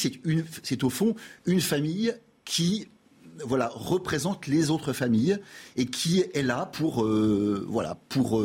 c'est 0.64 0.84
au 0.84 0.90
fond 0.90 1.16
une 1.46 1.62
famille 1.62 2.14
qui 2.46 2.88
voilà, 3.46 3.70
représente 3.74 4.48
les 4.48 4.70
autres 4.70 4.92
familles 4.92 5.38
et 5.78 5.86
qui 5.86 6.26
est 6.34 6.42
là 6.42 6.66
pour, 6.66 7.06
voilà, 7.06 7.98
pour 8.10 8.42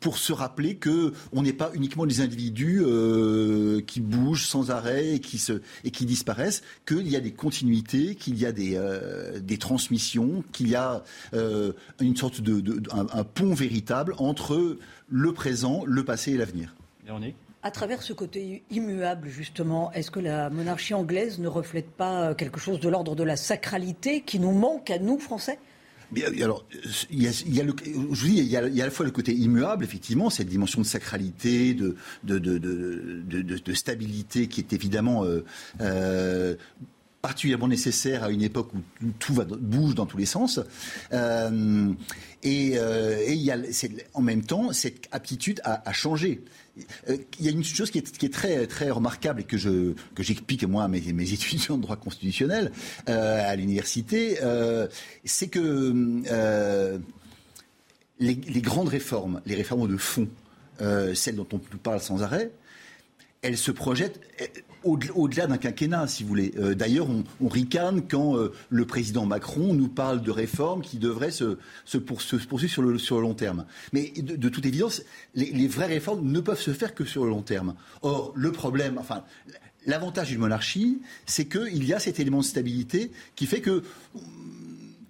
pour 0.00 0.18
se 0.18 0.32
rappeler 0.32 0.76
que 0.76 1.12
on 1.32 1.42
n'est 1.42 1.52
pas 1.52 1.70
uniquement 1.74 2.06
des 2.06 2.20
individus 2.20 2.82
euh, 2.84 3.80
qui 3.80 4.00
bougent 4.00 4.46
sans 4.46 4.70
arrêt 4.70 5.14
et 5.14 5.20
qui 5.20 5.38
se 5.38 5.60
et 5.84 5.90
qui 5.90 6.06
disparaissent, 6.06 6.62
qu'il 6.86 7.08
y 7.08 7.16
a 7.16 7.20
des 7.20 7.32
continuités, 7.32 8.14
qu'il 8.14 8.38
y 8.38 8.46
a 8.46 8.52
des 8.52 8.76
euh, 8.76 9.40
des 9.40 9.58
transmissions, 9.58 10.44
qu'il 10.52 10.68
y 10.68 10.74
a 10.74 11.02
euh, 11.34 11.72
une 12.00 12.16
sorte 12.16 12.40
de, 12.40 12.82
un, 12.92 13.24
pont 13.24 13.54
véritable 13.54 14.14
entre 14.18 14.78
le 15.08 15.32
présent, 15.32 15.82
le 15.86 16.04
passé 16.04 16.32
et 16.32 16.36
l'avenir. 16.36 16.74
À 17.62 17.70
travers 17.70 18.02
ce 18.02 18.12
côté 18.12 18.62
immuable, 18.70 19.28
justement, 19.28 19.90
est-ce 19.92 20.10
que 20.10 20.20
la 20.20 20.50
monarchie 20.50 20.94
anglaise 20.94 21.40
ne 21.40 21.48
reflète 21.48 21.90
pas 21.90 22.34
quelque 22.34 22.60
chose 22.60 22.78
de 22.78 22.88
l'ordre 22.88 23.16
de 23.16 23.24
la 23.24 23.36
sacralité 23.36 24.20
qui 24.20 24.38
nous 24.38 24.52
manque 24.52 24.90
à 24.90 24.98
nous, 24.98 25.18
Français? 25.18 25.58
Alors, 26.42 26.64
il 27.10 27.22
y, 27.22 27.28
a, 27.28 27.32
je 27.32 28.20
vous 28.20 28.26
dis, 28.26 28.38
il 28.38 28.46
y, 28.46 28.56
a, 28.56 28.60
à 28.60 28.68
la 28.68 28.90
fois 28.90 29.04
le 29.04 29.12
côté 29.12 29.32
immuable, 29.32 29.84
effectivement, 29.84 30.30
cette 30.30 30.48
dimension 30.48 30.80
de 30.80 30.86
sacralité, 30.86 31.74
de, 31.74 31.96
de, 32.22 32.38
de, 32.38 32.58
de, 33.42 33.74
stabilité 33.74 34.46
qui 34.46 34.60
est 34.60 34.72
évidemment 34.72 35.24
euh, 35.24 35.44
euh, 35.80 36.54
particulièrement 37.22 37.68
nécessaire 37.68 38.22
à 38.22 38.30
une 38.30 38.42
époque 38.42 38.72
où 38.72 39.06
tout 39.18 39.34
bouge 39.34 39.94
dans 39.94 40.06
tous 40.06 40.16
les 40.16 40.26
sens. 40.26 40.60
Euh, 41.12 41.92
et, 42.44 42.78
euh, 42.78 43.24
il 43.26 43.42
y 43.42 43.50
a 43.50 43.58
en 44.14 44.22
même 44.22 44.44
temps 44.44 44.72
cette 44.72 45.08
aptitude 45.10 45.60
à 45.64 45.92
changer. 45.92 46.44
Euh, 47.08 47.16
il 47.38 47.46
y 47.46 47.48
a 47.48 47.52
une 47.52 47.64
chose 47.64 47.90
qui 47.90 47.98
est, 47.98 48.32
très, 48.32 48.66
très 48.66 48.90
remarquable 48.90 49.40
et 49.40 49.44
que, 49.44 49.56
je, 49.56 49.94
que 50.14 50.22
j'explique 50.22 50.64
moi 50.64 50.84
à 50.84 50.88
mes, 50.88 51.00
mes 51.12 51.32
étudiants 51.32 51.76
de 51.76 51.82
droit 51.82 51.96
constitutionnel 51.96 52.72
euh, 53.08 53.50
à 53.50 53.56
l'université, 53.56 54.38
euh, 54.42 54.88
c'est 55.24 55.48
que 55.48 56.20
les, 58.18 58.34
les, 58.34 58.62
grandes 58.62 58.88
réformes, 58.88 59.40
les 59.46 59.54
réformes 59.54 59.88
de 59.88 59.96
fond, 59.96 60.28
celles 61.14 61.36
dont 61.36 61.48
on 61.52 61.58
parle 61.58 62.00
sans 62.00 62.22
arrêt, 62.22 62.50
elles 63.42 63.58
se 63.58 63.70
projettent 63.70 64.20
au-delà 64.86 65.46
d'un 65.46 65.58
quinquennat, 65.58 66.06
si 66.06 66.22
vous 66.22 66.28
voulez. 66.28 66.52
Euh, 66.58 66.74
d'ailleurs, 66.74 67.08
on, 67.40 67.48
ricane 67.48 68.02
quand 68.08 68.36
euh, 68.36 68.52
le 68.70 68.84
président 68.84 69.26
Macron 69.26 69.74
nous 69.74 69.88
parle 69.88 70.22
de 70.22 70.30
réformes 70.30 70.82
qui 70.82 70.98
devraient 70.98 71.30
se, 71.30 71.56
poursuivre 71.98 72.72
sur 72.72 72.82
le, 72.82 73.20
long 73.20 73.34
terme. 73.34 73.66
Mais 73.92 74.12
de, 74.16 74.48
toute 74.48 74.66
évidence, 74.66 75.02
les, 75.34 75.50
les, 75.52 75.68
vraies 75.68 75.86
réformes 75.86 76.30
ne 76.30 76.40
peuvent 76.40 76.60
se 76.60 76.72
faire 76.72 76.94
que 76.94 77.04
sur 77.04 77.24
le 77.24 77.30
long 77.30 77.42
terme. 77.42 77.74
Or, 78.02 78.32
le 78.34 78.52
problème, 78.52 78.98
enfin, 78.98 79.24
l'avantage 79.86 80.28
d'une 80.28 80.40
monarchie, 80.40 81.00
c'est 81.24 81.46
qu'il 81.46 81.84
y 81.84 81.94
a 81.94 81.98
cet 81.98 82.20
élément 82.20 82.38
de 82.38 82.44
stabilité 82.44 83.10
qui 83.34 83.46
fait 83.46 83.60
que 83.60 83.82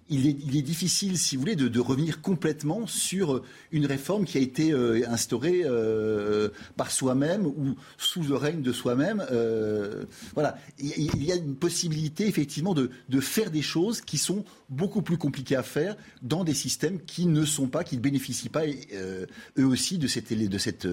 il 0.09 0.57
est, 0.57 0.61
difficile, 0.61 1.17
si 1.17 1.35
vous 1.35 1.41
voulez, 1.41 1.55
de, 1.55 1.79
revenir 1.79 2.21
complètement 2.21 2.87
sur 2.87 3.43
une 3.71 3.85
réforme 3.85 4.25
qui 4.25 4.37
a 4.37 4.41
été 4.41 4.71
euh, 4.71 5.01
instaurée 5.09 5.61
euh, 5.65 6.49
par 6.75 6.91
soi-même 6.91 7.45
ou 7.45 7.75
sous 7.97 8.23
le 8.23 8.35
règne 8.35 8.61
de 8.61 8.71
soi-même. 8.71 9.25
Euh, 9.31 10.05
voilà, 10.33 10.57
il, 10.79 11.23
y 11.23 11.31
a 11.31 11.35
une 11.35 11.55
possibilité 11.55 12.27
effectivement 12.27 12.73
de, 12.73 12.89
faire 13.19 13.51
des 13.51 13.61
choses 13.61 14.01
qui 14.01 14.17
sont 14.17 14.45
beaucoup 14.69 15.01
plus 15.01 15.17
compliquées 15.17 15.55
à 15.55 15.63
faire 15.63 15.95
dans 16.21 16.43
des 16.43 16.53
systèmes 16.53 16.99
qui 17.01 17.25
ne 17.25 17.45
sont 17.45 17.67
pas, 17.67 17.83
qui 17.83 17.97
ne 17.97 18.01
bénéficient 18.01 18.49
pas 18.49 18.63
eux 18.65 19.65
aussi 19.65 19.97
de 19.97 20.07
cet, 20.07 20.31
de 20.31 20.57
cette 20.57 20.87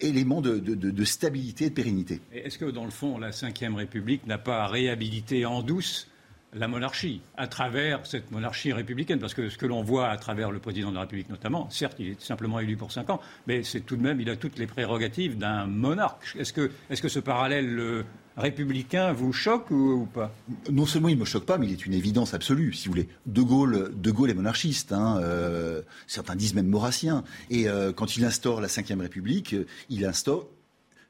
élément 0.00 0.40
de, 0.40 0.58
de, 0.58 1.04
stabilité 1.04 1.66
et 1.66 1.70
de 1.70 1.74
pérennité. 1.74 2.20
Est-ce 2.32 2.58
que, 2.58 2.64
dans 2.64 2.84
le 2.84 2.90
fond, 2.90 3.18
la 3.18 3.30
Ve 3.30 3.74
République 3.74 4.26
n'a 4.26 4.38
pas 4.38 4.66
réhabilité 4.66 5.44
en 5.44 5.62
douce 5.62 6.09
la 6.52 6.68
monarchie, 6.68 7.20
à 7.36 7.46
travers 7.46 8.04
cette 8.06 8.30
monarchie 8.30 8.72
républicaine, 8.72 9.18
parce 9.18 9.34
que 9.34 9.48
ce 9.48 9.56
que 9.56 9.66
l'on 9.66 9.82
voit 9.82 10.08
à 10.08 10.16
travers 10.16 10.50
le 10.50 10.58
président 10.58 10.90
de 10.90 10.94
la 10.94 11.02
République 11.02 11.28
notamment, 11.28 11.70
certes, 11.70 11.96
il 11.98 12.08
est 12.08 12.20
simplement 12.20 12.58
élu 12.58 12.76
pour 12.76 12.92
cinq 12.92 13.10
ans, 13.10 13.20
mais 13.46 13.62
c'est 13.62 13.80
tout 13.80 13.96
de 13.96 14.02
même, 14.02 14.20
il 14.20 14.28
a 14.30 14.36
toutes 14.36 14.58
les 14.58 14.66
prérogatives 14.66 15.38
d'un 15.38 15.66
monarque. 15.66 16.36
Est-ce 16.38 16.52
que, 16.52 16.70
est 16.90 17.00
que 17.00 17.08
ce 17.08 17.20
parallèle 17.20 18.04
républicain 18.36 19.12
vous 19.12 19.32
choque 19.32 19.70
ou, 19.70 20.08
pas? 20.12 20.34
Non 20.70 20.86
seulement 20.86 21.08
il 21.08 21.14
ne 21.14 21.20
me 21.20 21.24
choque 21.24 21.46
pas, 21.46 21.58
mais 21.58 21.66
il 21.66 21.72
est 21.72 21.86
une 21.86 21.94
évidence 21.94 22.34
absolue, 22.34 22.72
si 22.72 22.88
vous 22.88 22.94
voulez. 22.94 23.08
De 23.26 23.42
Gaulle, 23.42 23.92
de 23.94 24.10
Gaulle 24.10 24.30
est 24.30 24.34
monarchiste, 24.34 24.92
hein, 24.92 25.18
euh, 25.22 25.82
certains 26.06 26.36
disent 26.36 26.54
même 26.54 26.68
maurassien. 26.68 27.22
Et 27.50 27.68
euh, 27.68 27.92
quand 27.92 28.16
il 28.16 28.24
instaure 28.24 28.60
la 28.60 28.68
Ve 28.68 29.00
République, 29.00 29.54
il 29.88 30.04
instaure 30.04 30.48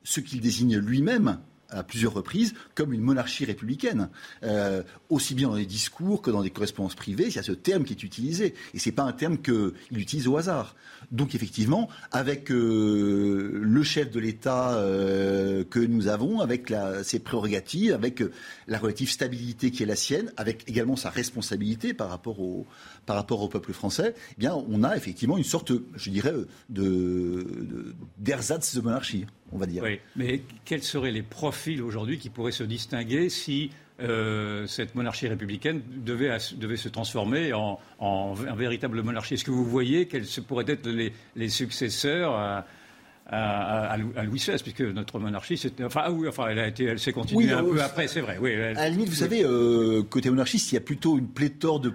ce 0.03 0.21
qu'il 0.21 0.41
désigne 0.41 0.79
lui-même 0.79 1.39
à 1.71 1.83
plusieurs 1.83 2.13
reprises 2.13 2.55
comme 2.75 2.93
une 2.93 3.01
monarchie 3.01 3.45
républicaine, 3.45 4.09
euh, 4.43 4.83
aussi 5.09 5.35
bien 5.35 5.49
dans 5.49 5.57
les 5.57 5.67
discours 5.67 6.23
que 6.23 6.31
dans 6.31 6.43
des 6.43 6.51
correspondances 6.51 6.95
privées. 6.95 7.27
Il 7.29 7.35
y 7.35 7.39
a 7.39 7.43
ce 7.43 7.53
terme 7.53 7.85
qui 7.85 7.93
est 7.93 8.03
utilisé, 8.03 8.55
et 8.75 8.79
c'est 8.79 8.93
pas 8.93 9.03
un 9.03 9.13
terme 9.13 9.39
qu'il 9.39 9.73
utilise 9.93 10.29
au 10.29 10.37
hasard. 10.37 10.75
Donc 11.11 11.35
effectivement, 11.35 11.89
avec 12.13 12.51
euh, 12.51 13.61
le 13.63 13.83
chef 13.83 14.11
de 14.11 14.21
l'État 14.21 14.75
euh, 14.75 15.65
que 15.65 15.81
nous 15.81 16.09
avons, 16.09 16.41
avec 16.41 16.73
ses 17.03 17.19
prérogatives, 17.19 17.93
avec 17.93 18.23
la 18.69 18.79
relative 18.79 19.11
stabilité 19.11 19.71
qui 19.71 19.83
est 19.83 19.87
la 19.87 19.97
sienne, 19.97 20.33
avec 20.37 20.69
également 20.69 20.97
sa 20.97 21.11
responsabilité 21.11 21.95
par 21.95 22.11
rapport 22.11 22.41
au, 22.41 22.67
par 23.07 23.17
rapport 23.17 23.43
au 23.43 23.49
peuple 23.49 23.73
français, 23.73 24.15
eh 24.33 24.35
bien, 24.39 24.55
on 24.55 24.83
a 24.85 24.97
effectivement 24.97 25.37
une 25.37 25.45
sorte, 25.45 25.73
je 25.97 26.11
dirais, 26.11 26.33
de, 26.69 27.95
d'ersatz 28.19 28.75
de 28.75 28.81
monarchie, 28.81 29.27
on 29.53 29.59
va 29.59 29.67
dire. 29.67 29.83
Oui, 29.83 30.01
mais 30.17 30.43
quels 30.65 30.83
seraient 30.83 31.11
les 31.11 31.23
profs 31.23 31.60
profil 31.61 31.83
aujourd'hui 31.83 32.17
qui 32.17 32.31
pourrait 32.31 32.53
se 32.53 32.65
distinguer 32.65 33.29
si 33.29 33.71
euh, 34.01 34.67
cette 34.67 34.95
monarchie 34.95 35.29
républicaine 35.29 35.83
devait, 35.95 36.35
devait 36.57 36.79
se 36.79 36.89
transformer 36.89 37.53
en, 37.53 37.79
en, 37.99 38.33
véritable 38.33 39.03
monarchie. 39.03 39.35
Est-ce 39.35 39.45
que 39.45 39.51
vous 39.51 39.67
voyez 39.67 40.07
quels 40.07 40.25
pourraient 40.49 40.65
être 40.69 40.89
les, 40.89 41.13
les 41.37 41.49
successeurs 41.51 42.35
à, 42.35 42.65
Louis 43.31 44.39
XVI, 44.39 44.57
puisque 44.63 44.81
notre 44.81 45.19
monarchie, 45.19 45.57
c'était, 45.57 45.85
enfin, 45.85 46.03
ah 46.05 46.13
oui, 46.13 46.27
enfin, 46.29 46.49
elle 46.49 46.59
a 46.59 46.67
été, 46.67 46.85
elle 46.85 46.99
s'est 46.99 47.13
continuée 47.13 47.53
un 47.53 47.63
peu 47.63 47.81
après, 47.81 48.09
c'est 48.09 48.21
vrai. 48.21 48.39
Oui, 48.41 48.55
à 48.55 48.73
la 48.73 48.89
limite, 48.89 49.09
vous 49.09 49.15
savez, 49.15 49.45
euh, 49.45 50.03
côté 50.03 50.31
monarchiste, 50.31 50.73
il 50.73 50.75
y 50.75 50.79
a 50.79 50.81
plutôt 50.81 51.19
une 51.19 51.29
pléthore 51.29 51.81
de, 51.81 51.93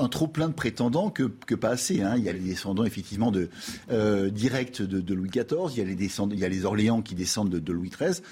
un 0.00 0.08
trop 0.08 0.26
plein 0.26 0.48
de 0.48 0.54
prétendants 0.54 1.10
que, 1.10 1.24
que 1.24 1.54
pas 1.54 1.70
assez. 1.70 2.02
Hein. 2.02 2.14
Il 2.16 2.24
y 2.24 2.28
a 2.28 2.32
les 2.32 2.38
descendants 2.38 2.84
effectivement 2.84 3.30
de 3.30 3.50
euh, 3.90 4.30
directs 4.30 4.82
de, 4.82 5.14
Louis 5.14 5.30
XIV, 5.30 5.72
il 5.72 5.78
y 5.78 5.80
a 5.80 5.84
les 5.84 5.94
descendants, 5.94 6.34
il 6.34 6.40
y 6.40 6.44
a 6.44 6.48
les 6.48 6.64
Orléans 6.64 7.02
qui 7.02 7.14
descendent 7.14 7.50
de, 7.50 7.72
Louis 7.72 7.90
XIII. 7.90 8.22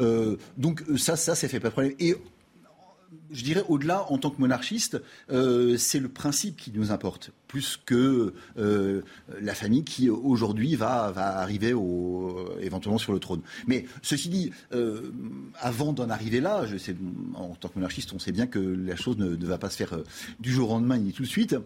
Euh, 0.00 0.36
donc 0.56 0.82
ça, 0.96 1.16
ça, 1.16 1.34
ça 1.34 1.48
fait 1.48 1.60
pas 1.60 1.68
de 1.68 1.72
problème. 1.72 1.94
Et 1.98 2.14
je 3.30 3.44
dirais 3.44 3.64
au-delà, 3.68 4.10
en 4.10 4.18
tant 4.18 4.30
que 4.30 4.40
monarchiste, 4.40 5.00
euh, 5.30 5.76
c'est 5.76 6.00
le 6.00 6.08
principe 6.08 6.56
qui 6.56 6.72
nous 6.72 6.90
importe, 6.92 7.32
plus 7.48 7.78
que 7.84 8.34
euh, 8.58 9.02
la 9.40 9.54
famille 9.54 9.84
qui 9.84 10.08
aujourd'hui 10.08 10.74
va, 10.76 11.12
arriver 11.16 11.72
au, 11.72 12.48
éventuellement 12.60 12.98
sur 12.98 13.12
le 13.12 13.18
trône. 13.18 13.42
Mais 13.66 13.86
ceci 14.02 14.28
dit, 14.28 14.52
euh, 14.72 15.12
avant 15.58 15.92
d'en 15.92 16.10
arriver 16.10 16.40
là, 16.40 16.66
je 16.66 16.76
sais, 16.76 16.96
en 17.34 17.54
tant 17.54 17.68
que 17.68 17.78
monarchiste, 17.78 18.12
on 18.12 18.18
sait 18.18 18.32
bien 18.32 18.46
que 18.46 18.58
la 18.58 18.96
chose 18.96 19.16
ne 19.18 19.46
va 19.46 19.58
pas 19.58 19.70
se 19.70 19.76
faire 19.76 19.98
du 20.38 20.52
jour 20.52 20.70
au 20.70 20.74
lendemain 20.74 20.98
ni 20.98 21.12
tout 21.12 21.22
de 21.22 21.28
suite. 21.28 21.56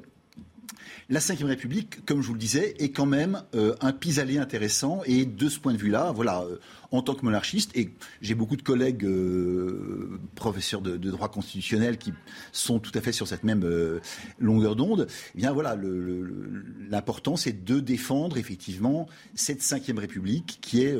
La 1.09 1.20
Ve 1.20 1.45
République, 1.45 2.05
comme 2.07 2.22
je 2.22 2.29
vous 2.29 2.35
le 2.35 2.39
disais, 2.39 2.75
est 2.79 2.91
quand 2.91 3.07
même 3.07 3.43
euh, 3.55 3.75
un 3.81 3.93
pis-aller 3.93 4.39
intéressant. 4.39 5.03
Et 5.07 5.27
de 5.27 5.49
ce 5.49 5.59
point 5.59 5.72
de 5.72 5.79
vue-là, 5.79 6.12
voilà, 6.12 6.43
euh, 6.43 6.59
en 6.93 7.03
tant 7.03 7.14
que 7.14 7.25
monarchiste, 7.25 7.77
et 7.77 7.91
j'ai 8.22 8.35
beaucoup 8.35 8.57
de 8.57 8.62
collègues 8.62 9.05
euh, 9.05 10.18
professeurs 10.35 10.81
de, 10.81 10.97
droit 10.97 11.29
constitutionnel 11.29 11.99
qui 11.99 12.12
sont 12.53 12.79
tout 12.79 12.93
à 12.95 13.01
fait 13.01 13.12
sur 13.12 13.29
cette 13.29 13.45
même 13.45 13.68
longueur 14.39 14.77
d'onde, 14.77 15.07
eh 15.35 15.39
bien 15.39 15.53
voilà, 15.53 15.77
l'important 16.89 17.37
c'est 17.37 17.64
de 17.64 17.81
défendre 17.81 18.37
effectivement 18.37 19.09
cette 19.35 19.62
Ve 19.62 19.99
République 19.99 20.59
qui 20.61 20.83
est 20.83 20.97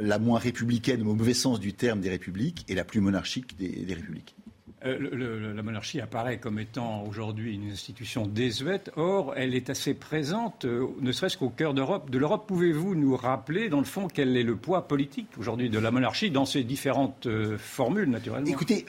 la 0.00 0.18
moins 0.18 0.38
républicaine 0.38 1.02
au 1.02 1.14
mauvais 1.14 1.34
sens 1.34 1.60
du 1.60 1.72
terme 1.72 2.00
des 2.00 2.10
républiques 2.10 2.64
et 2.68 2.74
la 2.74 2.84
plus 2.84 3.00
monarchique 3.00 3.56
des 3.56 3.94
républiques. 3.94 4.36
Euh, 4.84 5.54
la 5.54 5.62
monarchie 5.62 6.00
apparaît 6.00 6.38
comme 6.38 6.58
étant 6.58 7.04
aujourd'hui 7.04 7.54
une 7.54 7.70
institution 7.70 8.26
désuète. 8.26 8.90
Or, 8.96 9.32
elle 9.34 9.54
est 9.54 9.70
assez 9.70 9.94
présente, 9.94 10.66
euh, 10.66 10.86
ne 11.00 11.12
serait-ce 11.12 11.38
qu'au 11.38 11.48
cœur 11.48 11.72
d'Europe, 11.72 12.10
de 12.10 12.18
l'Europe. 12.18 12.44
Pouvez-vous 12.46 12.94
nous 12.94 13.16
rappeler, 13.16 13.70
dans 13.70 13.78
le 13.78 13.86
fond, 13.86 14.06
quel 14.12 14.36
est 14.36 14.42
le 14.42 14.56
poids 14.56 14.86
politique 14.86 15.28
aujourd'hui 15.38 15.70
de 15.70 15.78
la 15.78 15.90
monarchie 15.90 16.30
dans 16.30 16.44
ses 16.44 16.62
différentes 16.62 17.26
euh, 17.26 17.56
formules, 17.56 18.10
naturellement? 18.10 18.46
Écoutez, 18.46 18.84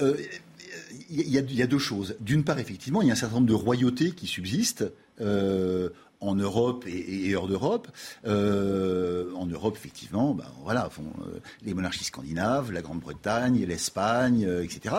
il 1.09 1.29
y, 1.29 1.61
a 1.61 1.67
deux 1.67 1.79
choses. 1.79 2.17
D'une 2.19 2.43
part, 2.43 2.59
effectivement, 2.59 3.01
il 3.01 3.07
y 3.07 3.09
a 3.09 3.13
un 3.13 3.17
certain 3.17 3.35
nombre 3.35 3.47
de 3.47 3.53
royautés 3.53 4.11
qui 4.11 4.27
subsistent 4.27 4.85
en 6.19 6.35
Europe 6.35 6.85
et, 6.87 7.35
hors 7.35 7.47
d'Europe. 7.47 7.87
Euh, 8.25 9.31
en 9.35 9.45
Europe, 9.45 9.75
effectivement, 9.77 10.33
ben, 10.33 10.45
voilà, 10.63 10.89
font, 10.89 11.03
euh, 11.21 11.39
les 11.63 11.73
monarchies 11.73 12.05
scandinaves, 12.05 12.71
la 12.71 12.81
Grande-Bretagne, 12.81 13.65
l'Espagne, 13.65 14.45
euh, 14.45 14.63
etc. 14.63 14.95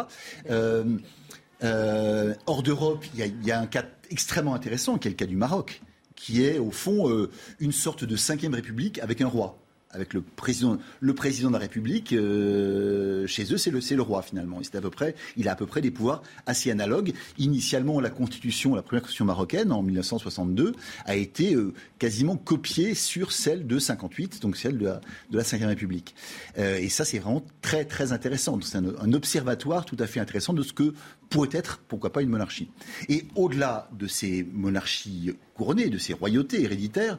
hors 2.47 2.63
d'Europe, 2.63 3.05
il 3.15 3.45
y, 3.45 3.53
a 3.53 3.61
un 3.61 3.67
cas 3.67 3.85
extrêmement 4.11 4.55
intéressant, 4.55 4.99
qui 4.99 5.09
est 5.09 5.11
le 5.11 5.17
cas 5.17 5.27
du 5.27 5.37
Maroc, 5.37 5.83
qui 6.15 6.45
est 6.45 6.59
au 6.59 6.71
fond 6.71 7.29
une 7.61 7.73
sorte 7.73 8.05
de 8.05 8.17
cinquième 8.17 8.55
république 8.55 8.99
avec 9.01 9.21
un 9.21 9.29
roi 9.29 9.59
avec 9.99 10.15
le 10.15 10.23
président, 10.23 10.79
le 11.01 11.13
président 11.13 11.49
de 11.49 11.55
la 11.55 11.59
République, 11.59 12.13
euh, 12.13 13.27
chez 13.27 13.53
eux, 13.53 13.57
c'est 13.59 13.71
le, 13.71 14.03
roi 14.03 14.23
finalement. 14.23 14.61
à 14.61 14.81
peu 14.81 14.91
près, 14.91 15.17
il 15.37 15.49
a 15.49 15.53
à 15.53 15.57
peu 15.57 15.67
près 15.67 15.81
des 15.81 15.91
pouvoirs 15.91 16.23
assez 16.47 16.71
analogues. 16.71 17.13
Initialement, 17.37 18.01
la 18.01 18.11
constitution, 18.11 18.77
la 18.77 18.83
première 18.83 19.03
constitution 19.03 19.25
marocaine 19.25 19.73
en 19.73 19.83
1962, 19.83 20.73
a 21.05 21.17
été 21.17 21.55
euh, 21.55 21.75
quasiment 21.99 22.37
copiée 22.37 22.95
sur 22.95 23.33
celle 23.33 23.67
de 23.67 23.79
58, 23.79 24.41
donc 24.41 24.57
celle 24.57 24.79
de 24.79 24.85
la, 24.85 25.01
de 25.31 25.67
République. 25.67 26.15
Euh, 26.59 26.79
et 26.79 26.89
ça, 26.89 27.05
c'est 27.05 27.19
vraiment 27.19 27.45
très 27.61 27.85
très 27.85 28.13
intéressant. 28.13 28.59
C'est 28.63 28.79
un, 28.79 29.13
observatoire 29.13 29.85
tout 29.85 29.97
à 29.99 30.07
fait 30.07 30.21
intéressant 30.21 30.53
de 30.53 30.63
ce 30.63 30.73
que 30.73 30.95
pourrait 31.29 31.49
être, 31.53 31.81
pourquoi 31.89 32.13
pas, 32.13 32.23
une 32.23 32.29
monarchie. 32.29 32.71
Et 33.09 33.25
au-delà 33.35 33.91
de 33.99 34.07
ces 34.07 34.47
monarchies 34.53 35.33
couronnées, 35.55 35.89
de 35.89 35.99
ces 35.99 36.13
royautés 36.13 36.63
héréditaires, 36.63 37.19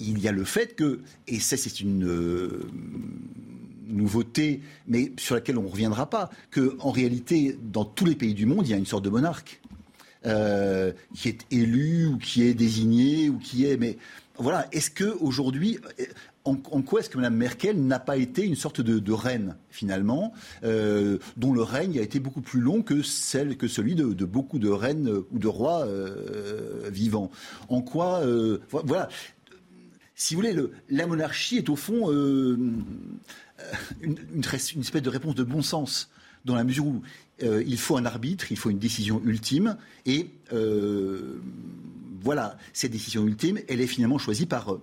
il 0.00 0.18
y 0.20 0.28
a 0.28 0.32
le 0.32 0.44
fait 0.44 0.74
que, 0.74 1.00
et 1.26 1.40
ça 1.40 1.56
c'est 1.56 1.80
une 1.80 2.06
euh, 2.06 2.66
nouveauté, 3.88 4.60
mais 4.86 5.12
sur 5.18 5.34
laquelle 5.34 5.58
on 5.58 5.62
ne 5.62 5.68
reviendra 5.68 6.08
pas, 6.08 6.30
qu'en 6.50 6.90
réalité, 6.90 7.58
dans 7.62 7.84
tous 7.84 8.04
les 8.04 8.14
pays 8.14 8.34
du 8.34 8.46
monde, 8.46 8.66
il 8.66 8.70
y 8.70 8.74
a 8.74 8.78
une 8.78 8.86
sorte 8.86 9.04
de 9.04 9.10
monarque. 9.10 9.60
Euh, 10.26 10.92
qui 11.14 11.28
est 11.28 11.46
élu 11.52 12.06
ou 12.06 12.18
qui 12.18 12.42
est 12.42 12.52
désigné 12.52 13.30
ou 13.30 13.38
qui 13.38 13.66
est 13.66 13.76
mais 13.76 13.98
voilà 14.36 14.66
est-ce 14.72 14.90
que 14.90 15.16
aujourd'hui 15.20 15.78
en, 16.44 16.56
quoi 16.56 16.98
est-ce 16.98 17.08
que 17.08 17.18
Mme 17.18 17.36
Merkel 17.36 17.80
n'a 17.86 18.00
pas 18.00 18.16
été 18.16 18.44
une 18.44 18.56
sorte 18.56 18.80
de, 18.80 19.12
reine 19.12 19.56
finalement, 19.70 20.32
euh, 20.64 21.18
dont 21.36 21.52
le 21.52 21.62
règne 21.62 22.00
a 22.00 22.02
été 22.02 22.18
beaucoup 22.18 22.40
plus 22.40 22.60
long 22.60 22.82
que 22.82 23.02
celui 23.02 23.94
de, 23.94 24.24
beaucoup 24.24 24.58
de 24.58 24.68
reines 24.68 25.08
ou 25.30 25.38
de 25.38 25.46
rois 25.46 25.86
vivants? 26.90 27.30
En 27.68 27.82
quoi, 27.82 28.22
voilà, 28.70 29.08
si 30.18 30.34
vous 30.34 30.40
voulez, 30.40 30.56
la 30.90 31.06
monarchie 31.06 31.58
est 31.58 31.68
au 31.68 31.76
fond 31.76 32.10
euh, 32.10 32.58
une, 34.00 34.18
espèce 34.42 35.00
de 35.00 35.08
réponse 35.08 35.36
de 35.36 35.44
bon 35.44 35.62
sens, 35.62 36.10
dans 36.44 36.56
la 36.56 36.64
mesure 36.64 36.86
où 36.86 37.02
euh, 37.44 37.62
il 37.64 37.78
faut 37.78 37.96
un 37.96 38.04
arbitre, 38.04 38.50
il 38.50 38.58
faut 38.58 38.68
une 38.68 38.80
décision 38.80 39.22
ultime, 39.24 39.76
et 40.06 40.30
euh, 40.52 41.40
voilà, 42.20 42.58
cette 42.72 42.90
décision 42.90 43.24
ultime, 43.28 43.60
elle 43.68 43.80
est 43.80 43.86
finalement 43.86 44.18
choisie 44.18 44.46
par 44.46 44.78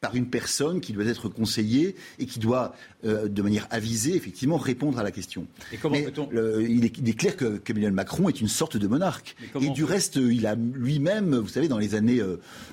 par 0.00 0.14
une 0.14 0.30
personne 0.30 0.80
qui 0.80 0.92
doit 0.92 1.04
être 1.04 1.28
conseillée 1.28 1.96
et 2.18 2.26
qui 2.26 2.38
doit, 2.38 2.74
euh, 3.04 3.26
de 3.28 3.42
manière 3.42 3.66
avisée, 3.70 4.14
effectivement, 4.14 4.56
répondre 4.56 4.98
à 4.98 5.02
la 5.02 5.10
question. 5.10 5.46
Et 5.72 5.76
comment 5.76 5.96
il, 5.96 6.84
est, 6.84 7.12
clair 7.14 7.36
que, 7.36 7.60
Emmanuel 7.68 7.92
Macron 7.92 8.28
est 8.28 8.40
une 8.40 8.48
sorte 8.48 8.76
de 8.76 8.86
monarque. 8.86 9.34
Et 9.60 9.70
du 9.70 9.84
reste, 9.84 10.16
il 10.16 10.46
a 10.46 10.54
lui-même, 10.54 11.36
vous 11.36 11.48
savez, 11.48 11.68
dans 11.68 11.78
les 11.78 11.94
années 11.94 12.22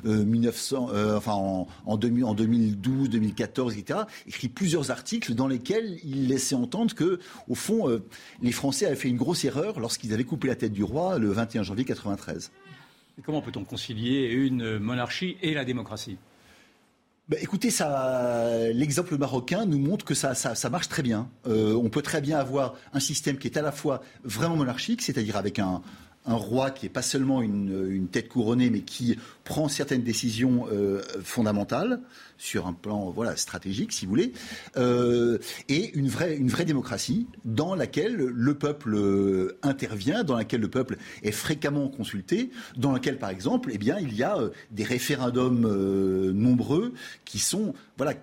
1900, 0.03 0.89
euh, 0.89 0.95
euh, 0.95 1.17
enfin 1.17 1.33
en, 1.33 1.67
en, 1.85 1.97
2012, 1.97 3.09
2014, 3.09 3.77
etc., 3.77 3.99
écrit 4.27 4.47
plusieurs 4.47 4.91
articles 4.91 5.33
dans 5.33 5.47
lesquels 5.47 5.97
il 6.03 6.27
laissait 6.27 6.55
entendre 6.55 6.93
que, 6.93 7.19
au 7.47 7.55
fond, 7.55 8.01
les 8.41 8.51
Français 8.51 8.85
avaient 8.85 8.95
fait 8.95 9.09
une 9.09 9.17
grosse 9.17 9.45
erreur 9.45 9.79
lorsqu'ils 9.79 10.13
avaient 10.13 10.23
coupé 10.23 10.47
la 10.47 10.55
tête 10.55 10.73
du 10.73 10.83
roi 10.83 11.17
le 11.17 11.31
21 11.31 11.63
janvier 11.63 11.83
1993. 11.83 12.51
comment 13.23 13.41
peut-on 13.41 13.63
concilier 13.63 14.27
une 14.31 14.77
monarchie 14.77 15.37
et 15.41 15.53
la 15.53 15.65
démocratie? 15.65 16.17
Bah, 17.27 17.37
écoutez, 17.41 17.71
ça, 17.71 18.69
l'exemple 18.71 19.17
marocain 19.17 19.65
nous 19.65 19.79
montre 19.79 20.05
que 20.05 20.13
ça, 20.13 20.35
marche 20.69 20.89
très 20.89 21.01
bien. 21.01 21.29
Euh, 21.47 21.73
on 21.73 21.89
peut 21.89 22.03
très 22.03 22.21
bien 22.21 22.37
avoir 22.37 22.75
un 22.93 22.99
système 22.99 23.37
qui 23.37 23.47
est 23.47 23.57
à 23.57 23.63
la 23.63 23.71
fois 23.71 24.03
vraiment 24.23 24.55
monarchique, 24.55 25.01
c'est-à-dire 25.01 25.35
avec 25.35 25.57
un, 25.57 25.81
un 26.25 26.35
roi 26.35 26.71
qui 26.71 26.85
n'est 26.85 26.91
pas 26.91 27.01
seulement 27.01 27.41
une, 27.41 28.07
tête 28.11 28.29
couronnée, 28.29 28.69
mais 28.69 28.81
qui 28.81 29.17
prend 29.43 29.67
certaines 29.67 30.03
décisions 30.03 30.67
euh, 30.71 31.01
fondamentales 31.23 32.01
sur 32.37 32.67
un 32.67 32.73
plan 32.73 33.09
voilà 33.11 33.35
stratégique, 33.35 33.91
si 33.91 34.05
vous 34.05 34.09
voulez, 34.09 34.33
euh, 34.77 35.37
et 35.69 35.95
une 35.95 36.07
vraie, 36.07 36.37
démocratie 36.65 37.27
dans 37.45 37.75
laquelle 37.75 38.15
le 38.15 38.53
peuple 38.55 38.95
euh, 38.95 39.57
intervient, 39.63 40.23
dans 40.23 40.35
laquelle 40.35 40.61
le 40.61 40.69
peuple 40.69 40.97
est 41.23 41.31
fréquemment 41.31 41.87
consulté, 41.87 42.51
dans 42.77 42.91
laquelle, 42.91 43.17
par 43.17 43.29
exemple, 43.29 43.69
eh 43.73 43.79
il 43.85 44.15
y 44.15 44.23
a 44.23 44.37
des 44.71 44.83
référendums 44.83 46.31
nombreux 46.33 46.93
qui 47.23 47.39
sont 47.39 47.73
voilà 47.97 48.13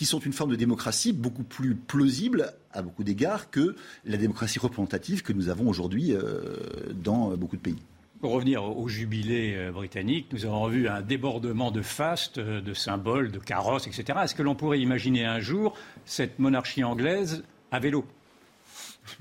qui 0.00 0.06
sont 0.06 0.18
une 0.18 0.32
forme 0.32 0.50
de 0.50 0.56
démocratie 0.56 1.12
beaucoup 1.12 1.42
plus 1.42 1.74
plausible 1.74 2.54
à 2.72 2.80
beaucoup 2.80 3.04
d'égards 3.04 3.50
que 3.50 3.76
la 4.06 4.16
démocratie 4.16 4.58
représentative 4.58 5.20
que 5.20 5.34
nous 5.34 5.50
avons 5.50 5.68
aujourd'hui 5.68 6.14
euh, 6.14 6.56
dans 6.94 7.36
beaucoup 7.36 7.56
de 7.56 7.60
pays. 7.60 7.76
Pour 8.22 8.32
revenir 8.32 8.64
au 8.64 8.88
jubilé 8.88 9.54
euh, 9.54 9.72
britannique, 9.72 10.28
nous 10.32 10.46
avons 10.46 10.68
vu 10.68 10.88
un 10.88 11.02
débordement 11.02 11.70
de 11.70 11.82
fastes, 11.82 12.38
euh, 12.38 12.62
de 12.62 12.72
symboles, 12.72 13.30
de 13.30 13.40
carrosses, 13.40 13.88
etc. 13.88 14.20
Est-ce 14.24 14.34
que 14.34 14.42
l'on 14.42 14.54
pourrait 14.54 14.80
imaginer 14.80 15.26
un 15.26 15.40
jour 15.40 15.76
cette 16.06 16.38
monarchie 16.38 16.82
anglaise 16.82 17.44
à 17.70 17.78
vélo? 17.78 18.06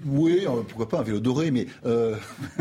Oui, 0.06 0.46
euh, 0.46 0.62
pourquoi 0.68 0.90
pas 0.90 1.00
un 1.00 1.04
vélo 1.04 1.20
doré, 1.20 1.52
mais, 1.52 1.68
euh, 1.86 2.16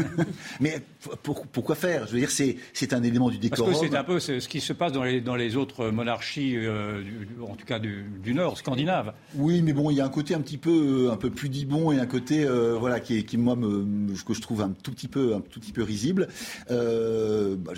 mais 0.61 0.83
pourquoi 1.22 1.74
faire? 1.74 2.07
Je 2.07 2.12
veux 2.12 2.18
dire, 2.18 2.31
c'est 2.31 2.93
un 2.93 3.03
élément 3.03 3.31
du 3.31 3.39
décor. 3.39 3.66
Parce 3.66 3.81
que 3.81 3.89
c'est 3.89 3.97
un 3.97 4.05
peu 4.05 4.20
ce 4.20 4.47
qui 4.49 4.61
se 4.61 4.72
passe 4.72 4.93
dans 4.93 5.05
les, 5.05 5.20
dans 5.20 5.37
les 5.37 5.57
autres 5.57 5.91
monarchies, 5.91 6.55
euh, 6.57 7.03
en 7.43 7.55
tout 7.55 7.66
cas 7.66 7.79
du, 7.79 8.35
Nord, 8.35 8.59
scandinave. 8.59 9.14
Oui, 9.35 9.62
mais 9.62 9.72
bon, 9.72 9.91
il 9.91 9.97
y 9.97 10.01
a 10.01 10.05
un 10.05 10.11
côté 10.11 10.35
un 10.35 10.41
petit 10.41 10.59
peu, 10.59 11.09
un 11.11 11.16
peu 11.16 11.31
pudibond 11.31 11.93
et 11.93 11.99
un 11.99 12.07
côté, 12.07 12.47
voilà, 12.79 13.01
qui, 13.01 13.24
qui 13.24 13.37
moi, 13.37 13.57
me, 13.57 14.14
que 14.26 14.35
je 14.35 14.41
trouve 14.41 14.62
un 14.62 14.70
tout 14.70 14.93
petit 14.93 15.09
peu, 15.09 15.35
un 15.35 15.41
tout 15.41 15.61
petit 15.61 15.72
peu 15.72 15.83
risible. 15.83 16.29
Bah, 16.68 17.72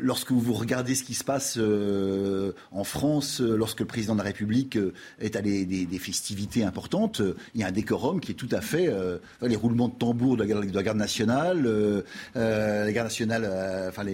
lorsque 0.00 0.32
vous 0.32 0.52
regardez 0.52 0.94
ce 0.94 1.04
qui 1.04 1.14
se 1.14 1.24
passe 1.24 1.56
euh, 1.58 2.52
en 2.72 2.84
France, 2.84 3.40
lorsque 3.40 3.80
le 3.80 3.86
président 3.86 4.14
de 4.14 4.18
la 4.18 4.24
République 4.24 4.78
est 5.20 5.36
à 5.36 5.42
des, 5.42 5.64
des, 5.64 5.98
festivités 5.98 6.64
importantes, 6.64 7.22
il 7.54 7.60
y 7.60 7.64
a 7.64 7.68
un 7.68 7.72
décorum 7.72 8.20
qui 8.20 8.32
est 8.32 8.34
tout 8.34 8.48
à 8.52 8.60
fait 8.60 8.63
les 8.72 9.56
roulements 9.56 9.88
de 9.88 9.94
tambour 9.94 10.36
de 10.36 10.44
la, 10.44 10.82
garde 10.82 10.98
nationale, 10.98 12.04
la 12.34 12.92
garde 12.92 13.06
nationale, 13.06 13.44
enfin 13.88 14.04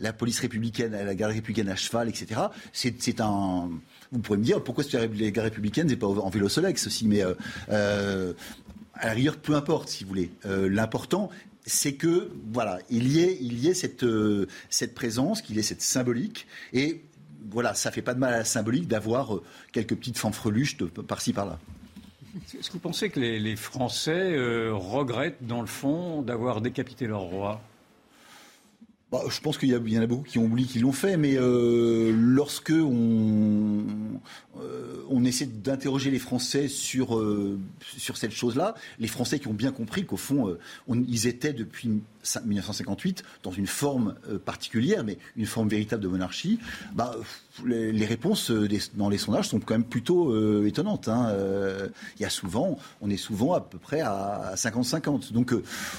la 0.00 0.12
police 0.12 0.40
républicaine, 0.40 0.92
la 0.92 1.14
garde 1.14 1.32
républicaine 1.32 1.68
à 1.68 1.76
cheval, 1.76 2.08
etc. 2.08 2.40
C'est 2.72 3.20
un 3.20 3.70
vous 4.10 4.18
pourrez 4.18 4.38
me 4.38 4.44
dire 4.44 4.62
pourquoi 4.62 4.84
les 5.14 5.32
gardes 5.32 5.46
républicaines 5.46 5.86
n'est 5.86 5.96
pas 5.96 6.06
en 6.06 6.28
vélo 6.28 6.48
Solex 6.48 6.86
aussi, 6.86 7.06
mais 7.06 7.22
à 7.70 9.06
la 9.06 9.12
rigueur, 9.12 9.36
peu 9.36 9.54
importe, 9.54 9.88
si 9.88 10.04
vous 10.04 10.08
voulez. 10.08 10.30
L'important, 10.44 11.30
c'est 11.66 11.94
que 11.94 12.30
voilà, 12.52 12.78
il 12.90 13.08
y 13.08 13.20
ait, 13.20 13.38
il 13.40 13.58
y 13.58 13.68
ait 13.68 13.74
cette, 13.74 14.04
euh, 14.04 14.46
présence, 14.94 15.42
qu'il 15.42 15.56
y 15.56 15.58
ait 15.58 15.62
cette 15.62 15.82
symbolique. 15.82 16.46
Et 16.72 17.02
voilà, 17.50 17.74
ça 17.74 17.90
fait 17.90 18.02
pas 18.02 18.14
de 18.14 18.18
mal 18.18 18.34
à 18.34 18.38
la 18.38 18.44
symbolique 18.44 18.88
d'avoir 18.88 19.36
euh, 19.36 19.42
quelques 19.72 19.94
petites 19.94 20.18
fanfreluches 20.18 20.76
par-ci 21.06 21.32
par-là. 21.32 21.58
Est-ce 22.58 22.68
que 22.68 22.74
vous 22.74 22.78
pensez 22.78 23.10
que 23.10 23.20
les, 23.20 23.56
Français 23.56 24.32
euh, 24.32 24.72
regrettent, 24.74 25.44
dans 25.46 25.60
le 25.60 25.66
fond, 25.66 26.22
d'avoir 26.22 26.60
décapité 26.60 27.06
leur 27.06 27.20
roi? 27.20 27.60
Bah, 29.10 29.20
je 29.28 29.40
pense 29.40 29.58
qu'il 29.58 29.68
y, 29.68 29.98
en 29.98 30.02
a 30.02 30.06
beaucoup 30.06 30.22
qui 30.22 30.38
ont 30.38 30.44
oublié 30.44 30.66
qu'ils 30.66 30.82
l'ont 30.82 30.92
fait, 30.92 31.18
mais 31.18 31.36
lorsque 31.36 32.72
on, 32.72 33.84
on 35.10 35.24
essaie 35.26 35.44
d'interroger 35.44 36.10
les 36.10 36.18
Français 36.18 36.66
sur, 36.68 37.22
sur 37.98 38.16
cette 38.16 38.30
chose-là, 38.30 38.74
les 38.98 39.08
Français 39.08 39.38
qui 39.38 39.48
ont 39.48 39.52
bien 39.52 39.70
compris 39.70 40.06
qu'au 40.06 40.16
fond, 40.16 40.56
ils 40.88 41.26
étaient 41.26 41.52
depuis 41.52 42.00
1958 42.44 43.22
dans 43.42 43.50
une 43.50 43.66
forme 43.66 44.14
euh, 44.28 44.38
particulière, 44.38 45.04
mais 45.04 45.18
une 45.36 45.46
forme 45.46 45.68
véritable 45.68 46.02
de 46.02 46.08
monarchie, 46.08 46.58
bah, 46.94 47.16
les, 47.64 48.06
réponses 48.06 48.50
euh, 48.50 48.68
dans 48.94 49.08
les 49.08 49.18
sondages 49.18 49.48
sont 49.48 49.60
quand 49.60 49.74
même 49.74 49.84
plutôt 49.84 50.32
euh, 50.32 50.66
étonnantes. 50.66 51.08
Hein. 51.08 51.34
Il 52.16 52.22
y 52.22 52.24
a 52.24 52.30
souvent, 52.30 52.78
on 53.00 53.10
est 53.10 53.16
souvent 53.16 53.54
à 53.54 53.60
peu 53.60 53.78
près 53.78 54.00
à 54.00 54.54
50-50. 54.56 55.32
Donc 55.32 55.54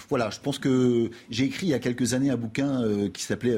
voilà, 0.10 0.30
je 0.30 0.40
pense 0.40 0.60
que 0.60 1.10
j'ai 1.30 1.46
écrit 1.46 1.68
il 1.68 1.70
y 1.70 1.74
a 1.74 1.80
quelques 1.80 2.14
années 2.14 2.30
un 2.30 2.38
bouquin 2.38 2.84
qui 3.14 3.24
s'appelait 3.24 3.58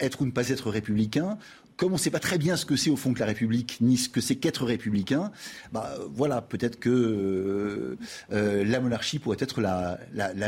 Être 0.00 0.22
ou 0.22 0.26
ne 0.26 0.30
pas 0.30 0.48
être 0.48 0.70
républicain 0.70 1.38
comme 1.76 1.90
on 1.90 1.96
ne 1.96 2.00
sait 2.00 2.10
pas 2.10 2.20
très 2.20 2.38
bien 2.38 2.56
ce 2.56 2.64
que 2.66 2.76
c'est 2.76 2.90
au 2.90 2.96
fond 2.96 3.12
que 3.12 3.20
la 3.20 3.26
République, 3.26 3.78
ni 3.80 3.96
ce 3.96 4.08
que 4.08 4.20
c'est 4.20 4.36
qu'être 4.36 4.64
républicain, 4.64 5.32
bah, 5.72 5.94
voilà, 6.10 6.40
peut-être 6.40 6.78
que 6.78 6.90
euh, 6.90 7.98
euh, 8.32 8.64
la 8.64 8.80
monarchie 8.80 9.18
pourrait 9.18 9.38
être 9.40 9.60
la, 9.60 9.98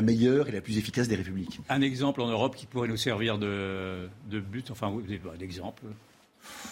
meilleure 0.03 0.49
et 0.49 0.53
la 0.53 0.61
plus 0.61 0.79
efficace 0.79 1.09
des 1.09 1.17
républiques. 1.17 1.61
Un 1.69 1.81
exemple 1.81 2.21
en 2.21 2.29
Europe 2.29 2.57
qui 2.57 2.67
pourrait 2.67 2.89
nous 2.89 2.97
servir 2.97 3.39
de, 3.39 4.09
de 4.31 4.41
but, 4.41 4.71
enfin, 4.71 4.95
d'exemple 5.39 5.85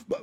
bah, 0.09 0.21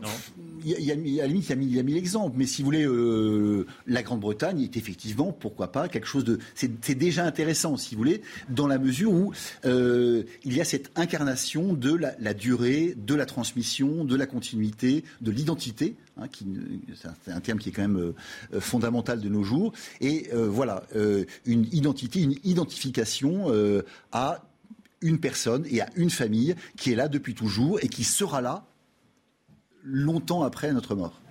il 0.63 0.79
y, 0.79 0.91
a, 0.91 0.95
limite, 0.95 1.49
il 1.49 1.75
y 1.75 1.79
a 1.79 1.83
mille, 1.83 1.97
exemples. 1.97 2.35
Mais 2.37 2.45
si 2.45 2.61
vous 2.61 2.67
voulez, 2.67 2.85
euh, 2.85 3.65
la 3.87 4.03
Grande-Bretagne 4.03 4.61
est 4.61 4.77
effectivement, 4.77 5.31
pourquoi 5.31 5.71
pas, 5.71 5.87
quelque 5.87 6.07
chose 6.07 6.23
de. 6.23 6.39
C'est 6.53 6.95
déjà 6.95 7.25
intéressant, 7.25 7.77
si 7.77 7.95
vous 7.95 7.99
voulez, 7.99 8.21
dans 8.49 8.67
la 8.67 8.77
mesure 8.77 9.11
où 9.11 9.33
euh, 9.65 10.23
il 10.43 10.55
y 10.55 10.61
a 10.61 10.65
cette 10.65 10.91
incarnation 10.95 11.73
de 11.73 11.95
la, 11.95 12.33
durée, 12.33 12.93
de 12.95 13.15
la 13.15 13.25
transmission, 13.25 14.05
de 14.05 14.15
la 14.15 14.27
continuité, 14.27 15.03
de 15.21 15.31
l'identité. 15.31 15.95
Hein, 16.17 16.27
c'est 17.25 17.31
un 17.31 17.39
terme 17.39 17.57
qui 17.57 17.69
est 17.69 17.71
quand 17.71 17.81
même 17.81 18.13
euh, 18.53 18.59
fondamental 18.59 19.19
de 19.19 19.29
nos 19.29 19.43
jours. 19.43 19.73
Et 19.99 20.29
voilà, 20.31 20.83
une 21.45 21.65
identité, 21.71 22.21
une 22.21 22.35
identification 22.43 23.47
à 24.11 24.43
une 25.01 25.19
personne 25.19 25.65
et 25.69 25.81
à 25.81 25.89
une 25.95 26.09
famille 26.09 26.55
qui 26.77 26.91
est 26.91 26.95
là 26.95 27.07
depuis 27.07 27.33
toujours 27.33 27.79
et 27.81 27.87
qui 27.87 28.03
sera 28.03 28.41
là 28.41 28.65
longtemps 29.83 30.43
après 30.43 30.71
notre 30.73 30.95
mort. 30.95 31.21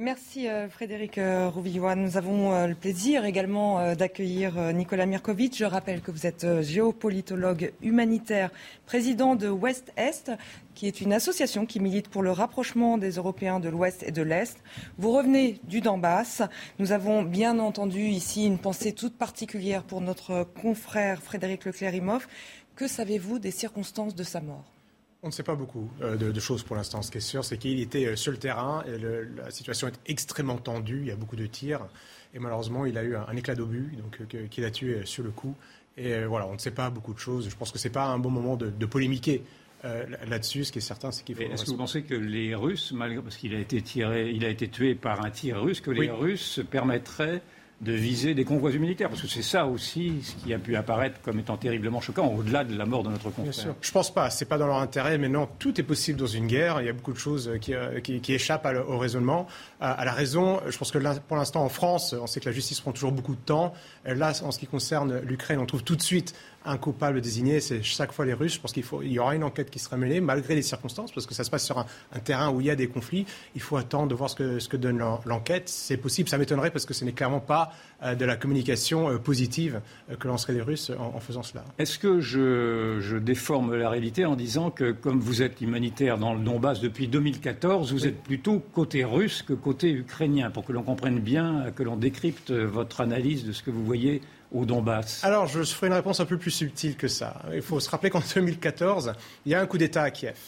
Merci 0.00 0.48
euh, 0.48 0.68
Frédéric 0.68 1.18
euh, 1.18 1.48
Rouvillois. 1.48 1.96
Nous 1.96 2.16
avons 2.16 2.52
euh, 2.52 2.68
le 2.68 2.76
plaisir 2.76 3.24
également 3.24 3.96
d'accueillir 3.96 4.72
Nicolas 4.72 5.06
Mirkovic. 5.06 5.58
Je 5.58 5.64
rappelle 5.64 6.02
que 6.02 6.12
vous 6.12 6.24
êtes 6.24 6.62
géopolitologue 6.62 7.72
humanitaire, 7.82 8.50
président 8.86 9.34
de 9.34 9.48
Ouest-Est, 9.48 10.30
qui 10.76 10.86
est 10.86 11.00
une 11.00 11.12
association 11.12 11.66
qui 11.66 11.80
milite 11.80 12.06
pour 12.06 12.22
le 12.22 12.30
rapprochement 12.30 12.96
des 12.96 13.16
Européens 13.16 13.58
de 13.58 13.68
l'Ouest 13.68 14.04
et 14.04 14.12
de 14.12 14.22
l'Est. 14.22 14.58
Vous 14.98 15.10
revenez 15.10 15.60
du 15.64 15.80
Donbass. 15.80 16.42
Nous 16.78 16.92
avons 16.92 17.24
bien 17.24 17.58
entendu 17.58 18.02
ici 18.02 18.46
une 18.46 18.58
pensée 18.58 18.92
toute 18.92 19.18
particulière 19.18 19.82
pour 19.82 20.00
notre 20.00 20.44
confrère 20.62 21.20
Frédéric 21.20 21.64
Leclerc-Imhoff. 21.64 22.28
Que 22.76 22.86
savez-vous 22.86 23.40
des 23.40 23.50
circonstances 23.50 24.14
de 24.14 24.22
sa 24.22 24.40
mort? 24.40 24.77
On 25.22 25.28
ne 25.28 25.32
sait 25.32 25.42
pas 25.42 25.54
beaucoup 25.54 25.90
euh, 26.00 26.16
de, 26.16 26.40
choses 26.40 26.62
pour 26.62 26.76
l'instant. 26.76 27.02
Ce 27.02 27.10
qui 27.10 27.18
est 27.18 27.22
sûr, 27.22 27.44
c'est 27.44 27.58
qu'il 27.58 27.80
était 27.80 28.06
euh, 28.06 28.16
sur 28.16 28.30
le 28.30 28.38
terrain 28.38 28.84
et 28.86 28.98
la 28.98 29.50
situation 29.50 29.88
est 29.88 29.98
extrêmement 30.06 30.58
tendue. 30.58 31.00
Il 31.02 31.08
y 31.08 31.10
a 31.10 31.16
beaucoup 31.16 31.36
de 31.36 31.46
tirs 31.46 31.86
et 32.34 32.38
malheureusement, 32.38 32.86
il 32.86 32.96
a 32.98 33.02
eu 33.02 33.16
un, 33.16 33.36
éclat 33.36 33.54
d'obus 33.54 33.92
donc 34.00 34.20
euh, 34.20 34.46
qui 34.46 34.60
l'a 34.60 34.70
tué 34.70 35.00
sur 35.04 35.24
le 35.24 35.30
coup. 35.30 35.54
Et 35.96 36.24
voilà, 36.26 36.46
on 36.46 36.52
ne 36.52 36.58
sait 36.58 36.70
pas 36.70 36.90
beaucoup 36.90 37.12
de 37.12 37.18
choses. 37.18 37.48
Je 37.50 37.56
pense 37.56 37.72
que 37.72 37.78
ce 37.78 37.88
n'est 37.88 37.92
pas 37.92 38.04
un 38.04 38.20
bon 38.20 38.30
moment 38.30 38.54
de, 38.56 38.86
polémiquer. 38.86 39.42
là-dessus. 39.82 40.62
Ce 40.62 40.70
qui 40.70 40.78
est 40.78 40.80
certain, 40.80 41.10
c'est 41.10 41.24
qu'il 41.24 41.34
faut. 41.34 41.42
Est-ce 41.42 41.64
que 41.64 41.70
vous 41.70 41.76
pensez 41.76 42.02
que 42.02 42.14
les 42.14 42.54
Russes, 42.54 42.92
malgré 42.92 43.20
parce 43.20 43.36
qu'il 43.36 43.52
a 43.52 43.58
été 43.58 43.82
tiré, 43.82 44.30
il 44.30 44.44
a 44.44 44.48
été 44.48 44.68
tué 44.68 44.94
par 44.94 45.26
un 45.26 45.30
tir 45.30 45.60
russe, 45.60 45.80
que 45.80 45.90
les 45.90 46.08
Russes 46.08 46.60
permettraient 46.70 47.42
de 47.80 47.92
viser 47.92 48.34
des 48.34 48.44
convois 48.44 48.72
humanitaires, 48.72 49.08
parce 49.08 49.22
que 49.22 49.28
c'est 49.28 49.42
ça 49.42 49.66
aussi 49.66 50.22
ce 50.22 50.34
qui 50.34 50.52
a 50.52 50.58
pu 50.58 50.74
apparaître 50.74 51.20
comme 51.22 51.38
étant 51.38 51.56
terriblement 51.56 52.00
choquant, 52.00 52.26
au-delà 52.26 52.64
de 52.64 52.76
la 52.76 52.86
mort 52.86 53.04
de 53.04 53.10
notre 53.10 53.30
confrère. 53.30 53.44
Bien 53.44 53.52
sûr. 53.52 53.74
Je 53.80 53.92
pense 53.92 54.12
pas, 54.12 54.30
c'est 54.30 54.46
pas 54.46 54.58
dans 54.58 54.66
leur 54.66 54.78
intérêt, 54.78 55.16
mais 55.16 55.28
non, 55.28 55.48
tout 55.60 55.80
est 55.80 55.84
possible 55.84 56.18
dans 56.18 56.26
une 56.26 56.48
guerre. 56.48 56.80
Il 56.80 56.86
y 56.86 56.88
a 56.88 56.92
beaucoup 56.92 57.12
de 57.12 57.18
choses 57.18 57.52
qui, 57.60 57.74
euh, 57.74 58.00
qui, 58.00 58.32
échappent 58.32 58.66
au 58.88 58.98
raisonnement, 58.98 59.46
à, 59.80 60.04
la 60.04 60.12
raison. 60.12 60.60
Je 60.66 60.76
pense 60.76 60.90
que 60.90 60.98
pour 61.20 61.36
l'instant, 61.36 61.62
en 61.62 61.68
France, 61.68 62.16
on 62.20 62.26
sait 62.26 62.40
que 62.40 62.46
la 62.46 62.52
justice 62.52 62.80
prend 62.80 62.92
toujours 62.92 63.12
beaucoup 63.12 63.36
de 63.36 63.40
temps. 63.40 63.72
Là, 64.04 64.32
en 64.42 64.50
ce 64.50 64.58
qui 64.58 64.66
concerne 64.66 65.20
l'Ukraine, 65.20 65.60
on 65.60 65.66
trouve 65.66 65.84
tout 65.84 65.96
de 65.96 66.02
suite 66.02 66.34
un 66.64 66.76
coupable 66.76 67.20
désigné, 67.20 67.60
c'est 67.60 67.82
chaque 67.82 68.12
fois 68.12 68.26
les 68.26 68.34
Russes. 68.34 68.54
Je 68.54 68.60
pense 68.60 68.72
qu'il 68.72 68.82
faut, 68.82 69.02
il 69.02 69.12
y 69.12 69.18
aura 69.18 69.34
une 69.34 69.44
enquête 69.44 69.70
qui 69.70 69.78
sera 69.78 69.96
menée, 69.96 70.20
malgré 70.20 70.54
les 70.54 70.62
circonstances, 70.62 71.12
parce 71.12 71.26
que 71.26 71.34
ça 71.34 71.44
se 71.44 71.50
passe 71.50 71.64
sur 71.64 71.78
un, 71.78 71.86
terrain 72.20 72.50
où 72.50 72.60
il 72.60 72.66
y 72.66 72.70
a 72.70 72.76
des 72.76 72.88
conflits. 72.88 73.26
Il 73.54 73.60
faut 73.60 73.76
attendre 73.76 74.08
de 74.08 74.14
voir 74.14 74.28
ce 74.28 74.36
que, 74.36 74.58
ce 74.58 74.68
que 74.68 74.76
donne 74.76 75.02
l'enquête. 75.24 75.68
C'est 75.68 75.96
possible, 75.96 76.28
ça 76.28 76.36
m'étonnerait, 76.36 76.70
parce 76.70 76.84
que 76.84 76.94
ce 76.94 77.04
n'est 77.04 77.12
clairement 77.12 77.40
pas 77.40 77.72
euh, 78.02 78.14
de 78.14 78.24
la 78.24 78.36
communication 78.36 79.08
euh, 79.08 79.18
positive 79.18 79.80
euh, 80.10 80.16
que 80.16 80.28
lanceraient 80.28 80.52
les 80.52 80.62
Russes 80.62 80.90
en, 80.98 81.18
faisant 81.20 81.42
cela. 81.42 81.64
Est-ce 81.78 81.98
que 81.98 82.20
je, 82.20 82.98
je, 83.00 83.16
déforme 83.16 83.74
la 83.74 83.88
réalité 83.88 84.24
en 84.24 84.36
disant 84.36 84.70
que, 84.70 84.92
comme 84.92 85.20
vous 85.20 85.42
êtes 85.42 85.60
humanitaire 85.60 86.18
dans 86.18 86.34
le 86.34 86.40
Donbass 86.40 86.80
depuis 86.80 87.08
2014, 87.08 87.92
vous 87.92 88.06
êtes 88.06 88.22
plutôt 88.22 88.58
côté 88.72 89.04
russe 89.04 89.42
que 89.42 89.52
côté 89.52 89.90
ukrainien, 89.90 90.50
pour 90.50 90.64
que 90.64 90.72
l'on 90.72 90.82
comprenne 90.82 91.20
bien, 91.20 91.66
que 91.74 91.82
l'on 91.82 91.96
décrypte 91.96 92.50
votre 92.50 93.00
analyse 93.00 93.44
de 93.44 93.52
ce 93.52 93.62
que 93.62 93.70
vous 93.70 93.84
voyez 93.84 94.22
au 94.52 94.64
Donbass 94.64 95.24
Alors, 95.24 95.46
je 95.46 95.62
ferai 95.62 95.88
une 95.88 95.92
réponse 95.92 96.20
un 96.20 96.24
peu 96.24 96.38
plus 96.38 96.50
subtile 96.50 96.96
que 96.96 97.08
ça. 97.08 97.42
Il 97.52 97.62
faut 97.62 97.80
se 97.80 97.90
rappeler 97.90 98.10
qu'en 98.10 98.22
2014, 98.34 99.12
il 99.46 99.52
y 99.52 99.54
a 99.54 99.60
un 99.60 99.66
coup 99.66 99.78
d'État 99.78 100.02
à 100.02 100.10
Kiev. 100.10 100.38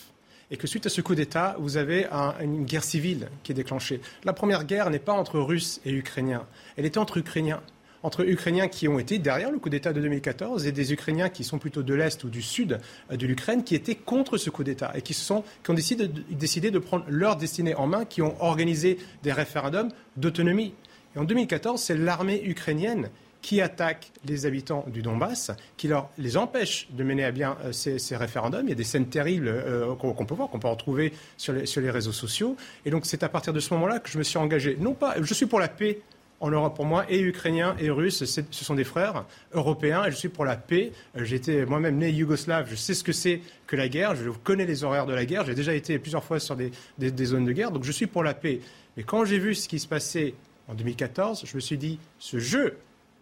Et 0.51 0.57
que 0.57 0.67
suite 0.67 0.87
à 0.87 0.89
ce 0.89 1.01
coup 1.01 1.15
d'État, 1.15 1.57
vous 1.61 1.77
avez 1.77 2.09
une 2.43 2.65
guerre 2.65 2.83
civile 2.83 3.29
qui 3.45 3.53
est 3.53 3.55
déclenchée. 3.55 4.01
La 4.25 4.33
première 4.33 4.65
guerre 4.65 4.91
n'est 4.91 4.99
pas 4.99 5.13
entre 5.13 5.39
Russes 5.39 5.81
et 5.85 5.93
Ukrainiens. 5.93 6.45
Elle 6.77 6.87
était 6.87 6.99
entre 6.99 7.19
Ukrainiens 7.19 7.61
entre 8.03 8.27
Ukrainiens 8.27 8.69
qui 8.69 8.89
ont 8.89 8.99
été 8.99 9.19
derrière 9.19 9.51
le 9.51 9.59
coup 9.59 9.69
d'État 9.69 9.93
de 9.93 10.01
2014 10.01 10.67
et 10.67 10.73
des 10.73 10.93
Ukrainiens 10.93 11.29
qui 11.29 11.45
sont 11.45 11.59
plutôt 11.59 11.83
de 11.83 11.95
l'Est 11.95 12.25
ou 12.25 12.31
du 12.31 12.43
Sud 12.43 12.79
euh, 13.11 13.17
de 13.17 13.27
l'Ukraine 13.27 13.65
qui 13.65 13.75
étaient 13.75 13.95
contre 13.95 14.39
ce 14.39 14.51
coup 14.51 14.65
d'État 14.65 14.93
et 14.95 15.03
qui, 15.03 15.15
sont, 15.15 15.45
qui 15.63 15.71
ont 15.71 15.75
décidé 15.75 16.09
de, 16.09 16.23
décidé 16.31 16.71
de 16.71 16.79
prendre 16.79 17.05
leur 17.09 17.37
destinée 17.37 17.75
en 17.75 17.87
main, 17.87 18.05
qui 18.05 18.23
ont 18.23 18.43
organisé 18.43 18.99
des 19.23 19.33
référendums 19.33 19.91
d'autonomie. 20.17 20.75
Et 21.15 21.19
en 21.19 21.25
2014, 21.25 21.81
c'est 21.81 21.97
l'armée 21.97 22.43
ukrainienne 22.45 23.11
qui 23.43 23.61
attaquent 23.61 24.11
les 24.25 24.47
habitants 24.47 24.85
du 24.89 25.03
Donbass, 25.03 25.51
qui 25.77 25.89
leur, 25.89 26.11
les 26.19 26.37
empêchent 26.37 26.89
de 26.91 27.05
mener 27.05 27.25
à 27.25 27.31
bien 27.31 27.57
euh, 27.65 27.73
ces, 27.73 28.17
référendums. 28.17 28.67
Il 28.67 28.71
y 28.71 28.73
a 28.73 28.77
des 28.77 28.85
scènes 28.85 29.09
terribles 29.09 29.49
euh, 29.49 29.95
qu'on 29.95 30.27
peut 30.27 30.35
voir, 30.35 30.49
qu'on 30.49 30.59
peut 30.59 30.69
retrouver 30.69 31.13
sur 31.37 31.53
les, 31.53 31.67
sur 31.67 31.81
les 31.81 31.91
réseaux 31.91 32.13
sociaux. 32.13 32.57
Et 32.85 32.91
donc 32.91 33.07
c'est 33.07 33.23
à 33.23 33.29
partir 33.29 33.53
de 33.53 33.61
ce 33.61 33.73
moment-là 33.75 33.99
que 33.99 34.11
je 34.11 34.19
me 34.19 34.23
suis 34.23 34.39
engagé. 34.39 34.77
Non 34.79 34.95
pas, 34.95 35.15
je 35.21 35.35
suis 35.35 35.47
pour 35.47 35.61
la 35.61 35.69
paix 35.69 36.01
en 36.41 36.51
Europe 36.51 36.75
pour 36.75 36.87
moi, 36.87 37.05
et 37.09 37.21
ukrainiens 37.21 37.77
et 37.79 37.91
russes, 37.91 38.25
ce 38.25 38.65
sont 38.65 38.75
des 38.75 38.85
frères 38.85 39.27
européens, 39.53 40.05
et 40.07 40.11
je 40.11 40.17
suis 40.17 40.31
pour 40.31 40.47
la 40.47 40.57
paix. 40.57 40.93
Euh, 41.17 41.25
J'étais 41.25 41.67
moi-même 41.67 41.97
né 41.97 42.11
yougoslave, 42.11 42.67
je 42.71 42.75
sais 42.75 42.95
ce 42.95 43.05
que 43.05 43.13
c'est 43.13 43.43
que 43.67 43.77
la 43.77 43.89
guerre, 43.89 44.17
je 44.17 44.31
connais 44.31 44.65
les 44.65 44.83
horaires 44.83 45.07
de 45.07 45.13
la 45.13 45.27
guerre, 45.27 45.45
j'ai 45.45 45.55
déjà 45.55 45.75
été 45.75 45.99
plusieurs 45.99 46.25
fois 46.25 46.41
sur 46.41 46.57
des, 46.57 46.73
des, 46.99 47.11
des, 47.11 47.25
zones 47.27 47.45
de 47.45 47.53
guerre, 47.53 47.71
donc 47.71 47.85
je 47.85 47.93
suis 47.93 48.07
pour 48.07 48.23
la 48.23 48.33
paix. 48.33 48.61
Mais 48.97 49.03
quand 49.03 49.25
j'ai 49.25 49.39
vu 49.39 49.55
ce 49.55 49.69
qui 49.69 49.79
se 49.79 49.87
passait 49.87 50.35
en 50.67 50.75
2014, 50.75 51.45
je 51.45 51.55
me 51.55 51.61
suis 51.61 51.77
dit, 51.77 51.99
ce 52.19 52.39
jeu 52.39 52.79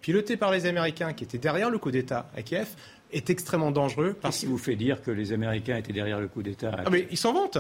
piloté 0.09 0.39
par 0.39 0.51
les 0.51 0.65
Américains 0.65 1.13
qui 1.13 1.25
étaient 1.25 1.37
derrière 1.37 1.69
le 1.69 1.77
coup 1.77 1.91
d'État 1.91 2.31
à 2.35 2.41
Kiev 2.41 2.69
est 3.13 3.29
extrêmement 3.29 3.71
dangereux. 3.71 4.17
Parce... 4.19 4.39
Qu'est-ce 4.39 4.51
vous 4.51 4.57
fait 4.57 4.75
dire 4.75 5.03
que 5.03 5.11
les 5.11 5.35
Américains 5.35 5.77
étaient 5.77 5.93
derrière 5.93 6.19
le 6.19 6.29
coup 6.29 6.43
d'État 6.43 6.75
ah, 6.79 6.89
mais 6.91 7.07
Ils 7.11 7.19
s'en 7.19 7.35
vantent 7.35 7.59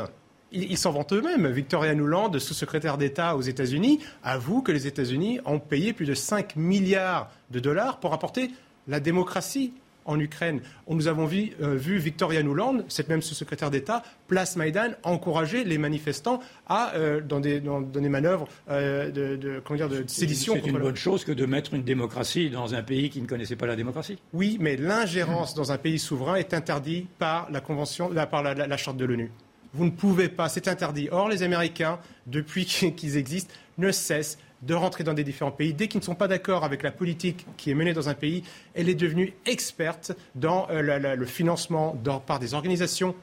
ils 0.51 0.78
s'en 0.78 0.92
vantent 0.92 1.12
eux-mêmes. 1.12 1.46
Victoria 1.49 1.94
Nuland, 1.94 2.32
sous-secrétaire 2.38 2.96
d'État 2.96 3.36
aux 3.36 3.42
États-Unis, 3.42 4.01
avoue 4.22 4.62
que 4.62 4.72
les 4.72 4.86
États-Unis 4.86 5.40
ont 5.44 5.59
payé 5.59 5.92
plus 5.92 6.07
de 6.07 6.14
5 6.14 6.57
milliards 6.57 7.30
de 7.51 7.61
dollars 7.61 8.01
pour 8.01 8.14
apporter 8.14 8.51
la 8.86 8.99
démocratie 8.99 9.74
en 10.09 10.18
Ukraine. 10.18 10.61
Nous 10.88 11.06
avons 11.06 11.26
vu, 11.26 11.52
euh, 11.62 11.76
vu 11.76 11.98
Victoria 11.98 12.42
Nuland, 12.42 12.78
cette 12.88 13.09
même 13.09 13.22
sous-secrétaire 13.22 13.70
d'État, 13.70 14.02
place 14.26 14.56
Maïdan, 14.56 14.92
encourager 15.04 15.64
les 15.64 15.78
manifestants 15.78 16.40
à, 16.66 16.94
euh, 16.94 17.20
dans, 17.20 17.40
des, 17.40 17.61
dans, 17.61 17.82
des 17.82 18.09
manœuvres 18.09 18.48
euh, 18.70 19.11
de, 19.11 19.36
de, 19.36 19.61
comment 19.64 19.76
dire, 19.76 19.88
de 19.88 20.04
sédition. 20.09 20.54
C'est 20.54 20.68
une 20.68 20.78
bonne 20.78 20.96
chose 20.96 21.24
que 21.24 21.32
de 21.32 21.46
mettre 21.46 21.74
une 21.74 21.84
démocratie 21.84 22.50
dans 22.50 22.74
un 22.74 22.82
pays 22.82 23.11
qui 23.11 23.20
ne 23.20 23.26
connaissait 23.26 23.56
pas 23.56 23.66
la 23.66 23.76
démocratie. 23.76 24.18
Oui, 24.32 24.56
mais 24.61 24.76
l'ingérence 24.76 25.54
dans 25.54 25.70
un 25.70 25.78
pays 25.78 25.98
souverain 25.98 26.36
est 26.36 26.54
interdite 26.54 27.09
par 27.18 27.50
la 27.52 27.61
convention, 27.61 28.11
par 28.30 28.42
la, 28.42 28.54
la 28.54 28.76
charte 28.76 28.96
de 28.96 29.04
l'ONU. 29.04 29.30
Vous 29.74 29.84
ne 29.84 29.90
pouvez 29.90 30.30
pas, 30.30 30.48
c'est 30.48 30.68
interdit. 30.68 31.09
Or, 31.12 31.28
les 31.28 31.42
Américains, 31.42 31.98
depuis 32.26 32.64
qu'ils 32.96 33.16
existent, 33.18 33.52
ne 33.76 33.92
cessent 33.92 34.38
de 34.62 34.74
rentrer 34.74 35.04
dans 35.04 35.14
des 35.14 35.24
différents 35.24 35.50
pays. 35.50 35.72
Dès 35.72 35.88
qu'ils 35.88 36.00
ne 36.00 36.04
sont 36.04 36.14
pas 36.14 36.28
d'accord 36.28 36.64
avec 36.64 36.82
la 36.82 36.90
politique 36.90 37.46
qui 37.56 37.70
est 37.70 37.74
menée 37.74 37.92
dans 37.92 38.09
un 38.09 38.14
pays, 38.14 38.42
elle 38.74 38.88
est 38.88 38.94
devenue 38.94 39.34
experte 39.46 40.12
dans 40.34 40.68
euh, 40.70 41.16
le 41.16 41.26
financement 41.26 41.96
par 42.26 42.38
des 42.38 42.54
organisations 42.54 43.14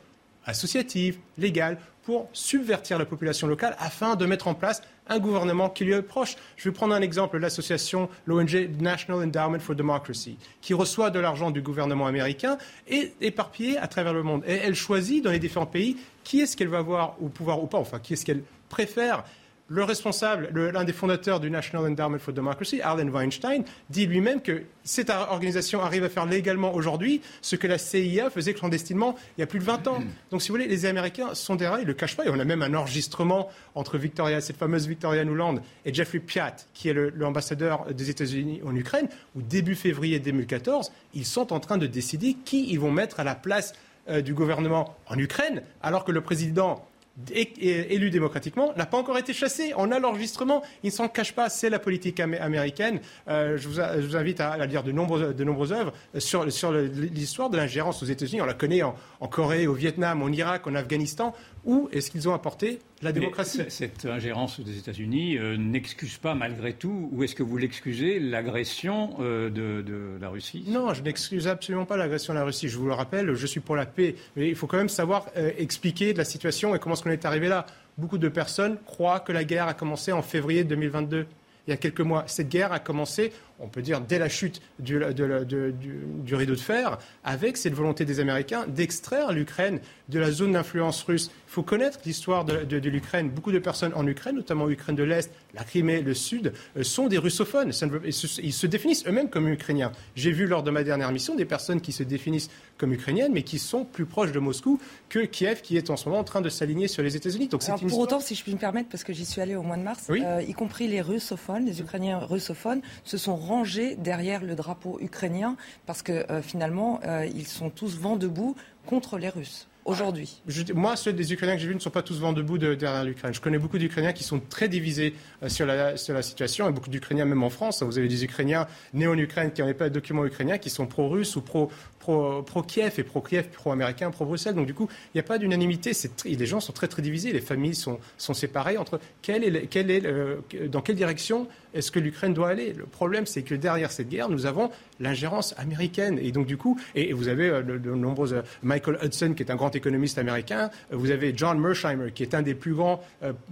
associatives, 0.45 1.17
légales, 1.37 1.77
pour 2.05 2.29
subvertir 2.33 2.99
la 2.99 3.05
population 3.05 3.47
locale 3.47 3.75
afin 3.79 4.15
de 4.15 4.25
mettre 4.27 4.47
en 4.47 4.53
place 4.53 4.81
un 5.07 5.17
gouvernement 5.19 5.69
qui 5.69 5.85
lui 5.85 5.93
est 5.93 6.01
proche. 6.03 6.35
Je 6.55 6.69
vais 6.69 6.73
prendre 6.73 6.93
un 6.93 7.01
exemple, 7.01 7.37
l'association, 7.39 8.09
l'ONG 8.27 8.69
National 8.79 9.23
Endowment 9.23 9.59
for 9.59 9.75
Democracy, 9.75 10.37
qui 10.61 10.75
reçoit 10.75 11.09
de 11.09 11.19
l'argent 11.19 11.49
du 11.49 11.61
gouvernement 11.61 12.05
américain 12.05 12.57
et 12.87 13.13
éparpillé 13.21 13.77
à 13.77 13.87
travers 13.87 14.13
le 14.13 14.21
monde. 14.21 14.43
Et 14.47 14.53
elle 14.53 14.75
choisit 14.75 15.23
dans 15.23 15.31
les 15.31 15.39
différents 15.39 15.65
pays 15.65 15.97
qui 16.23 16.41
est-ce 16.41 16.55
qu'elle 16.55 16.67
va 16.67 16.77
avoir 16.77 17.15
au 17.21 17.27
pouvoir 17.27 17.61
ou 17.61 17.67
pas, 17.67 17.79
enfin 17.79 17.99
qui 17.99 18.13
est-ce 18.13 18.25
qu'elle 18.25 18.43
préfère 18.69 19.23
le 19.67 19.83
responsable, 19.83 20.49
l'un 20.53 20.83
des 20.83 20.93
fondateurs 20.93 21.39
du 21.39 21.49
National 21.49 21.89
Endowment 21.89 22.19
for 22.19 22.33
Democracy, 22.33 22.81
Arlen 22.81 23.09
Weinstein, 23.09 23.63
dit 23.89 24.05
lui-même 24.05 24.41
que 24.41 24.63
cette 24.83 25.09
organisation 25.09 25.81
arrive 25.81 26.03
à 26.03 26.09
faire 26.09 26.25
légalement 26.27 26.75
aujourd'hui 26.75 27.21
ce 27.41 27.55
que 27.55 27.65
la 27.65 27.79
CIA 27.79 28.29
faisait 28.29 28.53
clandestinement 28.53 29.15
il 29.37 29.41
y 29.41 29.43
a 29.43 29.47
plus 29.47 29.59
de 29.59 29.63
20 29.63 29.87
ans. 29.87 29.99
Donc, 30.29 30.43
si 30.43 30.49
vous 30.49 30.53
voulez, 30.55 30.67
les 30.67 30.85
Américains 30.85 31.33
sont 31.33 31.55
derrière, 31.55 31.79
ils 31.79 31.83
ne 31.83 31.87
le 31.87 31.93
cachent 31.95 32.15
pas. 32.15 32.25
Et 32.25 32.29
on 32.29 32.39
a 32.39 32.45
même 32.45 32.61
un 32.61 32.73
enregistrement 32.75 33.49
entre 33.73 33.97
Victoria, 33.97 34.39
cette 34.39 34.57
fameuse 34.57 34.87
Victoria 34.87 35.23
Nuland, 35.25 35.55
et 35.85 35.93
Jeffrey 35.93 36.19
Piat, 36.19 36.55
qui 36.73 36.89
est 36.89 36.93
l'ambassadeur 36.93 37.85
des 37.91 38.09
États-Unis 38.11 38.61
en 38.63 38.75
Ukraine, 38.75 39.07
où 39.35 39.41
début 39.41 39.75
février 39.75 40.19
2014, 40.19 40.91
ils 41.15 41.25
sont 41.25 41.53
en 41.53 41.59
train 41.59 41.77
de 41.77 41.87
décider 41.87 42.35
qui 42.45 42.69
ils 42.69 42.79
vont 42.79 42.91
mettre 42.91 43.19
à 43.19 43.23
la 43.23 43.35
place 43.35 43.73
euh, 44.09 44.21
du 44.21 44.35
gouvernement 44.35 44.95
en 45.07 45.17
Ukraine, 45.17 45.63
alors 45.81 46.05
que 46.05 46.11
le 46.11 46.21
président 46.21 46.85
élu 47.31 48.09
démocratiquement, 48.09 48.73
n'a 48.75 48.85
pas 48.85 48.97
encore 48.97 49.17
été 49.17 49.33
chassé. 49.33 49.73
On 49.77 49.91
a 49.91 49.99
l'enregistrement. 49.99 50.61
Il 50.83 50.87
ne 50.87 50.91
s'en 50.91 51.07
cache 51.07 51.33
pas. 51.33 51.49
C'est 51.49 51.69
la 51.69 51.79
politique 51.79 52.19
américaine. 52.19 52.99
Euh, 53.27 53.57
je, 53.57 53.67
vous, 53.67 54.15
invite 54.15 54.41
à, 54.41 54.65
lire 54.65 54.83
de 54.83 54.91
nombreuses, 54.91 55.71
œuvres 55.71 55.93
sur, 56.17 56.51
sur 56.51 56.71
l'histoire 56.71 57.49
de 57.49 57.57
l'ingérence 57.57 58.03
aux 58.03 58.05
États-Unis. 58.05 58.41
On 58.41 58.45
la 58.45 58.53
connaît 58.53 58.83
en, 58.83 58.95
en, 59.21 59.27
Corée, 59.27 59.67
au 59.67 59.73
Vietnam, 59.73 60.21
en 60.21 60.29
Irak, 60.29 60.67
en 60.67 60.75
Afghanistan. 60.75 61.33
Où 61.63 61.89
est-ce 61.91 62.11
qu'ils 62.11 62.27
ont 62.29 62.33
apporté 62.33 62.79
la 63.01 63.11
démocratie 63.11 63.61
Cette 63.67 64.05
ingérence 64.05 64.59
des 64.59 64.77
États-Unis 64.77 65.37
euh, 65.37 65.57
n'excuse 65.57 66.17
pas 66.17 66.33
malgré 66.33 66.73
tout, 66.73 67.09
ou 67.11 67.23
est-ce 67.23 67.35
que 67.35 67.43
vous 67.43 67.57
l'excusez, 67.57 68.19
l'agression 68.19 69.15
euh, 69.19 69.49
de, 69.49 70.17
la 70.19 70.29
Russie? 70.29 70.63
Non, 70.67 70.93
je 70.93 71.01
n'excuse 71.01 71.47
absolument 71.47 71.85
pas 71.85 71.97
l'agression 71.97 72.33
de 72.33 72.39
la 72.39 72.45
Russie. 72.45 72.69
Je 72.69 72.77
vous 72.77 72.87
le 72.87 72.93
rappelle, 72.93 73.33
je 73.33 73.45
suis 73.45 73.59
pour 73.59 73.75
la 73.75 73.85
paix. 73.85 74.15
Mais 74.35 74.47
il 74.47 74.55
faut 74.55 74.67
quand 74.67 74.77
même 74.77 74.89
savoir 74.89 75.27
expliquer 75.35 76.13
la 76.13 76.25
situation 76.25 76.73
et 76.75 76.79
comment 76.79 76.95
on 77.05 77.09
est 77.09 77.25
arrivé 77.25 77.47
là. 77.47 77.65
Beaucoup 77.97 78.17
de 78.17 78.29
personnes 78.29 78.77
croient 78.85 79.19
que 79.19 79.31
la 79.31 79.43
guerre 79.43 79.67
a 79.67 79.73
commencé 79.73 80.11
en 80.11 80.21
février 80.21 80.63
2022 80.63 81.27
il 81.67 81.71
y 81.71 81.73
a 81.73 81.77
quelques 81.77 82.01
mois. 82.01 82.23
Cette 82.27 82.49
guerre 82.49 82.71
a 82.71 82.79
commencé 82.79 83.31
on 83.59 83.67
peut 83.67 83.81
dire 83.81 84.01
dès 84.01 84.19
la 84.19 84.29
chute 84.29 84.61
du, 84.79 84.97
rideau 84.97 86.55
de 86.55 86.59
fer, 86.59 86.97
avec 87.23 87.57
cette 87.57 87.73
volonté 87.73 88.05
des 88.05 88.19
Américains 88.19 88.65
d'extraire 88.67 89.31
l'Ukraine 89.31 89.79
de 90.09 90.19
la 90.19 90.31
zone 90.31 90.53
d'influence 90.53 91.01
russe. 91.03 91.31
Il 91.47 91.51
faut 91.51 91.63
connaître 91.63 91.99
l'histoire 92.05 92.45
de, 92.45 92.77
l'Ukraine. 92.77 93.29
Beaucoup 93.29 93.51
de 93.51 93.59
personnes 93.59 93.93
en 93.95 94.05
Ukraine, 94.05 94.35
notamment 94.35 94.65
l'Ukraine 94.65 94.95
de 94.95 95.03
l'Est, 95.03 95.31
la 95.53 95.63
Crimée, 95.63 96.01
le 96.01 96.13
Sud, 96.13 96.53
euh, 96.77 96.83
sont 96.83 97.07
des 97.07 97.17
russophones. 97.17 97.71
Ils 98.03 98.53
se 98.53 98.67
définissent 98.67 99.05
eux-mêmes 99.07 99.29
comme 99.29 99.47
ukrainiens. 99.47 99.91
J'ai 100.15 100.31
vu 100.31 100.47
lors 100.47 100.63
de 100.63 100.71
ma 100.71 100.83
dernière 100.83 101.11
mission 101.11 101.35
des 101.35 101.45
personnes 101.45 101.81
qui 101.81 101.91
se 101.91 102.03
définissent 102.03 102.49
comme 102.77 102.93
ukrainiennes, 102.93 103.31
mais 103.33 103.43
qui 103.43 103.59
sont 103.59 103.85
plus 103.85 104.05
proches 104.05 104.31
de 104.31 104.39
Moscou 104.39 104.79
que 105.09 105.19
Kiev, 105.19 105.61
qui 105.61 105.77
est 105.77 105.89
en 105.89 105.97
ce 105.97 106.09
moment 106.09 106.19
en 106.19 106.25
train 106.25 106.41
de 106.41 106.49
s'aligner 106.49 106.87
sur 106.87 107.03
les 107.03 107.15
États-Unis. 107.15 107.47
Donc, 107.47 107.61
pour 107.87 107.99
autant, 107.99 108.19
si 108.19 108.35
je 108.35 108.43
puis 108.43 108.53
me 108.53 108.57
permettre, 108.57 108.89
parce 108.89 109.03
que 109.03 109.13
j'y 109.13 109.25
suis 109.25 109.41
allé 109.41 109.55
au 109.55 109.63
mois 109.63 109.77
de 109.77 109.83
mars, 109.83 110.07
euh, 110.09 110.41
y 110.45 110.53
compris 110.53 110.87
les 110.87 111.01
russophones, 111.01 111.65
les 111.65 111.79
Ukrainiens 111.79 112.19
russophones, 112.19 112.81
se 113.03 113.17
sont 113.17 113.35
rangés 113.45 113.95
derrière 113.95 114.43
le 114.43 114.55
drapeau 114.55 114.99
ukrainien 114.99 115.55
parce 115.85 116.01
que 116.01 116.29
euh, 116.31 116.41
finalement, 116.41 116.99
euh, 117.05 117.25
ils 117.25 117.47
sont 117.47 117.69
tous 117.69 117.97
vent 117.97 118.15
debout 118.15 118.55
contre 118.85 119.17
les 119.17 119.29
Russes 119.29 119.67
aujourd'hui 119.85 120.41
Moi, 120.73 120.95
ceux 120.95 121.13
des 121.13 121.31
Ukrainiens 121.31 121.55
que 121.55 121.61
j'ai 121.61 121.67
vus 121.67 121.75
ne 121.75 121.79
sont 121.79 121.91
pas 121.91 122.01
tous 122.01 122.19
vent 122.19 122.33
debout 122.33 122.57
derrière 122.57 123.03
l'Ukraine. 123.03 123.33
Je 123.33 123.39
connais 123.39 123.59
beaucoup 123.59 123.77
d'Ukrainiens 123.77 124.13
qui 124.13 124.23
sont 124.23 124.39
très 124.39 124.67
divisés 124.67 125.13
euh, 125.43 125.49
sur, 125.49 125.65
la, 125.65 125.95
situation, 125.95 126.67
et 126.67 126.71
beaucoup 126.71 126.89
d'Ukrainiens 126.89 127.25
même 127.25 127.43
en 127.43 127.49
France. 127.49 127.83
Vous 127.83 127.97
avez 127.97 128.07
des 128.07 128.23
Ukrainiens 128.23 128.67
nés 128.93 129.07
en 129.07 129.17
Ukraine 129.17 129.51
qui 129.51 129.61
n'ont 129.61 129.73
pas 129.73 129.89
de 129.89 129.93
documents 129.93 130.25
ukrainiens, 130.25 130.57
qui 130.57 130.69
sont 130.69 130.87
pro-russes 130.87 131.35
ou 131.35 131.41
pro, 131.41 131.69
pro-Kiev 131.99 132.93
et 132.97 133.03
pro-Kiev, 133.03 133.49
pro-américain, 133.49 134.11
pro-Bruxelles. 134.11 134.55
Donc 134.55 134.65
du 134.65 134.73
coup, 134.73 134.89
il 135.13 135.17
n'y 135.17 135.19
a 135.19 135.23
pas 135.23 135.37
d'unanimité. 135.37 135.91
Les 136.25 136.45
gens 136.45 136.59
sont 136.59 136.73
très 136.73 136.87
très 136.87 137.01
divisés. 137.01 137.31
Les 137.31 137.41
familles 137.41 137.75
sont, 137.75 137.99
sont 138.17 138.33
séparées 138.33 138.77
entre 138.77 138.99
quelle 139.21 139.43
est, 139.43 139.67
quelle 139.67 139.91
est, 139.91 140.67
dans 140.67 140.81
quelle 140.81 140.95
direction 140.95 141.47
est-ce 141.75 141.91
que 141.91 141.99
l'Ukraine 141.99 142.33
doit 142.33 142.49
aller? 142.49 142.73
Le 142.73 142.85
problème, 142.85 143.25
c'est 143.25 143.43
que 143.43 143.53
derrière 143.53 143.91
cette 143.91 144.07
guerre, 144.07 144.29
nous 144.29 144.45
avons 144.45 144.71
l'ingérence 144.99 145.53
américaine. 145.57 146.19
Et 146.21 146.31
donc 146.31 146.45
du 146.47 146.57
coup, 146.57 146.79
et, 146.95 147.13
vous 147.13 147.27
avez 147.27 147.49
euh, 147.49 147.61
de, 147.61 147.91
nombreuses 147.91 148.33
euh, 148.33 148.41
Michael 148.63 148.97
Hudson, 149.03 149.33
qui 149.35 149.43
est 149.43 149.51
un 149.51 149.55
grand 149.55 149.75
économiste 149.75 150.17
américain. 150.17 150.69
Euh, 150.91 150.97
vous 150.97 151.11
avez 151.11 151.33
John 151.35 151.59
Mersheimer, 151.59 152.11
qui 152.11 152.23
est 152.23 152.33
un 152.33 152.41
des 152.41 152.55
plus 152.55 152.73
grands 152.73 153.03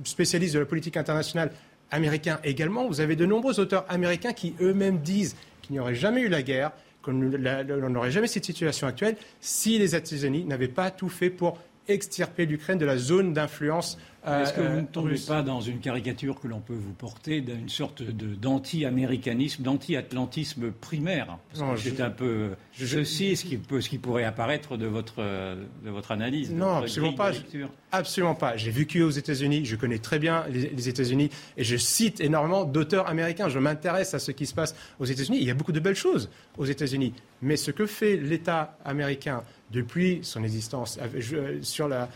spécialistes 0.03 0.53
de 0.53 0.59
la 0.59 0.65
politique 0.65 0.97
internationale 0.97 1.51
américain 1.91 2.39
également. 2.43 2.87
Vous 2.87 3.01
avez 3.01 3.15
de 3.15 3.25
nombreux 3.25 3.59
auteurs 3.59 3.85
américains 3.89 4.33
qui 4.33 4.55
eux-mêmes 4.61 4.99
disent 4.99 5.35
qu'il 5.61 5.73
n'y 5.73 5.79
aurait 5.79 5.95
jamais 5.95 6.21
eu 6.21 6.29
la 6.29 6.41
guerre 6.41 6.71
qu'on 7.01 7.13
n'aurait 7.13 8.11
jamais 8.11 8.27
cette 8.27 8.45
situation 8.45 8.87
actuelle 8.87 9.17
si 9.41 9.77
les 9.77 9.95
États-Unis 9.95 10.45
n'avaient 10.45 10.69
pas 10.69 10.89
tout 10.89 11.09
fait 11.09 11.29
pour 11.29 11.59
extirper 11.87 12.45
l'Ukraine 12.45 12.77
de 12.77 12.85
la 12.85 12.97
zone 12.97 13.33
d'influence 13.33 13.97
est-ce 14.26 14.53
que 14.53 14.61
vous 14.61 14.82
ne 14.82 14.86
tombez 14.86 15.15
pas 15.28 15.41
dans 15.41 15.61
une 15.61 15.80
caricature 15.80 16.39
que 16.39 16.47
l'on 16.47 16.59
peut 16.59 16.74
vous 16.76 16.93
porter 16.93 17.41
d'une 17.41 17.69
sorte 17.69 18.03
d'anti-américanisme, 18.03 19.63
d'anti-atlantisme 19.63 20.71
primaire? 20.71 21.38
C'est 21.78 22.01
un 22.01 22.09
peu 22.09 22.51
ceci 22.74 23.36
ce 23.36 23.45
qui, 23.45 23.59
ce 23.80 23.89
qui 23.89 23.97
pourrait 23.97 24.24
apparaître 24.24 24.78
de 24.78 24.86
votre, 24.86 25.21
de 25.21 25.89
votre 25.89 26.11
analyse. 26.11 26.51
Non, 26.53 26.78
absolument 26.78 27.13
pas. 27.13 27.32
Absolument 27.95 28.33
pas. 28.33 28.57
J'ai 28.57 28.71
vécu 28.71 29.03
aux 29.03 29.11
États-Unis, 29.11 29.65
je 29.65 29.75
connais 29.75 29.99
très 29.99 30.17
bien 30.17 30.45
les, 30.49 30.89
États-Unis 30.89 31.29
et 31.57 31.63
je 31.63 31.77
cite 31.77 32.21
énormément 32.21 32.65
d'auteurs 32.65 33.07
américains. 33.07 33.49
Je 33.49 33.59
m'intéresse 33.59 34.15
à 34.15 34.19
ce 34.19 34.31
qui 34.31 34.47
se 34.47 34.55
passe 34.55 34.73
aux 34.99 35.05
États-Unis. 35.05 35.37
Il 35.39 35.45
y 35.45 35.51
a 35.51 35.53
beaucoup 35.53 35.71
de 35.71 35.79
belles 35.79 35.93
choses 35.93 36.31
aux 36.57 36.65
États-Unis. 36.65 37.13
Mais 37.43 37.55
ce 37.55 37.69
que 37.69 37.85
fait 37.85 38.17
l'État 38.17 38.79
américain 38.83 39.43
depuis 39.69 40.21
son 40.23 40.43
existence 40.43 40.97
sur 41.61 41.87
la 41.87 42.09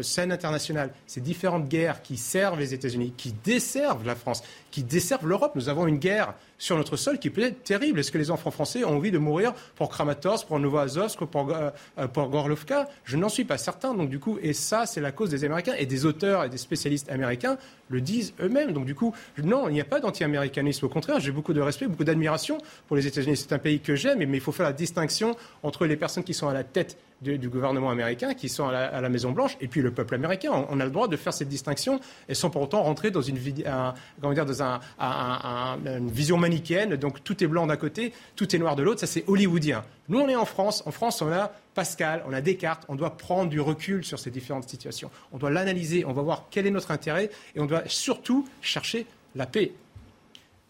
scène 0.00 0.32
internationale, 0.32 0.94
ces 1.06 1.20
différentes 1.20 1.68
guerres 1.68 2.00
qui 2.00 2.16
servent 2.16 2.58
les 2.58 2.72
États-Unis, 2.72 3.12
qui 3.14 3.34
desservent 3.44 4.06
la 4.06 4.14
France, 4.14 4.42
qui 4.70 4.82
desservent 4.82 5.26
l'Europe. 5.26 5.52
Nous 5.54 5.68
avons 5.68 5.86
une 5.86 5.98
guerre 5.98 6.34
sur 6.58 6.76
notre 6.76 6.96
sol 6.96 7.18
qui 7.18 7.30
peut 7.30 7.42
être 7.42 7.62
terrible. 7.62 8.00
Est-ce 8.00 8.10
que 8.10 8.18
les 8.18 8.30
enfants 8.30 8.50
français 8.50 8.84
ont 8.84 8.96
envie 8.96 9.10
de 9.10 9.18
mourir 9.18 9.54
pour 9.76 9.88
Kramatorsk, 9.88 10.46
pour 10.46 10.58
Novoazovsk, 10.58 11.24
pour, 11.24 11.54
euh, 11.54 11.70
euh, 11.98 12.08
pour 12.08 12.28
Gorlovka? 12.28 12.88
Je 13.04 13.16
n'en 13.16 13.28
suis 13.28 13.44
pas 13.44 13.58
certain. 13.58 13.94
Donc 13.94 14.10
du 14.10 14.18
coup, 14.18 14.38
et 14.42 14.52
ça, 14.52 14.86
c'est 14.86 15.00
la 15.00 15.12
cause 15.12 15.30
des 15.30 15.44
Américains 15.44 15.74
et 15.78 15.86
des 15.86 16.04
auteurs 16.04 16.44
et 16.44 16.48
des 16.48 16.58
spécialistes 16.58 17.10
américains 17.10 17.58
le 17.88 18.00
disent 18.00 18.34
eux-mêmes. 18.40 18.72
Donc 18.72 18.84
du 18.84 18.94
coup, 18.94 19.14
non, 19.42 19.68
il 19.68 19.72
n'y 19.72 19.80
a 19.80 19.84
pas 19.84 20.00
d'anti-américanisme. 20.00 20.86
Au 20.86 20.88
contraire, 20.88 21.20
j'ai 21.20 21.32
beaucoup 21.32 21.52
de 21.52 21.60
respect, 21.60 21.86
beaucoup 21.86 22.04
d'admiration 22.04 22.58
pour 22.86 22.96
les 22.96 23.06
États-Unis. 23.06 23.36
C'est 23.36 23.52
un 23.52 23.58
pays 23.58 23.80
que 23.80 23.94
j'aime, 23.94 24.18
mais 24.18 24.36
il 24.36 24.40
faut 24.40 24.52
faire 24.52 24.66
la 24.66 24.72
distinction 24.72 25.36
entre 25.62 25.86
les 25.86 25.96
personnes 25.96 26.24
qui 26.24 26.34
sont 26.34 26.48
à 26.48 26.54
la 26.54 26.64
tête 26.64 26.98
du, 27.20 27.48
gouvernement 27.48 27.90
américain, 27.90 28.34
qui 28.34 28.48
sont 28.48 28.68
à 28.68 29.00
la, 29.00 29.08
Maison-Blanche, 29.08 29.56
et 29.60 29.68
puis 29.68 29.82
le 29.82 29.90
peuple 29.90 30.14
américain. 30.14 30.66
On, 30.68 30.80
a 30.80 30.84
le 30.84 30.90
droit 30.90 31.08
de 31.08 31.16
faire 31.16 31.32
cette 31.32 31.48
distinction 31.48 32.00
et 32.28 32.34
sans 32.34 32.50
pour 32.50 32.62
autant 32.62 32.82
rentrer 32.82 33.10
dans 33.10 33.22
une, 33.22 33.38
une 34.98 36.10
vision 36.10 36.36
manichéenne. 36.36 36.96
Donc 36.96 37.24
tout 37.24 37.42
est 37.42 37.46
blanc 37.46 37.66
d'un 37.66 37.76
côté, 37.76 38.12
tout 38.36 38.54
est 38.54 38.58
noir 38.58 38.76
de 38.76 38.82
l'autre. 38.82 39.00
Ça, 39.00 39.06
c'est 39.06 39.24
hollywoodien. 39.26 39.84
Nous, 40.08 40.20
on 40.20 40.28
est 40.28 40.36
en 40.36 40.44
France. 40.44 40.82
En 40.86 40.90
France, 40.90 41.20
on 41.22 41.32
a 41.32 41.52
Pascal, 41.74 42.22
on 42.26 42.32
a 42.32 42.40
Descartes. 42.40 42.84
On 42.88 42.94
doit 42.94 43.16
prendre 43.16 43.50
du 43.50 43.60
recul 43.60 44.04
sur 44.04 44.18
ces 44.18 44.30
différentes 44.30 44.68
situations. 44.68 45.10
On 45.32 45.38
doit 45.38 45.50
l'analyser. 45.50 46.04
On 46.04 46.12
va 46.12 46.22
voir 46.22 46.46
quel 46.50 46.66
est 46.66 46.70
notre 46.70 46.90
intérêt 46.90 47.30
et 47.54 47.60
on 47.60 47.66
doit 47.66 47.82
surtout 47.86 48.48
chercher 48.60 49.06
la 49.34 49.46
paix. 49.46 49.72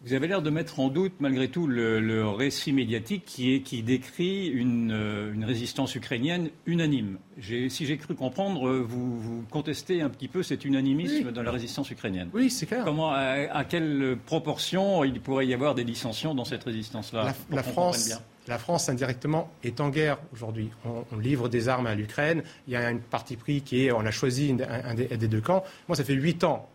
Vous 0.01 0.13
avez 0.13 0.29
l'air 0.29 0.41
de 0.41 0.49
mettre 0.49 0.79
en 0.79 0.87
doute, 0.87 1.11
malgré 1.19 1.49
tout, 1.49 1.67
le, 1.67 2.25
récit 2.29 2.71
médiatique 2.71 3.25
qui, 3.25 3.53
est, 3.53 3.61
qui 3.61 3.83
décrit 3.83 4.47
une, 4.47 4.91
euh, 4.93 5.33
une 5.33 5.43
résistance 5.43 5.93
ukrainienne 5.95 6.49
unanime. 6.65 7.17
Si 7.41 7.85
j'ai 7.85 7.97
cru 7.97 8.15
comprendre, 8.15 8.69
euh, 8.69 8.79
vous, 8.79 9.19
vous, 9.19 9.43
contestez 9.49 10.01
un 10.01 10.09
petit 10.09 10.29
peu 10.29 10.41
cet 10.41 10.63
unanimisme 10.63 11.33
dans 11.33 11.43
la 11.43 11.51
résistance 11.51 11.91
ukrainienne. 11.91 12.29
Oui, 12.33 12.49
c'est 12.49 12.65
clair. 12.65 12.85
Comment, 12.85 13.11
à, 13.11 13.65
quelle 13.65 14.17
proportion 14.25 15.03
il 15.03 15.19
pourrait 15.19 15.47
y 15.47 15.53
avoir 15.53 15.75
des 15.75 15.83
dissensions 15.83 16.33
dans 16.33 16.45
cette 16.45 16.63
résistance-là 16.63 17.33
la, 17.51 17.63
France, 17.63 18.21
la 18.47 18.57
France, 18.57 18.87
indirectement, 18.87 19.51
est 19.63 19.81
en 19.81 19.89
guerre 19.89 20.17
aujourd'hui. 20.31 20.69
On, 20.85 21.17
livre 21.17 21.49
des 21.49 21.67
armes 21.67 21.87
à 21.87 21.95
l'Ukraine. 21.95 22.43
Il 22.67 22.73
y 22.73 22.77
a 22.77 22.89
une 22.89 23.01
partie 23.01 23.35
pris 23.35 23.61
qui 23.61 23.85
est, 23.85 23.91
on 23.91 24.05
a 24.05 24.11
choisi 24.11 24.55
un, 24.65 24.93
des, 24.93 25.07
des 25.07 25.27
deux 25.27 25.41
camps. 25.41 25.65
Moi, 25.89 25.97
ça 25.97 26.05
fait 26.05 26.13
huit 26.13 26.45
ans 26.45 26.69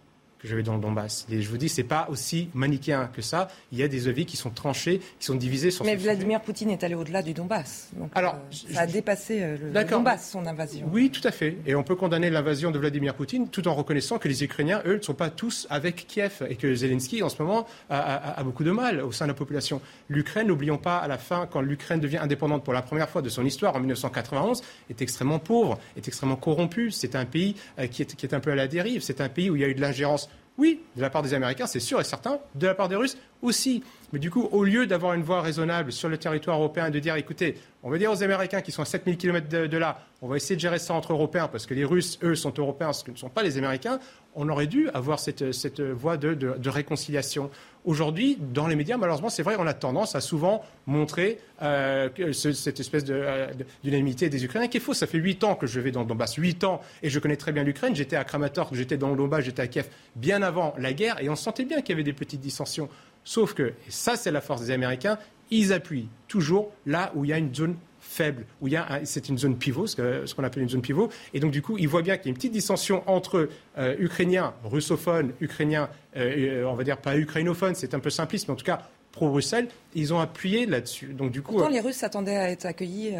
que 0.44 0.50
je 0.50 0.56
vais 0.56 0.62
dans 0.62 0.74
le 0.74 0.80
Donbass. 0.80 1.26
Et 1.30 1.40
je 1.40 1.48
vous 1.48 1.56
dis, 1.56 1.70
c'est 1.70 1.84
pas 1.84 2.06
aussi 2.10 2.50
manichéen 2.52 3.08
que 3.14 3.22
ça. 3.22 3.48
Il 3.72 3.78
y 3.78 3.82
a 3.82 3.88
des 3.88 4.08
avis 4.08 4.26
qui 4.26 4.36
sont 4.36 4.50
tranchés, 4.50 5.00
qui 5.18 5.24
sont 5.24 5.34
divisés 5.34 5.70
sur. 5.70 5.86
Mais 5.86 5.96
Vladimir 5.96 6.42
Poutine 6.42 6.68
est 6.68 6.84
allé 6.84 6.94
au-delà 6.94 7.22
du 7.22 7.32
Donbass. 7.32 7.88
Donc, 7.94 8.10
Alors, 8.14 8.34
euh, 8.34 8.72
ça 8.72 8.82
a 8.82 8.86
dépassé 8.86 9.40
euh, 9.40 9.56
le, 9.72 9.84
Donbass, 9.84 10.30
son 10.30 10.44
invasion. 10.46 10.86
Oui, 10.92 11.10
tout 11.10 11.26
à 11.26 11.30
fait. 11.30 11.56
Et 11.66 11.74
on 11.74 11.82
peut 11.82 11.94
condamner 11.94 12.28
l'invasion 12.28 12.70
de 12.70 12.78
Vladimir 12.78 13.14
Poutine 13.14 13.48
tout 13.48 13.66
en 13.68 13.74
reconnaissant 13.74 14.18
que 14.18 14.28
les 14.28 14.44
Ukrainiens, 14.44 14.82
eux, 14.84 14.96
ne 14.96 15.02
sont 15.02 15.14
pas 15.14 15.30
tous 15.30 15.66
avec 15.70 16.06
Kiev 16.06 16.46
et 16.48 16.56
que 16.56 16.74
Zelensky, 16.74 17.22
en 17.22 17.30
ce 17.30 17.42
moment, 17.42 17.66
a, 17.88 18.42
beaucoup 18.44 18.64
de 18.64 18.70
mal 18.70 19.00
au 19.00 19.12
sein 19.12 19.24
de 19.24 19.30
la 19.30 19.34
population. 19.34 19.80
L'Ukraine, 20.10 20.48
n'oublions 20.48 20.76
pas, 20.76 20.98
à 20.98 21.08
la 21.08 21.16
fin, 21.16 21.48
quand 21.50 21.62
l'Ukraine 21.62 22.00
devient 22.00 22.18
indépendante 22.18 22.64
pour 22.64 22.74
la 22.74 22.82
première 22.82 23.08
fois 23.08 23.22
de 23.22 23.30
son 23.30 23.46
histoire 23.46 23.74
en 23.76 23.80
1991, 23.80 24.62
est 24.90 25.00
extrêmement 25.00 25.38
pauvre, 25.38 25.78
est 25.96 26.06
extrêmement 26.06 26.36
corrompu. 26.36 26.90
C'est 26.90 27.16
un 27.16 27.24
pays 27.24 27.56
euh, 27.78 27.86
qui 27.86 28.02
est, 28.02 28.14
qui 28.14 28.26
est 28.26 28.34
un 28.34 28.40
peu 28.40 28.50
à 28.50 28.54
la 28.54 28.68
dérive. 28.68 29.00
C'est 29.00 29.22
un 29.22 29.30
pays 29.30 29.48
où 29.48 29.56
il 29.56 29.62
y 29.62 29.64
a 29.64 29.68
eu 29.68 29.74
de 29.74 29.80
l'ingérence 29.80 30.28
oui, 30.56 30.80
de 30.96 31.02
la 31.02 31.10
part 31.10 31.22
des 31.22 31.34
Américains, 31.34 31.66
c'est 31.66 31.80
sûr 31.80 32.00
et 32.00 32.04
certain. 32.04 32.38
De 32.54 32.66
la 32.66 32.74
part 32.74 32.88
des 32.88 32.94
Russes 32.94 33.16
aussi. 33.42 33.82
Mais 34.12 34.20
du 34.20 34.30
coup, 34.30 34.48
au 34.52 34.62
lieu 34.62 34.86
d'avoir 34.86 35.14
une 35.14 35.22
voie 35.22 35.42
raisonnable 35.42 35.90
sur 35.90 36.08
le 36.08 36.16
territoire 36.16 36.58
européen 36.58 36.86
et 36.86 36.90
de 36.92 37.00
dire, 37.00 37.16
écoutez, 37.16 37.56
on 37.82 37.90
va 37.90 37.98
dire 37.98 38.12
aux 38.12 38.22
Américains 38.22 38.60
qui 38.60 38.70
sont 38.70 38.82
à 38.82 38.84
7000 38.84 39.16
km 39.16 39.48
de, 39.48 39.76
là, 39.76 39.98
on 40.22 40.28
va 40.28 40.36
essayer 40.36 40.54
de 40.54 40.60
gérer 40.60 40.78
ça 40.78 40.94
entre 40.94 41.12
Européens 41.12 41.48
parce 41.48 41.66
que 41.66 41.74
les 41.74 41.84
Russes, 41.84 42.20
eux, 42.22 42.36
sont 42.36 42.54
Européens, 42.56 42.92
ce 42.92 43.02
que 43.02 43.10
ne 43.10 43.16
sont 43.16 43.30
pas 43.30 43.42
les 43.42 43.58
Américains, 43.58 43.98
on 44.34 44.48
aurait 44.48 44.66
dû 44.66 44.88
avoir 44.90 45.18
cette, 45.18 45.80
voie 45.80 46.16
de, 46.16 46.34
de, 46.34 46.68
réconciliation. 46.68 47.50
Aujourd'hui, 47.84 48.38
dans 48.40 48.66
les 48.66 48.76
médias, 48.76 48.96
malheureusement, 48.96 49.28
c'est 49.28 49.42
vrai, 49.42 49.56
on 49.58 49.66
a 49.66 49.74
tendance 49.74 50.14
à 50.14 50.20
souvent 50.20 50.62
montrer 50.86 51.38
euh, 51.62 52.08
cette 52.32 52.80
espèce 52.80 53.04
euh, 53.10 53.52
d'unanimité 53.82 54.28
des 54.28 54.44
Ukrainiens 54.44 54.68
qui 54.68 54.78
est 54.78 54.80
fausse. 54.80 54.98
Ça 54.98 55.06
fait 55.06 55.18
huit 55.18 55.44
ans 55.44 55.54
que 55.54 55.66
je 55.66 55.80
vais 55.80 55.90
dans 55.90 56.00
le 56.00 56.06
Donbass, 56.06 56.34
huit 56.36 56.64
ans, 56.64 56.80
et 57.02 57.10
je 57.10 57.18
connais 57.18 57.36
très 57.36 57.52
bien 57.52 57.62
l'Ukraine. 57.62 57.94
J'étais 57.94 58.16
à 58.16 58.24
Kramatorsk, 58.24 58.74
j'étais 58.74 58.96
dans 58.96 59.10
le 59.10 59.16
Donbass, 59.16 59.44
j'étais 59.44 59.62
à 59.62 59.66
Kiev 59.66 59.88
bien 60.16 60.42
avant 60.42 60.74
la 60.78 60.92
guerre, 60.92 61.22
et 61.22 61.28
on 61.28 61.36
sentait 61.36 61.64
bien 61.64 61.80
qu'il 61.80 61.90
y 61.90 61.92
avait 61.94 62.04
des 62.04 62.12
petites 62.12 62.40
dissensions. 62.40 62.88
Sauf 63.22 63.54
que, 63.54 63.62
et 63.62 63.90
ça 63.90 64.16
c'est 64.16 64.30
la 64.30 64.40
force 64.40 64.62
des 64.62 64.70
Américains, 64.70 65.18
ils 65.50 65.72
appuient 65.72 66.08
toujours 66.28 66.72
là 66.86 67.12
où 67.14 67.24
il 67.24 67.28
y 67.28 67.32
a 67.32 67.38
une 67.38 67.54
zone 67.54 67.76
faible, 68.04 68.44
où 68.60 68.68
il 68.68 68.74
y 68.74 68.76
a 68.76 69.00
c'est 69.04 69.28
une 69.28 69.38
zone 69.38 69.56
pivot, 69.56 69.86
ce 69.86 70.34
qu'on 70.34 70.44
appelle 70.44 70.62
une 70.62 70.68
zone 70.68 70.82
pivot, 70.82 71.08
et 71.32 71.40
donc 71.40 71.50
du 71.50 71.62
coup, 71.62 71.76
ils 71.78 71.88
voient 71.88 72.02
bien 72.02 72.16
qu'il 72.16 72.26
y 72.26 72.28
a 72.28 72.30
une 72.30 72.36
petite 72.36 72.52
dissension 72.52 73.02
entre 73.06 73.48
euh, 73.78 73.96
Ukrainiens, 73.98 74.54
russophones, 74.64 75.32
Ukrainiens, 75.40 75.88
euh, 76.16 76.62
euh, 76.62 76.64
on 76.64 76.74
va 76.74 76.84
dire 76.84 76.98
pas 76.98 77.16
ukrainophones, 77.16 77.74
c'est 77.74 77.94
un 77.94 78.00
peu 78.00 78.10
simpliste, 78.10 78.48
mais 78.48 78.54
en 78.54 78.56
tout 78.56 78.64
cas 78.64 78.82
pro-Bruxelles, 79.12 79.68
ils 79.94 80.12
ont 80.12 80.18
appuyé 80.18 80.66
là-dessus. 80.66 81.14
Donc 81.14 81.30
du 81.30 81.40
coup, 81.40 81.52
Pourtant, 81.52 81.68
les 81.68 81.80
Russes 81.80 81.96
s'attendaient 81.96 82.36
à 82.36 82.50
être 82.50 82.66
accueillis 82.66 83.14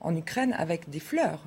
en 0.00 0.14
Ukraine 0.14 0.54
avec 0.56 0.88
des 0.88 1.00
fleurs. 1.00 1.40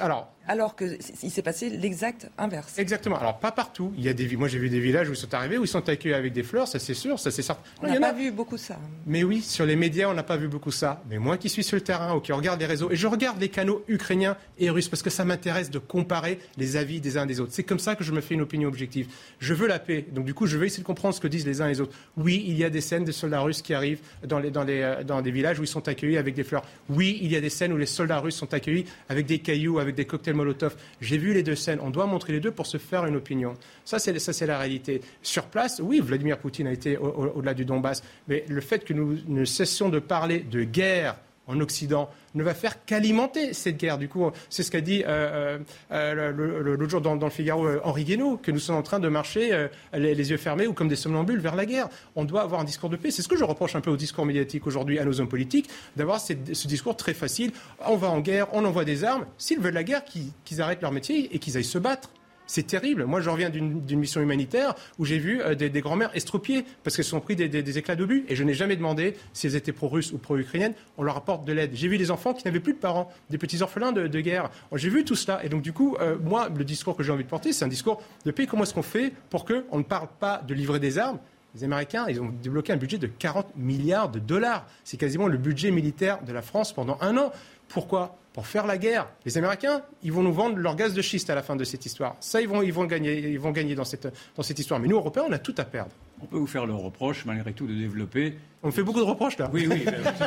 Alors, 0.00 0.32
alors 0.48 0.74
qu'il 0.74 0.98
s'est 1.02 1.42
passé 1.42 1.68
l'exact 1.68 2.30
inverse. 2.38 2.78
Exactement. 2.78 3.18
Alors, 3.18 3.38
pas 3.38 3.52
partout. 3.52 3.92
Il 3.96 4.04
y 4.04 4.08
a 4.08 4.14
des, 4.14 4.36
moi, 4.36 4.48
j'ai 4.48 4.58
vu 4.58 4.70
des 4.70 4.80
villages 4.80 5.08
où 5.08 5.12
ils 5.12 5.16
sont 5.16 5.32
arrivés, 5.34 5.58
où 5.58 5.64
ils 5.64 5.68
sont 5.68 5.86
accueillis 5.88 6.14
avec 6.14 6.32
des 6.32 6.42
fleurs, 6.42 6.66
ça 6.66 6.78
c'est 6.78 6.94
sûr, 6.94 7.18
ça 7.18 7.30
c'est 7.30 7.42
certain. 7.42 7.62
On 7.82 7.86
n'a 7.86 8.00
pas 8.00 8.12
vu 8.12 8.30
beaucoup 8.32 8.56
ça. 8.56 8.78
Mais 9.06 9.22
oui, 9.22 9.42
sur 9.42 9.66
les 9.66 9.76
médias, 9.76 10.08
on 10.08 10.14
n'a 10.14 10.22
pas 10.22 10.36
vu 10.36 10.48
beaucoup 10.48 10.70
ça. 10.70 11.02
Mais 11.10 11.18
moi 11.18 11.36
qui 11.36 11.48
suis 11.48 11.62
sur 11.62 11.76
le 11.76 11.82
terrain, 11.82 12.14
ou 12.14 12.20
qui 12.20 12.32
regarde 12.32 12.58
les 12.58 12.66
réseaux, 12.66 12.90
et 12.90 12.96
je 12.96 13.06
regarde 13.06 13.40
les 13.40 13.50
canaux 13.50 13.84
ukrainiens 13.88 14.36
et 14.58 14.70
russes, 14.70 14.88
parce 14.88 15.02
que 15.02 15.10
ça 15.10 15.24
m'intéresse 15.24 15.70
de 15.70 15.78
comparer 15.78 16.38
les 16.56 16.76
avis 16.76 17.00
des 17.00 17.18
uns 17.18 17.26
des 17.26 17.40
autres. 17.40 17.52
C'est 17.52 17.62
comme 17.62 17.78
ça 17.78 17.94
que 17.94 18.02
je 18.02 18.12
me 18.12 18.20
fais 18.20 18.34
une 18.34 18.40
opinion 18.40 18.68
objective. 18.68 19.08
Je 19.40 19.52
veux 19.52 19.66
la 19.66 19.78
paix. 19.78 20.06
Donc, 20.12 20.24
du 20.24 20.34
coup, 20.34 20.46
je 20.46 20.56
veux 20.56 20.64
essayer 20.64 20.82
de 20.82 20.86
comprendre 20.86 21.14
ce 21.14 21.20
que 21.20 21.28
disent 21.28 21.46
les 21.46 21.60
uns 21.60 21.66
et 21.66 21.70
les 21.70 21.80
autres. 21.80 21.94
Oui, 22.16 22.44
il 22.46 22.56
y 22.56 22.64
a 22.64 22.70
des 22.70 22.80
scènes 22.80 23.04
de 23.04 23.12
soldats 23.12 23.40
russes 23.40 23.60
qui 23.60 23.74
arrivent 23.74 24.00
dans, 24.26 24.38
les, 24.38 24.50
dans, 24.50 24.64
les, 24.64 24.80
euh, 24.80 25.04
dans 25.04 25.20
des 25.20 25.30
villages 25.30 25.58
où 25.58 25.62
ils 25.62 25.68
sont 25.68 25.86
accueillis 25.88 26.16
avec 26.16 26.34
des 26.34 26.44
fleurs. 26.44 26.64
Oui, 26.88 27.18
il 27.22 27.30
y 27.30 27.36
a 27.36 27.40
des 27.40 27.50
scènes 27.50 27.72
où 27.72 27.76
les 27.76 27.86
soldats 27.86 28.20
russes 28.20 28.36
sont 28.36 28.54
accueillis 28.54 28.86
avec 29.08 29.26
des 29.26 29.40
cailloux, 29.40 29.78
avec 29.78 29.94
des 29.94 30.06
cocktails 30.06 30.37
Molotov 30.38 30.76
vu 31.00 31.34
les 31.34 31.42
deux 31.42 31.56
scènes. 31.56 31.80
On 31.82 31.90
doit 31.90 32.06
montrer 32.06 32.32
les 32.32 32.40
deux 32.40 32.50
pour 32.50 32.66
se 32.66 32.78
faire 32.78 33.04
une 33.04 33.16
opinion. 33.16 33.54
Ça, 33.84 33.98
c'est, 33.98 34.18
ça, 34.18 34.32
c'est 34.32 34.46
la 34.46 34.58
réalité. 34.58 35.00
Sur 35.22 35.44
place, 35.46 35.80
oui, 35.82 36.00
Vladimir 36.00 36.38
Poutine 36.38 36.66
a 36.66 36.72
été 36.72 36.96
au-delà 36.96 37.54
du 37.54 37.64
Donbass, 37.64 38.02
mais 38.28 38.44
le 38.48 38.60
fait 38.60 38.84
que 38.84 38.92
nous 38.92 39.18
ne 39.26 39.44
cessions 39.44 39.88
de 39.88 39.98
parler 39.98 40.40
de 40.40 40.64
guerre 40.64 41.16
en 41.48 41.58
Occident 41.60 42.08
ne 42.34 42.42
va 42.42 42.54
faire 42.54 42.84
qu'alimenter 42.84 43.52
cette 43.54 43.78
guerre. 43.78 43.98
Du 43.98 44.08
coup, 44.08 44.30
c'est 44.50 44.62
ce 44.62 44.70
qu'a 44.70 44.80
dit 44.80 45.02
euh, 45.06 45.58
euh, 45.90 46.32
l'autre 46.32 46.90
jour 46.90 47.00
dans, 47.00 47.14
le 47.14 47.30
Figaro 47.30 47.66
euh, 47.66 47.80
Henri 47.82 48.04
Guénaud, 48.04 48.36
que 48.36 48.50
nous 48.50 48.58
sommes 48.58 48.76
en 48.76 48.82
train 48.82 49.00
de 49.00 49.08
marcher 49.08 49.68
les, 49.94 50.30
yeux 50.30 50.36
fermés 50.36 50.66
ou 50.66 50.72
comme 50.72 50.88
des 50.88 50.96
somnambules 50.96 51.40
vers 51.40 51.56
la 51.56 51.66
guerre. 51.66 51.88
On 52.14 52.24
doit 52.24 52.42
avoir 52.42 52.60
un 52.60 52.64
discours 52.64 52.90
de 52.90 52.96
paix. 52.96 53.10
C'est 53.10 53.22
ce 53.22 53.28
que 53.28 53.36
je 53.36 53.44
reproche 53.44 53.74
un 53.74 53.80
peu 53.80 53.90
au 53.90 53.96
discours 53.96 54.26
médiatique 54.26 54.66
aujourd'hui 54.66 54.98
à 54.98 55.04
nos 55.04 55.20
hommes 55.20 55.28
politiques, 55.28 55.68
d'avoir 55.96 56.20
ce 56.20 56.34
discours 56.34 56.96
très 56.96 57.14
facile. 57.14 57.52
On 57.86 57.96
va 57.96 58.10
en 58.10 58.20
guerre, 58.20 58.48
on 58.52 58.64
envoie 58.64 58.84
des 58.84 59.04
armes. 59.04 59.26
S'ils 59.38 59.58
veulent 59.58 59.74
la 59.74 59.84
guerre, 59.84 60.02
qu'ils 60.04 60.62
arrêtent 60.62 60.82
leur 60.82 60.92
métier 60.92 61.34
et 61.34 61.38
qu'ils 61.38 61.56
aillent 61.56 61.64
se 61.64 61.78
battre. 61.78 62.10
C'est 62.48 62.66
terrible. 62.66 63.04
Moi, 63.04 63.20
je 63.20 63.28
reviens 63.28 63.50
d'une 63.50 63.98
mission 63.98 64.22
humanitaire 64.22 64.74
où 64.98 65.04
j'ai 65.04 65.18
vu 65.18 65.42
euh, 65.42 65.54
des, 65.54 65.80
grands-mères 65.80 66.10
estropiées 66.16 66.64
parce 66.82 66.96
qu'elles 66.96 67.04
sont 67.04 67.20
pris 67.20 67.36
des, 67.36 67.78
éclats 67.78 67.94
d'obus. 67.94 68.24
Et 68.28 68.34
je 68.34 68.42
n'ai 68.42 68.54
jamais 68.54 68.74
demandé 68.74 69.16
si 69.34 69.46
elles 69.46 69.54
étaient 69.54 69.72
pro-russes 69.72 70.12
ou 70.12 70.18
pro-ukrainiennes. 70.18 70.72
On 70.96 71.02
leur 71.02 71.16
apporte 71.18 71.44
de 71.44 71.52
l'aide. 71.52 71.72
J'ai 71.74 71.88
vu 71.88 71.98
des 71.98 72.10
enfants 72.10 72.32
qui 72.32 72.46
n'avaient 72.46 72.58
plus 72.58 72.72
de 72.72 72.78
parents, 72.78 73.12
des 73.28 73.36
petits 73.36 73.62
orphelins 73.62 73.92
de, 73.92 74.20
guerre. 74.20 74.50
J'ai 74.74 74.88
vu 74.88 75.04
tout 75.04 75.14
cela. 75.14 75.44
Et 75.44 75.50
donc, 75.50 75.60
du 75.60 75.74
coup, 75.74 75.96
euh, 76.00 76.16
moi, 76.24 76.48
le 76.48 76.64
discours 76.64 76.96
que 76.96 77.02
j'ai 77.02 77.12
envie 77.12 77.24
de 77.24 77.28
porter, 77.28 77.52
c'est 77.52 77.66
un 77.66 77.68
discours 77.68 78.02
de 78.24 78.30
paix. 78.30 78.46
Comment 78.46 78.62
est-ce 78.62 78.74
qu'on 78.74 78.82
fait 78.82 79.12
pour 79.28 79.44
qu'on 79.44 79.78
ne 79.78 79.84
parle 79.84 80.08
pas 80.18 80.42
de 80.46 80.54
livrer 80.54 80.80
des 80.80 80.98
armes? 80.98 81.18
Les 81.54 81.64
Américains, 81.64 82.06
ils 82.08 82.20
ont 82.20 82.30
débloqué 82.42 82.72
un 82.72 82.76
budget 82.76 82.98
de 82.98 83.06
40 83.06 83.56
milliards 83.56 84.08
de 84.08 84.18
dollars. 84.18 84.66
C'est 84.84 84.96
quasiment 84.96 85.28
le 85.28 85.36
budget 85.36 85.70
militaire 85.70 86.22
de 86.22 86.32
la 86.32 86.42
France 86.42 86.72
pendant 86.72 86.96
un 87.02 87.16
an. 87.18 87.30
Pourquoi? 87.68 88.16
Pour 88.38 88.46
faire 88.46 88.68
la 88.68 88.78
guerre. 88.78 89.08
Les 89.26 89.36
Américains, 89.36 89.82
ils 90.04 90.12
vont 90.12 90.22
nous 90.22 90.32
vendre 90.32 90.58
leur 90.58 90.76
gaz 90.76 90.94
de 90.94 91.02
schiste 91.02 91.28
à 91.28 91.34
la 91.34 91.42
fin 91.42 91.56
de 91.56 91.64
cette 91.64 91.84
histoire. 91.84 92.14
Ça, 92.20 92.40
ils 92.40 92.46
vont, 92.46 92.62
ils 92.62 92.72
vont 92.72 92.84
gagner, 92.84 93.18
ils 93.18 93.40
vont 93.40 93.50
gagner 93.50 93.74
dans, 93.74 93.82
cette, 93.82 94.06
dans 94.36 94.44
cette 94.44 94.60
histoire. 94.60 94.78
Mais 94.78 94.86
nous, 94.86 94.94
Européens, 94.94 95.24
on 95.28 95.32
a 95.32 95.40
tout 95.40 95.56
à 95.58 95.64
perdre. 95.64 95.90
On 96.22 96.26
peut 96.26 96.36
vous 96.36 96.46
faire 96.46 96.64
le 96.64 96.72
reproche, 96.72 97.24
malgré 97.24 97.52
tout, 97.52 97.66
de 97.66 97.74
développer. 97.74 98.38
On 98.62 98.70
fait 98.70 98.84
beaucoup 98.84 99.00
de 99.00 99.04
reproches, 99.04 99.38
là. 99.38 99.50
Oui, 99.52 99.66
oui, 99.68 99.84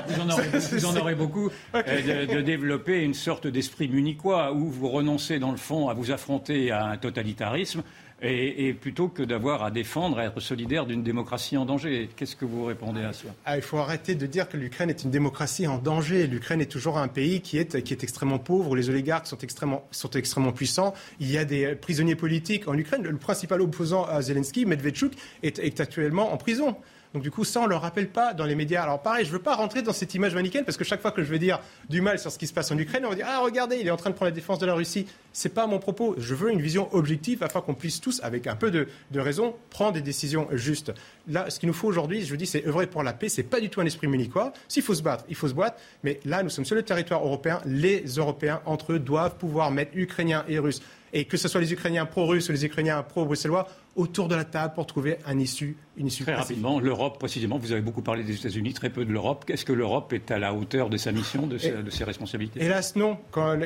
vous 0.09 0.19
en 0.19 0.29
aurez, 0.29 0.47
vous 0.71 0.85
en 0.85 0.97
aurez 0.97 1.15
beaucoup. 1.15 1.49
Euh, 1.73 2.25
de, 2.25 2.41
développer 2.41 3.01
une 3.01 3.13
sorte 3.13 3.47
d'esprit 3.47 3.87
munichois 3.87 4.51
où 4.51 4.69
vous 4.69 4.89
renoncez, 4.89 5.39
dans 5.39 5.51
le 5.51 5.57
fond, 5.57 5.87
à 5.87 5.93
vous 5.93 6.11
affronter 6.11 6.69
à 6.69 6.87
un 6.87 6.97
totalitarisme 6.97 7.81
et, 8.21 8.73
plutôt 8.73 9.07
que 9.07 9.23
d'avoir 9.23 9.63
à 9.63 9.71
défendre, 9.71 10.19
à 10.19 10.25
être 10.25 10.39
solidaire 10.39 10.85
d'une 10.85 11.03
démocratie 11.03 11.57
en 11.57 11.65
danger. 11.65 12.09
Qu'est-ce 12.15 12.35
que 12.35 12.45
vous 12.45 12.65
répondez 12.65 13.01
à 13.01 13.13
cela 13.13 13.33
ah, 13.45 13.57
Il 13.57 13.63
faut 13.63 13.77
arrêter 13.77 14.15
de 14.15 14.25
dire 14.25 14.47
que 14.47 14.57
l'Ukraine 14.57 14.89
est 14.89 15.03
une 15.03 15.11
démocratie 15.11 15.67
en 15.67 15.77
danger. 15.77 16.27
L'Ukraine 16.27 16.61
est 16.61 16.71
toujours 16.71 16.97
un 16.97 17.07
pays 17.07 17.41
qui 17.41 17.57
est, 17.57 17.81
qui 17.81 17.93
est 17.93 18.03
extrêmement 18.03 18.39
pauvre, 18.39 18.75
les 18.75 18.89
oligarques 18.89 19.27
sont 19.27 19.37
extrêmement, 19.39 19.87
sont 19.91 20.11
extrêmement 20.11 20.51
puissants. 20.51 20.93
Il 21.19 21.31
y 21.31 21.37
a 21.37 21.45
des 21.45 21.75
prisonniers 21.75 22.15
politiques 22.15 22.67
en 22.67 22.77
Ukraine. 22.77 23.03
Le 23.03 23.17
principal 23.17 23.61
opposant 23.61 24.05
à 24.05 24.21
Zelensky, 24.21 24.65
Medvedchuk, 24.65 25.13
est 25.41 25.79
actuellement 25.79 26.33
en 26.33 26.37
prison. 26.37 26.75
Donc 27.13 27.23
du 27.23 27.31
coup, 27.31 27.43
ça, 27.43 27.59
on 27.59 27.63
ne 27.63 27.69
le 27.69 27.75
rappelle 27.75 28.07
pas 28.07 28.33
dans 28.33 28.45
les 28.45 28.55
médias. 28.55 28.83
Alors 28.83 29.01
pareil, 29.01 29.25
je 29.25 29.29
ne 29.29 29.33
veux 29.33 29.41
pas 29.41 29.55
rentrer 29.55 29.81
dans 29.81 29.91
cette 29.91 30.13
image 30.15 30.33
manichéenne 30.33 30.63
parce 30.63 30.77
que 30.77 30.83
chaque 30.83 31.01
fois 31.01 31.11
que 31.11 31.23
je 31.23 31.29
vais 31.29 31.39
dire 31.39 31.59
du 31.89 32.01
mal 32.01 32.19
sur 32.19 32.31
ce 32.31 32.39
qui 32.39 32.47
se 32.47 32.53
passe 32.53 32.71
en 32.71 32.77
Ukraine, 32.77 33.05
on 33.05 33.09
va 33.09 33.15
dire 33.15 33.27
ah 33.27 33.39
regardez, 33.39 33.77
il 33.77 33.87
est 33.87 33.91
en 33.91 33.97
train 33.97 34.09
de 34.09 34.15
prendre 34.15 34.29
la 34.29 34.35
défense 34.35 34.59
de 34.59 34.65
la 34.65 34.73
Russie. 34.73 35.07
C'est 35.33 35.53
pas 35.53 35.67
mon 35.67 35.79
propos. 35.79 36.15
Je 36.17 36.33
veux 36.35 36.51
une 36.51 36.61
vision 36.61 36.93
objective 36.93 37.43
afin 37.43 37.61
qu'on 37.61 37.73
puisse 37.73 37.99
tous, 37.99 38.21
avec 38.23 38.47
un 38.47 38.55
peu 38.55 38.71
de, 38.71 38.87
raison, 39.15 39.55
prendre 39.69 39.93
des 39.93 40.01
décisions 40.01 40.47
justes. 40.51 40.93
Là, 41.27 41.49
ce 41.49 41.59
qu'il 41.59 41.67
nous 41.67 41.73
faut 41.73 41.87
aujourd'hui, 41.87 42.23
je 42.23 42.29
vous 42.29 42.37
dis, 42.37 42.47
c'est 42.47 42.65
œuvrer 42.65 42.87
pour 42.87 43.03
la 43.03 43.13
paix. 43.13 43.29
C'est 43.29 43.43
pas 43.43 43.59
du 43.59 43.69
tout 43.69 43.81
un 43.81 43.85
esprit 43.85 44.07
munichois. 44.07 44.53
S'il 44.67 44.83
faut 44.83 44.95
se 44.95 45.03
battre, 45.03 45.25
il 45.29 45.35
faut 45.35 45.47
se 45.47 45.53
battre. 45.53 45.77
Mais 46.03 46.19
là, 46.25 46.43
nous 46.43 46.49
sommes 46.49 46.65
sur 46.65 46.75
le 46.75 46.83
territoire 46.83 47.23
européen. 47.23 47.61
Les 47.65 48.03
Européens 48.05 48.61
entre 48.65 48.93
eux 48.93 48.99
doivent 48.99 49.35
pouvoir 49.35 49.71
mettre 49.71 49.91
Ukrainiens 49.95 50.45
et 50.47 50.59
Russes 50.59 50.81
et 51.13 51.25
que 51.25 51.37
ce 51.37 51.47
soit 51.47 51.61
les 51.61 51.73
Ukrainiens 51.73 52.05
pro-russes 52.05 52.49
ou 52.49 52.51
les 52.51 52.65
Ukrainiens 52.65 53.03
pro-bruxellois, 53.03 53.67
autour 53.95 54.27
de 54.27 54.35
la 54.35 54.45
table 54.45 54.73
pour 54.73 54.85
trouver 54.85 55.17
un 55.25 55.37
issue, 55.37 55.75
une 55.97 56.07
issue 56.07 56.23
Très 56.23 56.35
rapidement, 56.35 56.79
l'Europe, 56.79 57.19
précisément, 57.19 57.57
vous 57.57 57.73
avez 57.73 57.81
beaucoup 57.81 58.01
parlé 58.01 58.23
des 58.23 58.35
États-Unis, 58.35 58.73
très 58.73 58.89
peu 58.89 59.03
de 59.03 59.11
l'Europe. 59.11 59.43
Est-ce 59.49 59.65
que 59.65 59.73
l'Europe 59.73 60.13
est 60.13 60.31
à 60.31 60.39
la 60.39 60.53
hauteur 60.53 60.89
de 60.89 60.95
sa 60.95 61.11
mission, 61.11 61.45
de, 61.45 61.57
ses, 61.57 62.03
responsabilités? 62.03 62.63
Hélas, 62.63 62.95
non. 62.95 63.17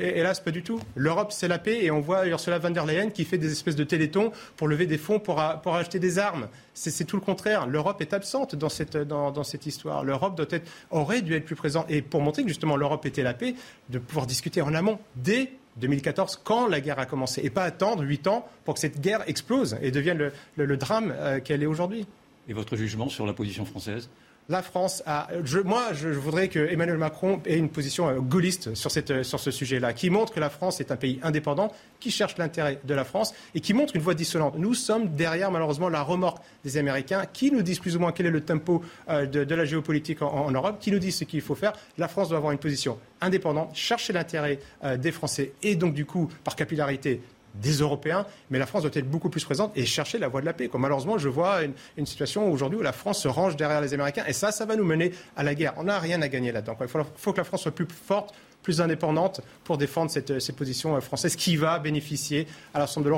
hélas, 0.02 0.40
pas 0.40 0.52
du 0.52 0.64
tout. 0.64 0.80
L'Europe, 0.96 1.32
c'est 1.32 1.48
la 1.48 1.60
paix 1.60 1.84
et 1.84 1.92
on 1.92 2.00
voit 2.00 2.26
Ursula 2.28 2.58
von 2.58 2.72
der 2.72 2.86
Leyen 2.86 3.10
qui 3.12 3.24
fait 3.24 3.38
des 3.38 3.52
espèces 3.52 3.76
de 3.76 3.84
télétons 3.84 4.32
pour 4.58 4.68
lever 4.68 4.88
des 4.88 4.98
fonds 4.98 5.20
pour, 5.20 5.44
pour 5.62 5.76
acheter 5.76 6.00
des 6.00 6.18
armes. 6.18 6.48
C'est 6.74 7.06
tout 7.06 7.18
le 7.18 7.22
contraire. 7.22 7.68
L'Europe 7.68 8.02
est 8.02 8.14
absente 8.14 8.56
dans 8.56 8.70
cette, 8.70 8.98
dans, 8.98 9.32
dans 9.32 9.44
cette 9.44 9.66
histoire. 9.66 10.04
L'Europe 10.04 10.42
aurait 10.90 11.22
dû 11.22 11.36
être 11.36 11.46
plus 11.46 11.56
présente. 11.56 11.86
Et 11.90 12.02
pour 12.02 12.22
montrer 12.22 12.42
que 12.42 12.50
justement 12.50 12.76
l'Europe 12.76 13.06
était 13.06 13.24
la 13.24 13.34
paix, 13.34 13.56
de 13.90 14.00
pouvoir 14.00 14.26
discuter 14.26 14.62
en 14.62 14.74
amont 14.74 15.00
dès 15.16 15.52
2014, 15.78 16.42
quand 16.44 16.68
la 16.68 16.82
guerre 16.82 17.00
a 17.00 17.06
commencé, 17.06 17.42
et 17.44 17.50
pas 17.50 17.64
attendre 17.64 18.04
huit 18.04 18.28
ans 18.28 18.48
pour 18.64 18.76
que 18.76 18.80
cette 18.80 19.02
guerre 19.02 19.24
explose 19.28 19.78
et 19.82 19.92
devienne 19.92 20.32
le, 20.56 20.78
drame 20.78 21.14
euh, 21.16 21.40
qu'elle 21.40 21.64
est 21.64 21.68
aujourd'hui. 21.68 22.06
et 22.48 22.54
votre 22.54 22.76
jugement 22.76 23.10
sur 23.10 23.26
la 23.26 23.34
position 23.34 23.66
française? 23.66 24.10
La 24.48 24.62
France 24.62 25.02
a. 25.06 25.28
moi, 25.64 25.94
je 25.94 26.10
voudrais 26.10 26.50
que 26.50 26.60
Emmanuel 26.60 26.98
Macron 26.98 27.42
ait 27.46 27.58
une 27.58 27.70
position 27.70 28.08
euh, 28.08 28.20
gaulliste 28.20 28.68
euh, 28.68 29.24
sur 29.24 29.40
ce 29.40 29.52
sujet-là, 29.52 29.94
qui 29.94 30.10
montre 30.10 30.34
que 30.34 30.40
la 30.40 30.50
France 30.50 30.80
est 30.80 30.92
un 30.92 30.96
pays 30.96 31.20
indépendant, 31.24 31.72
qui 32.00 32.12
cherche 32.12 32.38
l'intérêt 32.38 32.80
de 32.84 32.94
la 32.94 33.04
France 33.04 33.34
et 33.56 33.60
qui 33.60 33.74
montre 33.74 33.96
une 33.96 34.02
voie 34.02 34.14
dissonante. 34.14 34.56
Nous 34.58 34.76
sommes 34.76 35.16
derrière, 35.16 35.52
malheureusement, 35.52 35.90
la 35.90 36.04
remorque 36.04 36.44
des 36.64 36.78
Américains, 36.78 37.26
qui 37.32 37.52
nous 37.52 37.64
disent 37.64 37.80
plus 37.80 37.96
ou 37.96 38.00
moins 38.00 38.12
quel 38.12 38.28
est 38.28 38.32
le 38.32 38.42
tempo 38.42 38.84
euh, 39.10 39.26
de, 39.26 39.56
la 39.56 39.66
géopolitique 39.66 40.22
en, 40.22 40.52
Europe, 40.52 40.78
qui 40.80 40.92
nous 40.92 41.00
disent 41.00 41.18
ce 41.18 41.24
qu'il 41.24 41.42
faut 41.42 41.56
faire. 41.56 41.74
La 41.98 42.08
France 42.08 42.30
doit 42.30 42.38
avoir 42.38 42.52
une 42.52 42.60
position 42.60 43.00
indépendante, 43.22 43.76
chercher 43.76 44.14
l'intérêt 44.14 44.60
des 44.98 45.12
Français 45.12 45.54
et 45.64 45.76
donc, 45.76 45.94
du 45.94 46.06
coup, 46.06 46.30
par 46.44 46.56
capillarité, 46.56 47.22
des 47.62 47.74
Européens, 47.74 48.26
mais 48.50 48.60
la 48.60 48.66
France 48.66 48.84
doit 48.84 48.92
être 48.94 49.10
beaucoup 49.10 49.30
plus 49.30 49.44
présente 49.44 49.72
et 49.76 49.86
chercher 49.86 50.18
la 50.18 50.28
voie 50.28 50.42
de 50.42 50.46
la 50.46 50.54
paix. 50.54 50.70
malheureusement, 50.78 51.18
je 51.18 51.30
vois 51.30 51.60
une, 51.64 52.06
situation 52.06 52.52
aujourd'hui 52.52 52.80
où 52.80 52.82
la 52.82 52.92
France 52.92 53.22
se 53.22 53.28
range 53.28 53.56
derrière 53.56 53.82
les 53.82 53.94
Américains, 53.94 54.24
et 54.28 54.34
ça, 54.34 54.52
ça 54.52 54.66
va 54.66 54.76
nous 54.76 54.84
mener 54.84 55.12
à 55.36 55.44
la 55.44 55.56
guerre. 55.56 55.74
On 55.78 55.84
n'a 55.84 56.00
rien 56.00 56.22
à 56.22 56.28
gagner 56.28 56.52
là-dedans. 56.52 56.78
Il 56.82 56.88
faut, 56.88 57.34
que 57.34 57.38
la 57.38 57.44
France 57.44 57.64
soit 57.64 57.72
plus 57.72 57.88
forte, 57.88 58.34
plus 58.66 58.82
indépendante 58.82 59.42
pour 59.64 59.78
défendre 59.78 60.10
cette, 60.10 60.40
ces 60.40 60.52
positions 60.52 61.00
françaises 61.00 61.36
qui 61.36 61.56
va 61.56 61.78
bénéficier 61.78 62.48
à 62.74 62.80
l'ensemble 62.80 63.06
de 63.06 63.10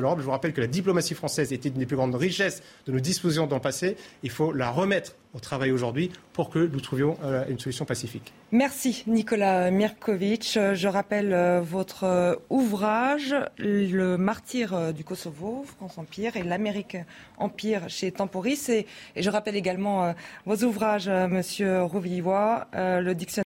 l'Europe. 0.00 0.18
Je 0.18 0.24
vous 0.24 0.30
rappelle 0.30 0.54
que 0.54 0.62
la 0.62 0.66
diplomatie 0.66 1.14
française 1.14 1.52
était 1.52 1.68
une 1.68 1.74
des 1.74 1.84
plus 1.84 1.96
grandes 1.96 2.14
richesses 2.14 2.62
de 2.86 2.92
nos 2.92 2.98
dispositions 2.98 3.46
dans 3.46 3.56
le 3.56 3.60
passé. 3.60 3.98
Il 4.22 4.30
faut 4.30 4.50
la 4.50 4.70
remettre 4.70 5.12
au 5.34 5.40
travail 5.40 5.72
aujourd'hui 5.72 6.10
pour 6.32 6.48
que 6.48 6.58
nous 6.58 6.80
trouvions 6.80 7.18
euh, 7.22 7.44
une 7.50 7.58
solution 7.58 7.84
pacifique. 7.84 8.32
Merci 8.50 9.04
Nicolas 9.06 9.70
Mirkovic. 9.70 10.58
Je 10.72 10.88
rappelle 10.88 11.34
euh, 11.34 11.60
votre 11.60 12.04
euh, 12.04 12.34
ouvrage, 12.48 13.34
Le 13.58 14.16
martyr 14.16 14.94
du 14.94 15.04
Kosovo, 15.04 15.66
France 15.76 15.98
Empire 15.98 16.38
et 16.38 16.42
l'Amérique 16.44 16.96
Empire 17.36 17.88
chez 17.88 18.10
Temporis. 18.10 18.70
Et, 18.70 18.86
je 19.16 19.28
rappelle 19.28 19.56
également 19.56 20.14
vos 20.46 20.64
ouvrages, 20.64 21.08
Monsieur 21.08 21.82
Rouvillois, 21.82 22.68
le 22.72 23.12
dictionnaire. 23.12 23.47